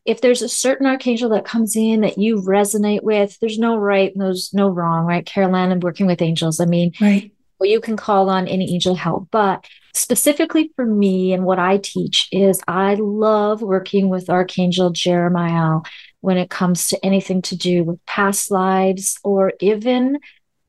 if 0.06 0.22
there's 0.22 0.42
a 0.42 0.50
certain 0.50 0.86
archangel 0.86 1.30
that 1.30 1.46
comes 1.46 1.76
in 1.76 2.02
that 2.02 2.18
you 2.18 2.38
resonate 2.38 3.02
with, 3.02 3.40
there's 3.40 3.58
no 3.58 3.78
right, 3.78 4.14
and 4.14 4.22
there's 4.22 4.54
no 4.54 4.70
wrong, 4.70 5.06
right? 5.06 5.26
Carolyn, 5.26 5.72
I'm 5.72 5.80
working 5.80 6.06
with 6.06 6.22
angels. 6.22 6.60
I 6.60 6.66
mean, 6.66 6.94
right. 7.02 7.32
well, 7.60 7.70
you 7.70 7.82
can 7.82 7.98
call 7.98 8.30
on 8.30 8.48
any 8.48 8.74
angel 8.74 8.96
help, 8.96 9.30
but 9.32 9.66
specifically 9.94 10.72
for 10.76 10.86
me 10.86 11.34
and 11.34 11.46
what 11.46 11.58
I 11.58 11.78
teach 11.78 12.28
is 12.32 12.62
I 12.68 12.96
love 12.96 13.62
working 13.62 14.10
with 14.10 14.30
Archangel 14.30 14.92
Jeremiah 14.92 15.80
when 16.20 16.38
it 16.38 16.50
comes 16.50 16.88
to 16.90 17.06
anything 17.06 17.42
to 17.44 17.56
do 17.56 17.84
with 17.84 18.06
past 18.06 18.52
lives 18.52 19.18
or 19.24 19.54
even 19.60 20.20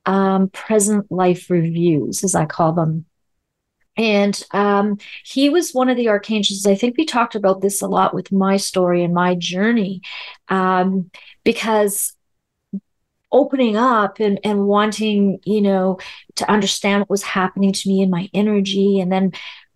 um, 0.05 0.49
present 0.51 1.11
life 1.11 1.51
reviews, 1.51 2.23
as 2.23 2.35
I 2.35 2.45
call 2.45 2.73
them. 2.73 3.06
And 3.97 4.41
um, 4.53 4.99
he 5.25 5.49
was 5.49 5.73
one 5.73 5.89
of 5.89 5.97
the 5.97 6.09
archangels. 6.09 6.67
I 6.67 6.75
think 6.75 6.97
we 6.97 7.05
talked 7.05 7.35
about 7.35 7.61
this 7.61 7.83
a 7.83 7.87
lot 7.87 8.15
with 8.15 8.33
my 8.33 8.57
story 8.57 9.03
and 9.03 9.15
my 9.15 9.35
journey, 9.35 10.03
um, 10.49 11.11
because 11.45 12.15
opening 13.33 13.77
up 13.77 14.21
and, 14.21 14.39
and 14.45 14.67
wanting, 14.67 15.41
you 15.45 15.61
know, 15.61 15.99
to 16.37 16.51
understand 16.51 17.01
what 17.01 17.11
was 17.11 17.23
happening 17.23 17.73
to 17.73 17.89
me 17.89 18.03
in 18.03 18.11
my 18.11 18.29
energy. 18.33 19.01
And 19.01 19.11
then 19.11 19.33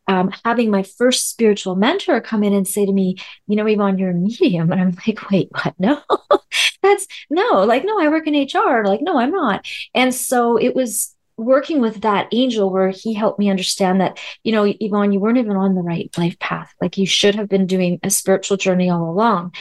um, 0.06 0.32
having 0.44 0.70
my 0.70 0.82
first 0.82 1.30
spiritual 1.30 1.76
mentor 1.76 2.20
come 2.20 2.42
in 2.42 2.52
and 2.52 2.66
say 2.66 2.84
to 2.84 2.92
me, 2.92 3.16
you 3.46 3.56
know, 3.56 3.66
Yvonne, 3.66 3.98
you're 3.98 4.10
a 4.10 4.14
medium. 4.14 4.72
And 4.72 4.80
I'm 4.80 4.96
like, 5.06 5.30
wait, 5.30 5.48
what? 5.52 5.74
No, 5.78 6.00
that's 6.82 7.06
no, 7.30 7.64
like, 7.64 7.84
no, 7.84 8.00
I 8.00 8.08
work 8.08 8.26
in 8.26 8.34
HR. 8.34 8.84
Like, 8.84 9.02
no, 9.02 9.18
I'm 9.18 9.30
not. 9.30 9.66
And 9.94 10.14
so 10.14 10.56
it 10.56 10.74
was 10.74 11.14
working 11.44 11.80
with 11.80 12.02
that 12.02 12.28
angel 12.32 12.70
where 12.70 12.90
he 12.90 13.14
helped 13.14 13.38
me 13.38 13.50
understand 13.50 14.00
that, 14.00 14.18
you 14.44 14.52
know, 14.52 14.64
Yvonne, 14.80 15.12
you 15.12 15.20
weren't 15.20 15.38
even 15.38 15.56
on 15.56 15.74
the 15.74 15.82
right 15.82 16.10
life 16.16 16.38
path. 16.38 16.72
Like 16.80 16.98
you 16.98 17.06
should 17.06 17.34
have 17.34 17.48
been 17.48 17.66
doing 17.66 17.98
a 18.02 18.10
spiritual 18.10 18.56
journey 18.56 18.90
all 18.90 19.10
along. 19.10 19.54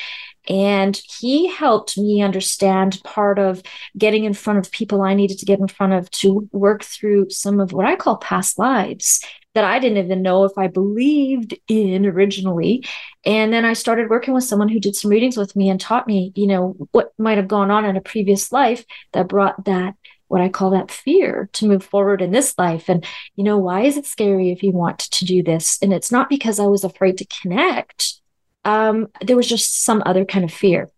And 0.48 1.00
he 1.20 1.48
helped 1.48 1.98
me 1.98 2.22
understand 2.22 3.02
part 3.04 3.38
of 3.38 3.62
getting 3.98 4.24
in 4.24 4.34
front 4.34 4.60
of 4.60 4.72
people 4.72 5.02
I 5.02 5.14
needed 5.14 5.38
to 5.40 5.46
get 5.46 5.60
in 5.60 5.68
front 5.68 5.94
of 5.94 6.10
to 6.12 6.50
work 6.52 6.84
through 6.84 7.30
some 7.30 7.60
of 7.60 7.72
what 7.72 7.86
I 7.86 7.96
call 7.96 8.18
past 8.18 8.58
lives 8.58 9.24
that 9.56 9.64
I 9.64 9.80
didn't 9.80 10.04
even 10.04 10.22
know 10.22 10.46
if 10.46 10.58
I 10.58 10.68
believed 10.68 11.58
in 11.68 12.06
originally. 12.06 12.86
And 13.26 13.52
then 13.52 13.66
I 13.66 13.74
started 13.74 14.10
working 14.10 14.34
with 14.34 14.44
someone 14.44 14.70
who 14.70 14.80
did 14.80 14.96
some 14.96 15.12
readings 15.12 15.38
with 15.38 15.56
me 15.56 15.70
and 15.70 15.80
taught 15.80 16.08
me, 16.08 16.32
you 16.36 16.48
know, 16.48 16.76
what 16.92 17.14
might 17.18 17.38
have 17.38 17.48
gone 17.48 17.72
on 17.72 17.86
in 17.86 17.98
a 17.98 18.02
previous 18.02 18.52
life 18.52 18.86
that 19.14 19.28
brought 19.28 19.66
that 19.66 19.96
what 20.30 20.42
I 20.42 20.48
call 20.48 20.70
that 20.72 20.90
fear 20.90 21.50
to 21.54 21.68
move 21.68 21.84
forward 21.84 22.22
in 22.22 22.32
this 22.32 22.58
life. 22.58 22.88
And, 22.88 23.06
you 23.36 23.44
know, 23.44 23.58
why 23.58 23.82
is 23.82 23.98
it 23.98 24.06
scary 24.06 24.52
if 24.52 24.64
you 24.64 24.72
want 24.72 25.00
to 25.00 25.26
do 25.26 25.44
this? 25.44 25.78
And 25.82 25.92
it's 25.92 26.12
not 26.12 26.30
because 26.30 26.60
I 26.60 26.66
was 26.68 26.84
afraid 26.84 27.18
to 27.18 27.28
connect 27.42 28.20
um, 28.66 29.08
there 29.22 29.36
was 29.36 29.48
just 29.48 29.84
some 29.84 30.04
other 30.06 30.26
kind 30.26 30.46
of 30.46 30.52
fear. 30.52 30.90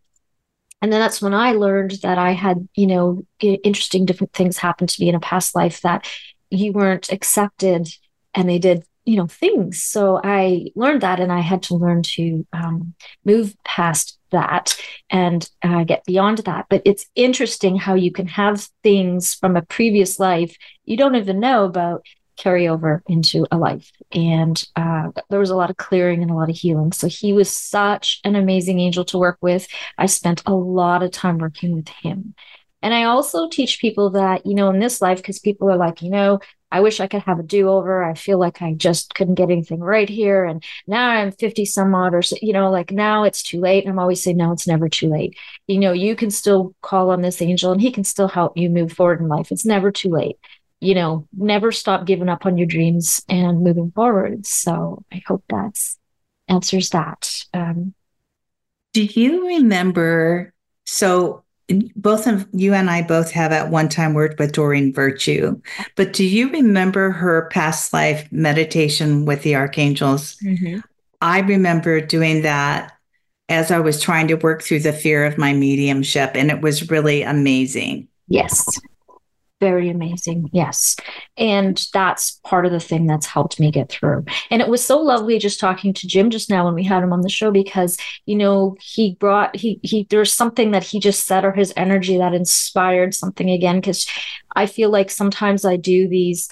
And 0.82 0.92
then 0.92 1.00
that's 1.00 1.22
when 1.22 1.34
I 1.34 1.52
learned 1.52 1.92
that 2.02 2.18
I 2.18 2.32
had, 2.32 2.68
you 2.76 2.88
know, 2.88 3.22
interesting 3.40 4.06
different 4.06 4.34
things 4.34 4.58
happen 4.58 4.88
to 4.88 5.02
me 5.02 5.10
in 5.10 5.16
a 5.16 5.20
past 5.20 5.56
life 5.56 5.82
that 5.82 6.08
you 6.50 6.74
weren't 6.74 7.12
accepted 7.12 7.88
and 8.34 8.50
they 8.50 8.58
did, 8.58 8.84
you 9.06 9.18
know, 9.18 9.28
things. 9.28 9.82
So 9.82 10.20
I 10.24 10.68
learned 10.76 11.02
that 11.02 11.20
and 11.20 11.32
I 11.32 11.40
had 11.40 11.64
to 11.64 11.76
learn 11.76 12.04
to 12.04 12.46
um, 12.54 12.94
move 13.26 13.56
past 13.64 14.20
that 14.32 14.80
and 15.10 15.50
uh, 15.64 15.84
get 15.84 16.06
beyond 16.06 16.40
that. 16.40 16.68
But 16.70 16.84
it's 16.86 17.06
interesting 17.16 17.76
how 17.76 17.96
you 17.96 18.12
can 18.12 18.28
have 18.28 18.68
things 18.84 19.34
from 19.34 19.58
a 19.58 19.62
previous 19.64 20.20
life 20.20 20.56
you 20.86 20.98
don't 20.98 21.16
even 21.16 21.40
know 21.40 21.66
about 21.66 22.06
carry 22.38 22.68
over 22.68 23.04
into 23.08 23.46
a 23.52 23.58
life. 23.58 23.92
And 24.12 24.62
uh, 24.76 25.10
there 25.30 25.40
was 25.40 25.52
a 25.52 25.56
lot 25.56 25.70
of 25.70 25.78
clearing 25.78 26.22
and 26.22 26.32
a 26.32 26.34
lot 26.34 26.50
of 26.50 26.56
healing. 26.56 26.92
So 26.92 27.08
he 27.08 27.34
was 27.34 27.50
such 27.50 28.20
an 28.24 28.36
amazing 28.36 28.80
angel 28.80 29.06
to 29.06 29.18
work 29.18 29.38
with. 29.42 29.68
I 29.98 30.08
spent 30.08 30.42
a 30.46 30.54
lot 30.54 31.04
of 31.04 31.12
time 31.12 31.38
working 31.38 31.76
with 31.76 31.90
him. 31.90 32.34
And 32.82 32.94
I 32.94 33.04
also 33.04 33.48
teach 33.48 33.80
people 33.80 34.12
that, 34.12 34.46
you 34.46 34.56
know, 34.56 34.70
in 34.70 34.80
this 34.80 35.02
life, 35.02 35.18
because 35.18 35.40
people 35.40 35.70
are 35.70 35.78
like, 35.78 36.02
you 36.02 36.10
know, 36.10 36.40
I 36.72 36.80
wish 36.82 37.00
I 37.00 37.08
could 37.08 37.24
have 37.24 37.40
a 37.40 37.44
do 37.44 37.70
over. 37.70 38.04
I 38.04 38.14
feel 38.14 38.40
like 38.40 38.62
I 38.62 38.74
just 38.74 39.14
couldn't 39.14 39.36
get 39.36 39.52
anything 39.52 39.80
right 39.80 40.08
here. 40.08 40.46
And 40.46 40.64
now 40.88 41.10
I'm 41.10 41.32
50 41.32 41.66
some 41.66 41.94
odd 41.94 42.14
or, 42.14 42.22
so, 42.22 42.38
you 42.42 42.54
know, 42.54 42.72
like 42.72 42.92
now 42.92 43.24
it's 43.24 43.44
too 43.44 43.60
late. 43.60 43.84
And 43.84 43.92
I'm 43.92 44.00
always 44.00 44.24
saying, 44.24 44.38
no, 44.38 44.52
it's 44.52 44.68
never 44.68 44.88
too 44.90 45.10
late. 45.10 45.38
You 45.68 45.80
know, 45.80 45.92
you 45.92 46.16
can 46.16 46.32
still 46.32 46.74
call 46.82 47.10
on 47.12 47.22
this 47.22 47.42
angel 47.42 47.72
and 47.72 47.82
he 47.82 47.92
can 47.92 48.04
still 48.04 48.28
help 48.28 48.58
you 48.58 48.70
move 48.70 48.94
forward 48.94 49.20
in 49.20 49.28
life. 49.28 49.52
It's 49.52 49.66
never 49.66 49.92
too 49.92 50.10
late 50.10 50.38
you 50.82 50.96
know, 50.96 51.28
never 51.32 51.72
stop 51.72 52.06
giving 52.06 52.28
up 52.28 52.46
on 52.46 52.58
your 52.58 52.66
dreams 52.66 53.24
and 53.30 53.62
moving 53.62 53.92
forward. 53.92 54.48
So 54.48 55.06
I 55.14 55.22
hope 55.28 55.44
that 55.50 55.80
answers 56.48 56.90
that. 56.90 57.46
Um, 57.54 57.94
Do 58.94 59.04
you 59.04 59.48
remember? 59.48 60.54
So 60.86 61.41
both 61.96 62.28
of 62.28 62.48
you 62.54 62.74
and 62.74 62.90
I 62.90 63.02
both 63.02 63.32
have 63.32 63.52
at 63.52 63.70
one 63.70 63.90
time 63.90 64.14
worked 64.14 64.40
with 64.40 64.54
Doreen 64.54 64.94
Virtue, 64.94 65.60
but 65.96 66.14
do 66.14 66.24
you 66.24 66.50
remember 66.50 67.12
her 67.12 67.50
past 67.52 67.94
life 67.94 68.28
meditation 68.32 69.26
with 69.26 69.44
the 69.44 69.56
archangels? 69.56 70.38
Mm-hmm. 70.38 70.80
I 71.22 71.40
remember 71.40 72.02
doing 72.02 72.42
that 72.42 72.94
as 73.50 73.70
I 73.70 73.80
was 73.80 74.02
trying 74.02 74.28
to 74.30 74.36
work 74.36 74.64
through 74.64 74.80
the 74.80 74.94
fear 74.94 75.26
of 75.26 75.38
my 75.38 75.54
mediumship, 75.54 76.32
and 76.36 76.50
it 76.50 76.62
was 76.62 76.90
really 76.90 77.22
amazing. 77.22 78.08
Yes 78.28 78.66
very 79.62 79.90
amazing. 79.90 80.50
Yes. 80.52 80.96
And 81.38 81.82
that's 81.94 82.42
part 82.44 82.66
of 82.66 82.74
the 82.74 82.80
thing 82.80 83.06
that's 83.06 83.28
helped 83.28 83.60
me 83.60 83.72
get 83.72 83.90
through. 83.90 84.26
And 84.50 84.62
it 84.62 84.68
was 84.68 84.84
so 84.84 85.00
lovely 85.00 85.40
just 85.40 85.60
talking 85.60 85.94
to 85.94 86.08
Jim 86.08 86.30
just 86.32 86.50
now 86.50 86.66
when 86.66 86.74
we 86.74 86.84
had 86.84 87.04
him 87.04 87.14
on 87.14 87.22
the 87.22 87.30
show 87.30 87.52
because, 87.52 87.98
you 88.26 88.36
know, 88.36 88.76
he 88.82 89.16
brought, 89.20 89.56
he, 89.56 89.80
he, 89.84 90.08
there's 90.10 90.34
something 90.34 90.72
that 90.72 90.84
he 90.84 91.00
just 91.00 91.26
said 91.26 91.46
or 91.46 91.54
his 91.54 91.72
energy 91.78 92.18
that 92.18 92.34
inspired 92.34 93.14
something 93.14 93.50
again. 93.50 93.82
Cause 93.82 94.06
I 94.56 94.66
feel 94.66 94.90
like 94.90 95.12
sometimes 95.12 95.64
I 95.64 95.78
do 95.78 96.10
these, 96.10 96.50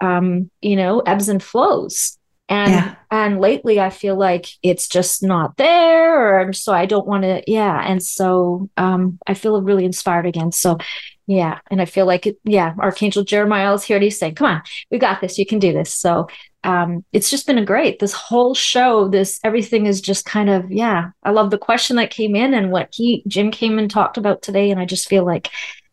um, 0.00 0.50
you 0.60 0.76
know, 0.76 1.00
ebbs 1.00 1.28
and 1.28 1.42
flows 1.42 2.17
And 2.48 2.70
Yeah. 2.70 2.94
and 3.10 3.40
lately 3.40 3.78
I 3.80 3.90
feel 3.90 4.16
like 4.16 4.46
it's 4.62 4.88
just 4.88 5.22
not 5.22 5.56
there 5.56 6.40
or 6.40 6.52
so 6.52 6.72
I 6.72 6.86
don't 6.86 7.06
want 7.06 7.24
to 7.24 7.42
yeah. 7.46 7.82
And 7.86 8.02
so 8.02 8.68
um 8.76 9.18
I 9.26 9.34
feel 9.34 9.60
really 9.62 9.84
inspired 9.84 10.26
again. 10.26 10.52
So 10.52 10.78
yeah, 11.26 11.58
and 11.70 11.82
I 11.82 11.84
feel 11.84 12.06
like 12.06 12.26
it, 12.26 12.38
yeah, 12.44 12.72
Archangel 12.78 13.22
Jeremiah 13.22 13.74
is 13.74 13.84
here 13.84 13.96
and 13.98 14.02
he's 14.04 14.18
saying, 14.18 14.34
Come 14.36 14.46
on, 14.50 14.62
we 14.90 14.98
got 14.98 15.20
this, 15.20 15.38
you 15.38 15.44
can 15.44 15.58
do 15.58 15.72
this. 15.74 15.94
So 15.94 16.28
um 16.64 17.04
it's 17.12 17.30
just 17.30 17.46
been 17.46 17.58
a 17.58 17.64
great 17.64 17.98
this 17.98 18.12
whole 18.14 18.54
show, 18.54 19.08
this 19.08 19.38
everything 19.44 19.86
is 19.86 20.00
just 20.00 20.24
kind 20.24 20.48
of 20.50 20.70
yeah. 20.70 21.10
I 21.22 21.30
love 21.32 21.50
the 21.50 21.58
question 21.58 21.96
that 21.96 22.10
came 22.10 22.34
in 22.34 22.54
and 22.54 22.70
what 22.72 22.88
he 22.92 23.22
Jim 23.28 23.50
came 23.50 23.78
and 23.78 23.90
talked 23.90 24.16
about 24.16 24.40
today. 24.42 24.70
And 24.70 24.80
I 24.80 24.86
just 24.86 25.08
feel 25.08 25.24
like, 25.26 25.50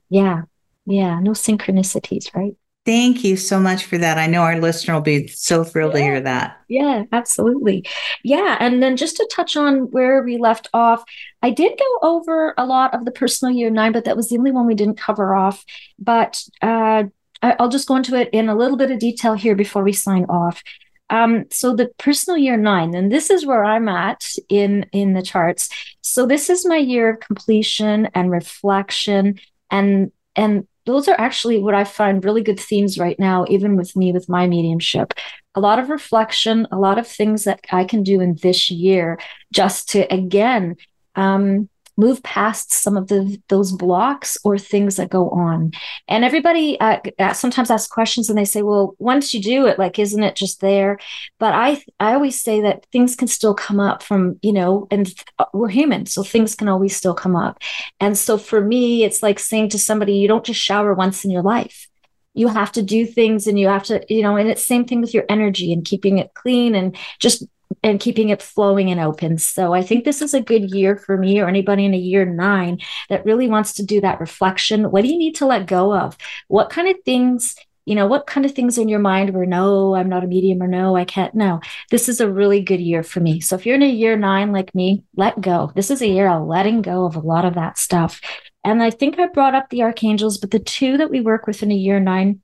yeah, 0.10 0.44
yeah, 0.86 1.20
no 1.20 1.32
synchronicities, 1.32 2.34
right? 2.34 2.56
Thank 2.86 3.24
you 3.24 3.36
so 3.36 3.60
much 3.60 3.86
for 3.86 3.98
that. 3.98 4.20
I 4.20 4.28
know 4.28 4.42
our 4.42 4.60
listener 4.60 4.94
will 4.94 5.02
be 5.02 5.28
so 5.28 5.64
thrilled 5.64 5.94
to 5.94 6.00
hear 6.00 6.22
that. 6.22 6.60
Yeah, 6.68 7.06
absolutely. 7.12 7.84
Yeah. 8.24 8.58
And 8.60 8.82
then 8.82 8.96
just 8.96 9.18
to 9.18 9.30
touch 9.34 9.58
on 9.58 9.90
where 9.92 10.22
we 10.22 10.38
left 10.38 10.70
off, 10.72 11.04
I 11.42 11.50
did 11.50 11.80
go 11.80 12.08
over 12.08 12.54
a 12.60 12.66
lot 12.66 12.94
of 12.94 13.04
the 13.04 13.12
personal 13.12 13.56
year 13.56 13.72
nine, 13.72 13.92
but 13.92 14.06
that 14.06 14.16
was 14.16 14.30
the 14.30 14.38
only 14.38 14.52
one 14.52 14.68
we 14.68 14.76
didn't 14.76 15.00
cover 15.00 15.36
off. 15.36 15.66
But 15.98 16.44
uh, 16.62 17.06
I'll 17.42 17.70
just 17.70 17.88
go 17.88 17.96
into 17.96 18.16
it 18.16 18.30
in 18.32 18.50
a 18.50 18.56
little 18.56 18.78
bit 18.78 18.92
of 18.92 19.00
detail 19.00 19.34
here 19.34 19.56
before 19.56 19.84
we 19.84 19.94
sign 19.94 20.26
off. 20.26 20.62
Um, 21.10 21.46
so 21.52 21.76
the 21.76 21.92
personal 21.98 22.38
year 22.38 22.58
nine, 22.58 22.94
and 22.96 23.12
this 23.12 23.30
is 23.32 23.46
where 23.46 23.64
I'm 23.64 23.88
at 23.88 24.28
in 24.50 24.86
in 24.92 25.14
the 25.14 25.22
charts. 25.22 25.70
So 26.02 26.26
this 26.26 26.50
is 26.50 26.66
my 26.66 26.78
year 26.78 27.12
of 27.12 27.20
completion 27.20 28.08
and 28.14 28.32
reflection, 28.32 29.40
and 29.70 30.12
and 30.36 30.68
those 30.86 31.08
are 31.08 31.20
actually 31.20 31.60
what 31.60 31.74
I 31.74 31.84
find 31.84 32.24
really 32.24 32.44
good 32.44 32.60
themes 32.60 32.98
right 32.98 33.18
now, 33.20 33.46
even 33.50 33.76
with 33.76 33.96
me 33.96 34.12
with 34.12 34.30
my 34.30 34.48
mediumship. 34.48 35.14
A 35.56 35.60
lot 35.60 35.80
of 35.80 35.90
reflection, 35.90 36.68
a 36.72 36.78
lot 36.78 37.00
of 37.00 37.08
things 37.08 37.46
that 37.46 37.62
I 37.72 37.86
can 37.86 38.04
do 38.04 38.22
in 38.22 38.36
this 38.42 38.70
year 38.70 39.20
just 39.52 39.90
to 39.90 40.02
again 40.14 40.76
um, 41.16 41.70
move 41.98 42.22
past 42.24 42.74
some 42.74 42.98
of 42.98 43.08
the 43.08 43.42
those 43.50 43.72
blocks 43.72 44.38
or 44.44 44.58
things 44.58 44.98
that 44.98 45.10
go 45.10 45.30
on. 45.30 45.72
And 46.08 46.24
everybody 46.24 46.80
uh, 46.80 47.00
uh, 47.20 47.34
sometimes 47.34 47.72
asks 47.72 47.88
questions 47.92 48.30
and 48.30 48.38
they 48.38 48.46
say, 48.46 48.62
"Well, 48.62 48.96
once 49.00 49.34
you 49.34 49.42
do 49.42 49.66
it, 49.66 49.80
like, 49.80 50.00
isn't 50.00 50.24
it 50.24 50.36
just 50.36 50.62
there?" 50.62 51.00
But 51.40 51.54
I 51.54 51.84
I 52.00 52.14
always 52.14 52.42
say 52.42 52.62
that 52.62 52.86
things 52.92 53.16
can 53.16 53.28
still 53.28 53.54
come 53.54 53.80
up 53.80 54.04
from 54.04 54.40
you 54.42 54.54
know, 54.54 54.88
and 54.92 55.14
uh, 55.40 55.46
we're 55.54 55.70
human, 55.70 56.06
so 56.06 56.24
things 56.24 56.56
can 56.56 56.68
always 56.68 56.96
still 56.96 57.14
come 57.14 57.36
up. 57.36 57.62
And 58.00 58.18
so 58.18 58.38
for 58.38 58.62
me, 58.62 59.04
it's 59.04 59.24
like 59.24 59.40
saying 59.40 59.70
to 59.70 59.80
somebody, 59.80 60.14
"You 60.14 60.28
don't 60.28 60.46
just 60.46 60.60
shower 60.60 60.94
once 60.94 61.26
in 61.26 61.32
your 61.32 61.44
life." 61.44 61.88
you 62.36 62.50
have 62.50 62.72
to 62.74 62.84
do 62.84 63.06
things 63.06 63.48
and 63.48 63.58
you 63.58 63.68
have 63.68 63.84
to 63.84 64.06
you 64.14 64.22
know 64.22 64.36
and 64.36 64.50
it's 64.50 64.64
same 64.64 64.86
thing 64.86 65.02
with 65.02 65.14
your 65.14 65.24
energy 65.30 65.72
and 65.74 65.86
keeping 65.86 66.18
it 66.18 66.34
clean 66.34 66.76
and 66.76 66.96
just 67.20 67.46
and 67.86 68.00
keeping 68.00 68.30
it 68.30 68.42
flowing 68.42 68.90
and 68.90 69.00
open. 69.00 69.38
So 69.38 69.74
i 69.74 69.84
think 69.84 70.04
this 70.04 70.22
is 70.22 70.34
a 70.34 70.42
good 70.42 70.74
year 70.74 70.98
for 70.98 71.18
me 71.18 71.40
or 71.40 71.48
anybody 71.48 71.86
in 71.86 71.94
a 71.94 71.98
year 71.98 72.26
nine 72.26 72.80
that 73.10 73.26
really 73.26 73.48
wants 73.48 73.74
to 73.74 73.86
do 73.86 74.02
that 74.02 74.20
reflection. 74.20 74.90
What 74.92 75.04
do 75.04 75.08
you 75.08 75.18
need 75.18 75.36
to 75.36 75.46
let 75.46 75.68
go 75.68 75.96
of? 75.96 76.18
What 76.48 76.72
kind 76.72 76.90
of 76.90 76.98
things 77.06 77.56
you 77.86 77.94
know 77.94 78.08
what 78.08 78.26
kind 78.26 78.48
of 78.48 78.54
things 78.54 78.80
in 78.80 78.90
your 78.90 79.00
mind 79.00 79.32
were 79.36 79.46
no 79.46 79.94
i'm 79.94 80.10
not 80.10 80.24
a 80.24 80.28
medium 80.28 80.60
or 80.60 80.68
no 80.68 80.96
i 80.96 81.06
can't 81.06 81.36
no 81.36 81.60
this 81.92 82.10
is 82.10 82.20
a 82.20 82.32
really 82.32 82.60
good 82.60 82.80
year 82.80 83.04
for 83.04 83.20
me. 83.20 83.40
So 83.40 83.56
if 83.56 83.64
you're 83.64 83.76
in 83.76 83.84
a 83.84 84.00
year 84.04 84.18
nine 84.18 84.52
like 84.52 84.74
me 84.74 85.04
let 85.16 85.40
go. 85.40 85.72
This 85.76 85.92
is 85.92 86.02
a 86.02 86.08
year 86.08 86.28
of 86.28 86.48
letting 86.48 86.82
go 86.82 87.06
of 87.06 87.16
a 87.16 87.20
lot 87.20 87.46
of 87.46 87.54
that 87.54 87.78
stuff. 87.78 88.20
And 88.64 88.82
I 88.82 88.90
think 88.90 89.20
I 89.20 89.28
brought 89.28 89.54
up 89.54 89.70
the 89.70 89.84
archangels, 89.84 90.40
but 90.40 90.50
the 90.50 90.58
two 90.58 90.98
that 90.98 91.12
we 91.12 91.22
work 91.22 91.46
with 91.46 91.62
in 91.62 91.72
a 91.72 91.76
year 91.76 92.00
nine, 92.00 92.42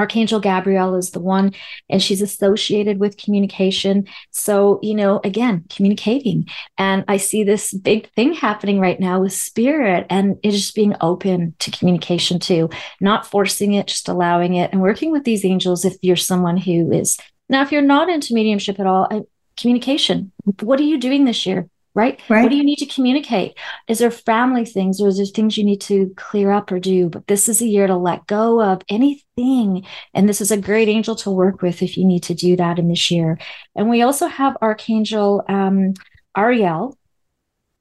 Archangel 0.00 0.40
Gabrielle 0.40 0.96
is 0.96 1.10
the 1.10 1.20
one, 1.20 1.52
and 1.88 2.02
she's 2.02 2.22
associated 2.22 2.98
with 2.98 3.16
communication. 3.16 4.06
So, 4.30 4.80
you 4.82 4.94
know, 4.94 5.20
again, 5.22 5.66
communicating. 5.68 6.48
And 6.78 7.04
I 7.06 7.18
see 7.18 7.44
this 7.44 7.72
big 7.72 8.10
thing 8.14 8.32
happening 8.32 8.80
right 8.80 8.98
now 8.98 9.20
with 9.20 9.32
spirit, 9.32 10.06
and 10.10 10.38
it 10.42 10.48
is 10.48 10.60
just 10.60 10.74
being 10.74 10.96
open 11.00 11.54
to 11.60 11.70
communication 11.70 12.38
too, 12.38 12.70
not 13.00 13.26
forcing 13.26 13.74
it, 13.74 13.88
just 13.88 14.08
allowing 14.08 14.54
it, 14.54 14.72
and 14.72 14.80
working 14.80 15.12
with 15.12 15.24
these 15.24 15.44
angels 15.44 15.84
if 15.84 15.96
you're 16.02 16.16
someone 16.16 16.56
who 16.56 16.90
is. 16.90 17.18
Now, 17.48 17.62
if 17.62 17.70
you're 17.70 17.82
not 17.82 18.08
into 18.08 18.34
mediumship 18.34 18.80
at 18.80 18.86
all, 18.86 19.06
uh, 19.10 19.20
communication. 19.60 20.32
What 20.62 20.80
are 20.80 20.84
you 20.84 20.98
doing 20.98 21.24
this 21.24 21.44
year? 21.44 21.68
Right? 21.94 22.20
Right. 22.28 22.42
What 22.42 22.50
do 22.50 22.56
you 22.56 22.64
need 22.64 22.78
to 22.78 22.86
communicate? 22.86 23.58
Is 23.88 23.98
there 23.98 24.10
family 24.10 24.64
things 24.64 25.00
or 25.00 25.08
is 25.08 25.16
there 25.16 25.26
things 25.26 25.58
you 25.58 25.64
need 25.64 25.80
to 25.82 26.12
clear 26.16 26.50
up 26.50 26.70
or 26.70 26.78
do? 26.78 27.08
But 27.08 27.26
this 27.26 27.48
is 27.48 27.60
a 27.60 27.66
year 27.66 27.86
to 27.86 27.96
let 27.96 28.26
go 28.26 28.62
of 28.62 28.82
anything. 28.88 29.84
And 30.14 30.28
this 30.28 30.40
is 30.40 30.50
a 30.50 30.56
great 30.56 30.88
angel 30.88 31.16
to 31.16 31.30
work 31.30 31.62
with 31.62 31.82
if 31.82 31.96
you 31.96 32.04
need 32.04 32.22
to 32.24 32.34
do 32.34 32.56
that 32.56 32.78
in 32.78 32.88
this 32.88 33.10
year. 33.10 33.38
And 33.74 33.90
we 33.90 34.02
also 34.02 34.26
have 34.26 34.56
Archangel 34.62 35.44
um, 35.48 35.94
Ariel 36.36 36.96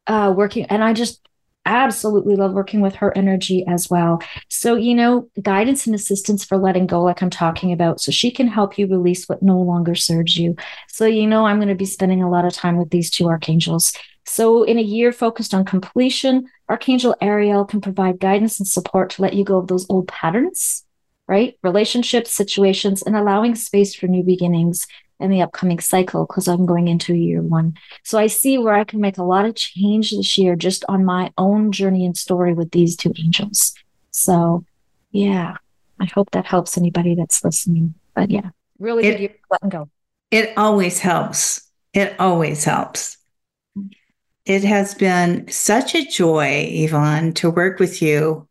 uh, 0.08 0.34
working, 0.36 0.66
and 0.66 0.84
I 0.84 0.94
just 0.94 1.29
absolutely 1.70 2.36
love 2.36 2.54
working 2.54 2.82
with 2.82 2.96
her 2.96 3.16
energy 3.16 3.64
as 3.68 3.90
well. 3.90 4.22
So, 4.50 4.76
you 4.76 4.96
know, 4.96 5.30
guidance 5.42 5.86
and 5.86 5.96
assistance 5.96 6.44
for 6.44 6.58
letting 6.58 6.88
go, 6.88 7.02
like 7.02 7.22
I'm 7.22 7.30
talking 7.30 7.72
about, 7.72 8.02
so 8.02 8.12
she 8.12 8.32
can 8.32 8.48
help 8.48 8.78
you 8.78 8.88
release 8.88 9.30
what 9.30 9.44
no 9.44 9.60
longer 9.60 9.96
serves 9.96 10.36
you. 10.36 10.56
So, 10.88 11.06
you 11.06 11.28
know, 11.28 11.46
I'm 11.46 11.58
going 11.58 11.70
to 11.70 11.76
be 11.76 11.86
spending 11.86 12.24
a 12.24 12.30
lot 12.30 12.46
of 12.46 12.54
time 12.54 12.78
with 12.78 12.90
these 12.90 13.10
two 13.10 13.28
archangels. 13.28 13.94
So, 14.26 14.64
in 14.64 14.78
a 14.78 14.84
year 14.84 15.12
focused 15.12 15.54
on 15.54 15.66
completion, 15.66 16.48
Archangel 16.68 17.16
Ariel 17.22 17.66
can 17.66 17.82
provide 17.82 18.20
guidance 18.20 18.60
and 18.60 18.68
support 18.68 19.12
to 19.12 19.22
let 19.22 19.34
you 19.34 19.44
go 19.44 19.58
of 19.58 19.68
those 19.68 19.90
old 19.90 20.08
patterns, 20.08 20.86
right? 21.28 21.58
Relationships, 21.64 22.32
situations, 22.32 23.02
and 23.02 23.16
allowing 23.16 23.56
space 23.56 23.96
for 23.96 24.08
new 24.08 24.24
beginnings 24.24 24.86
in 25.20 25.30
the 25.30 25.42
upcoming 25.42 25.80
cycle 25.80 26.26
because 26.26 26.48
I'm 26.48 26.66
going 26.66 26.88
into 26.88 27.14
year 27.14 27.42
one. 27.42 27.76
So 28.04 28.18
I 28.18 28.28
see 28.28 28.58
where 28.58 28.74
I 28.74 28.84
can 28.84 29.02
make 29.02 29.18
a 29.18 29.24
lot 29.24 29.46
of 29.46 29.56
change 29.56 30.12
this 30.12 30.38
year 30.38 30.56
just 30.56 30.86
on 30.88 31.04
my 31.06 31.32
own 31.38 31.72
journey 31.72 32.06
and 32.06 32.18
story 32.18 32.54
with 32.54 32.72
these 32.72 32.96
two 32.96 33.14
angels. 33.20 33.74
So, 34.12 34.64
yeah, 35.12 35.56
I 36.00 36.06
hope 36.06 36.32
that 36.32 36.46
helps 36.46 36.78
anybody 36.78 37.16
that's 37.16 37.44
listening. 37.44 37.94
But 38.16 38.32
yeah, 38.32 38.50
really 38.80 39.06
It- 39.06 39.18
good 39.18 39.36
letting 39.52 39.70
go. 39.70 39.90
It 40.32 40.54
always 40.58 41.00
helps. 41.00 41.68
It 41.94 42.16
always 42.20 42.64
helps. 42.64 43.18
It 44.46 44.64
has 44.64 44.94
been 44.96 45.48
such 45.50 45.96
a 45.96 46.06
joy, 46.06 46.68
Yvonne, 46.72 47.34
to 47.34 47.50
work 47.50 47.80
with 47.80 48.02
you 48.02 48.48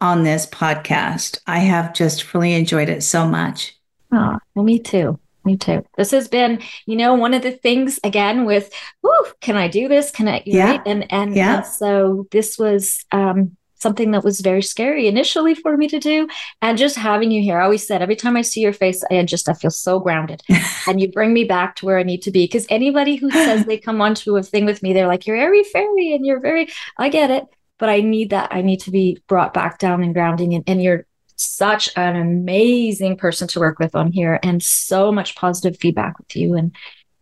on 0.00 0.22
this 0.22 0.46
podcast. 0.46 1.38
I 1.46 1.58
have 1.60 1.94
just 1.94 2.32
really 2.32 2.52
enjoyed 2.54 2.88
it 2.88 3.02
so 3.02 3.26
much. 3.26 3.76
Oh, 4.12 4.38
well, 4.54 4.64
me 4.64 4.78
too. 4.78 5.18
Me 5.46 5.56
too. 5.56 5.84
This 5.96 6.10
has 6.10 6.26
been, 6.26 6.60
you 6.86 6.96
know, 6.96 7.14
one 7.14 7.32
of 7.32 7.42
the 7.42 7.52
things 7.52 8.00
again 8.02 8.44
with, 8.44 8.70
whew, 9.00 9.26
can 9.40 9.56
I 9.56 9.68
do 9.68 9.86
this? 9.86 10.10
Can 10.10 10.26
I, 10.28 10.42
Yeah. 10.44 10.72
right? 10.72 10.82
And, 10.84 11.10
and, 11.12 11.36
Yeah. 11.36 11.58
and 11.58 11.66
so 11.66 12.26
this 12.32 12.58
was, 12.58 13.04
um, 13.12 13.56
something 13.78 14.10
that 14.10 14.24
was 14.24 14.40
very 14.40 14.62
scary 14.62 15.06
initially 15.06 15.54
for 15.54 15.76
me 15.76 15.86
to 15.86 16.00
do. 16.00 16.26
And 16.62 16.76
just 16.76 16.96
having 16.96 17.30
you 17.30 17.42
here, 17.42 17.60
I 17.60 17.64
always 17.64 17.86
said, 17.86 18.02
every 18.02 18.16
time 18.16 18.36
I 18.36 18.40
see 18.42 18.60
your 18.60 18.72
face, 18.72 19.04
I 19.10 19.22
just, 19.22 19.48
I 19.48 19.52
feel 19.52 19.70
so 19.70 20.00
grounded 20.00 20.42
and 20.88 21.00
you 21.00 21.12
bring 21.12 21.32
me 21.32 21.44
back 21.44 21.76
to 21.76 21.86
where 21.86 21.98
I 21.98 22.02
need 22.02 22.22
to 22.22 22.30
be. 22.32 22.48
Cause 22.48 22.66
anybody 22.68 23.16
who 23.16 23.30
says 23.30 23.64
they 23.66 23.78
come 23.78 24.00
onto 24.00 24.36
a 24.36 24.42
thing 24.42 24.64
with 24.64 24.82
me, 24.82 24.92
they're 24.94 25.06
like, 25.06 25.26
you're 25.26 25.36
airy 25.36 25.62
fairy 25.62 26.12
and 26.14 26.26
you're 26.26 26.40
very, 26.40 26.68
I 26.98 27.08
get 27.08 27.30
it. 27.30 27.44
But 27.78 27.90
I 27.90 28.00
need 28.00 28.30
that. 28.30 28.48
I 28.50 28.62
need 28.62 28.80
to 28.80 28.90
be 28.90 29.22
brought 29.28 29.52
back 29.52 29.78
down 29.78 30.02
and 30.02 30.14
grounding. 30.14 30.54
And, 30.54 30.64
and 30.66 30.82
you're 30.82 31.05
such 31.36 31.90
an 31.96 32.16
amazing 32.16 33.16
person 33.16 33.46
to 33.48 33.60
work 33.60 33.78
with 33.78 33.94
on 33.94 34.10
here 34.12 34.38
and 34.42 34.62
so 34.62 35.12
much 35.12 35.36
positive 35.36 35.78
feedback 35.78 36.18
with 36.18 36.34
you 36.36 36.54
and 36.54 36.74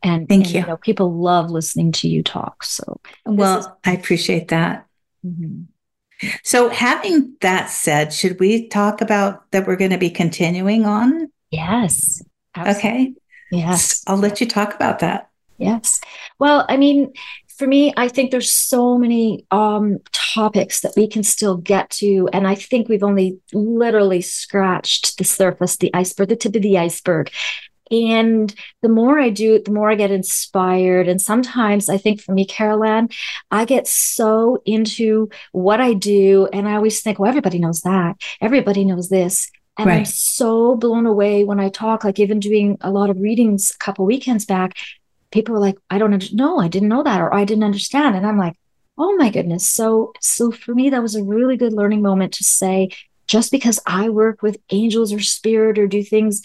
and 0.02 0.28
Thank 0.28 0.46
and, 0.46 0.54
you. 0.54 0.66
know 0.66 0.76
people 0.76 1.12
love 1.12 1.50
listening 1.50 1.92
to 1.92 2.08
you 2.08 2.22
talk 2.22 2.62
so 2.64 3.00
Well, 3.26 3.58
is- 3.60 3.68
I 3.84 3.92
appreciate 3.92 4.48
that. 4.48 4.86
Mhm. 5.26 5.66
So, 6.44 6.68
having 6.68 7.34
that 7.40 7.70
said, 7.70 8.12
should 8.12 8.38
we 8.38 8.68
talk 8.68 9.00
about 9.00 9.50
that 9.50 9.66
we're 9.66 9.76
going 9.76 9.90
to 9.90 9.98
be 9.98 10.10
continuing 10.10 10.86
on? 10.86 11.30
yes 11.50 12.22
absolutely. 12.54 12.78
Okay. 12.90 13.14
yes 13.50 14.02
I'll 14.06 14.16
let 14.16 14.40
you 14.40 14.46
talk 14.46 14.74
about 14.74 15.00
that. 15.00 15.28
Yes. 15.58 16.00
Well, 16.40 16.66
I 16.68 16.76
mean, 16.76 17.12
for 17.56 17.66
me, 17.66 17.92
I 17.96 18.08
think 18.08 18.30
there's 18.30 18.50
so 18.50 18.98
many 18.98 19.46
um, 19.50 19.98
topics 20.12 20.80
that 20.80 20.94
we 20.96 21.06
can 21.06 21.22
still 21.22 21.56
get 21.56 21.90
to. 21.90 22.28
And 22.32 22.46
I 22.46 22.54
think 22.54 22.88
we've 22.88 23.04
only 23.04 23.38
literally 23.52 24.22
scratched 24.22 25.18
the 25.18 25.24
surface, 25.24 25.76
the 25.76 25.94
iceberg, 25.94 26.28
the 26.30 26.36
tip 26.36 26.56
of 26.56 26.62
the 26.62 26.78
iceberg. 26.78 27.30
And 27.90 28.52
the 28.82 28.88
more 28.88 29.20
I 29.20 29.30
do 29.30 29.54
it, 29.54 29.66
the 29.66 29.70
more 29.70 29.90
I 29.90 29.94
get 29.94 30.10
inspired. 30.10 31.06
And 31.06 31.20
sometimes 31.20 31.88
I 31.88 31.96
think 31.96 32.20
for 32.20 32.32
me, 32.32 32.44
Carolyn, 32.44 33.10
I 33.50 33.66
get 33.66 33.86
so 33.86 34.60
into 34.64 35.28
what 35.52 35.80
I 35.80 35.92
do. 35.92 36.48
And 36.52 36.66
I 36.66 36.74
always 36.74 37.02
think, 37.02 37.18
well, 37.18 37.28
everybody 37.28 37.58
knows 37.58 37.82
that. 37.82 38.16
Everybody 38.40 38.84
knows 38.84 39.10
this. 39.10 39.50
And 39.76 39.90
I'm 39.90 40.04
so 40.04 40.76
blown 40.76 41.04
away 41.04 41.44
when 41.44 41.58
I 41.58 41.68
talk, 41.68 42.04
like 42.04 42.20
even 42.20 42.38
doing 42.38 42.78
a 42.80 42.90
lot 42.90 43.10
of 43.10 43.18
readings 43.18 43.72
a 43.74 43.78
couple 43.78 44.06
weekends 44.06 44.44
back 44.44 44.76
people 45.34 45.52
were 45.52 45.60
like, 45.60 45.76
I 45.90 45.98
don't 45.98 46.14
under- 46.14 46.26
know, 46.32 46.60
I 46.60 46.68
didn't 46.68 46.88
know 46.88 47.02
that, 47.02 47.20
or 47.20 47.34
I 47.34 47.44
didn't 47.44 47.64
understand. 47.64 48.16
And 48.16 48.24
I'm 48.24 48.38
like, 48.38 48.56
oh 48.96 49.16
my 49.16 49.28
goodness. 49.28 49.68
So, 49.68 50.12
so 50.20 50.52
for 50.52 50.74
me, 50.74 50.90
that 50.90 51.02
was 51.02 51.16
a 51.16 51.24
really 51.24 51.56
good 51.56 51.72
learning 51.72 52.02
moment 52.02 52.32
to 52.34 52.44
say, 52.44 52.90
just 53.26 53.50
because 53.50 53.80
I 53.84 54.08
work 54.10 54.42
with 54.42 54.56
angels 54.70 55.12
or 55.12 55.18
spirit 55.18 55.78
or 55.78 55.88
do 55.88 56.04
things, 56.04 56.40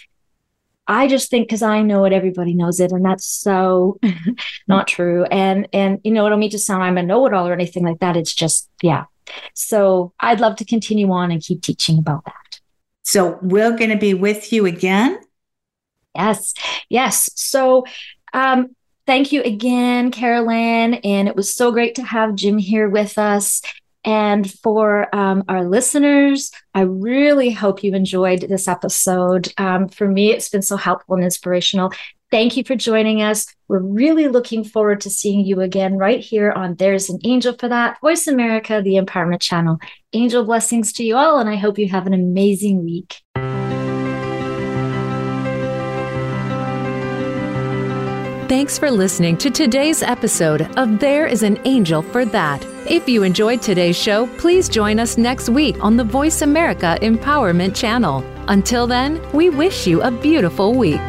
I 0.87 1.07
just 1.07 1.29
think 1.29 1.47
because 1.47 1.61
I 1.61 1.83
know 1.83 2.03
it, 2.05 2.13
everybody 2.13 2.55
knows 2.55 2.79
it, 2.79 2.91
and 2.91 3.05
that's 3.05 3.25
so 3.25 3.99
not 4.67 4.87
true. 4.87 5.23
And 5.25 5.67
and 5.71 5.99
you 6.03 6.11
know, 6.11 6.25
I 6.25 6.29
don't 6.29 6.39
mean 6.39 6.49
to 6.49 6.57
sound 6.57 6.81
I'm 6.81 6.97
a 6.97 7.03
know-it-all 7.03 7.47
or 7.47 7.53
anything 7.53 7.85
like 7.85 7.99
that. 7.99 8.17
It's 8.17 8.33
just 8.33 8.67
yeah. 8.81 9.05
So 9.53 10.13
I'd 10.19 10.39
love 10.39 10.55
to 10.55 10.65
continue 10.65 11.11
on 11.11 11.29
and 11.29 11.43
keep 11.43 11.61
teaching 11.61 11.99
about 11.99 12.25
that. 12.25 12.59
So 13.03 13.37
we're 13.43 13.77
going 13.77 13.91
to 13.91 13.97
be 13.97 14.15
with 14.15 14.51
you 14.51 14.65
again. 14.65 15.19
Yes, 16.15 16.55
yes. 16.89 17.29
So 17.35 17.85
um, 18.33 18.75
thank 19.09 19.31
you 19.31 19.41
again, 19.41 20.11
Carolyn, 20.11 20.93
and 20.93 21.27
it 21.27 21.35
was 21.35 21.51
so 21.51 21.71
great 21.71 21.95
to 21.95 22.03
have 22.03 22.35
Jim 22.35 22.59
here 22.59 22.87
with 22.87 23.17
us. 23.17 23.59
And 24.05 24.47
for 24.61 25.13
um, 25.15 25.43
our 25.49 25.65
listeners, 25.65 26.51
I 26.75 26.81
really 26.81 27.49
hope 27.49 27.83
you 27.83 27.95
enjoyed 27.95 28.41
this 28.41 28.67
episode. 28.67 29.51
Um, 29.57 29.87
for 29.87 30.07
me, 30.07 30.29
it's 30.31 30.49
been 30.49 30.61
so 30.61 30.77
helpful 30.77 31.15
and 31.15 31.23
inspirational. 31.23 31.91
Thank 32.29 32.55
you 32.55 32.63
for 32.63 32.75
joining 32.75 33.23
us. 33.23 33.47
We're 33.67 33.79
really 33.79 34.27
looking 34.27 34.63
forward 34.63 35.01
to 35.01 35.09
seeing 35.09 35.43
you 35.43 35.59
again 35.61 35.97
right 35.97 36.19
here 36.19 36.51
on 36.51 36.75
There's 36.75 37.09
an 37.09 37.17
Angel 37.23 37.55
for 37.59 37.67
That, 37.67 37.99
Voice 38.01 38.27
America, 38.27 38.79
the 38.79 38.97
Empowerment 38.97 39.41
Channel. 39.41 39.79
Angel 40.13 40.45
blessings 40.45 40.93
to 40.93 41.03
you 41.03 41.15
all, 41.15 41.39
and 41.39 41.49
I 41.49 41.55
hope 41.55 41.79
you 41.79 41.89
have 41.89 42.05
an 42.05 42.13
amazing 42.13 42.85
week. 42.85 43.23
Thanks 48.49 48.79
for 48.79 48.89
listening 48.89 49.37
to 49.37 49.51
today's 49.51 50.01
episode 50.01 50.63
of 50.75 50.97
There 50.97 51.27
is 51.27 51.43
an 51.43 51.59
Angel 51.65 52.01
for 52.01 52.25
That. 52.25 52.65
If 52.89 53.07
you 53.07 53.21
enjoyed 53.21 53.61
today's 53.61 53.95
show, 53.95 54.25
please 54.39 54.67
join 54.67 54.97
us 54.97 55.19
next 55.19 55.49
week 55.49 55.77
on 55.83 55.97
the 55.97 56.03
Voice 56.03 56.41
America 56.41 56.97
Empowerment 57.03 57.75
Channel. 57.75 58.25
Until 58.47 58.87
then, 58.87 59.21
we 59.33 59.51
wish 59.51 59.85
you 59.85 60.01
a 60.01 60.09
beautiful 60.09 60.73
week. 60.73 60.99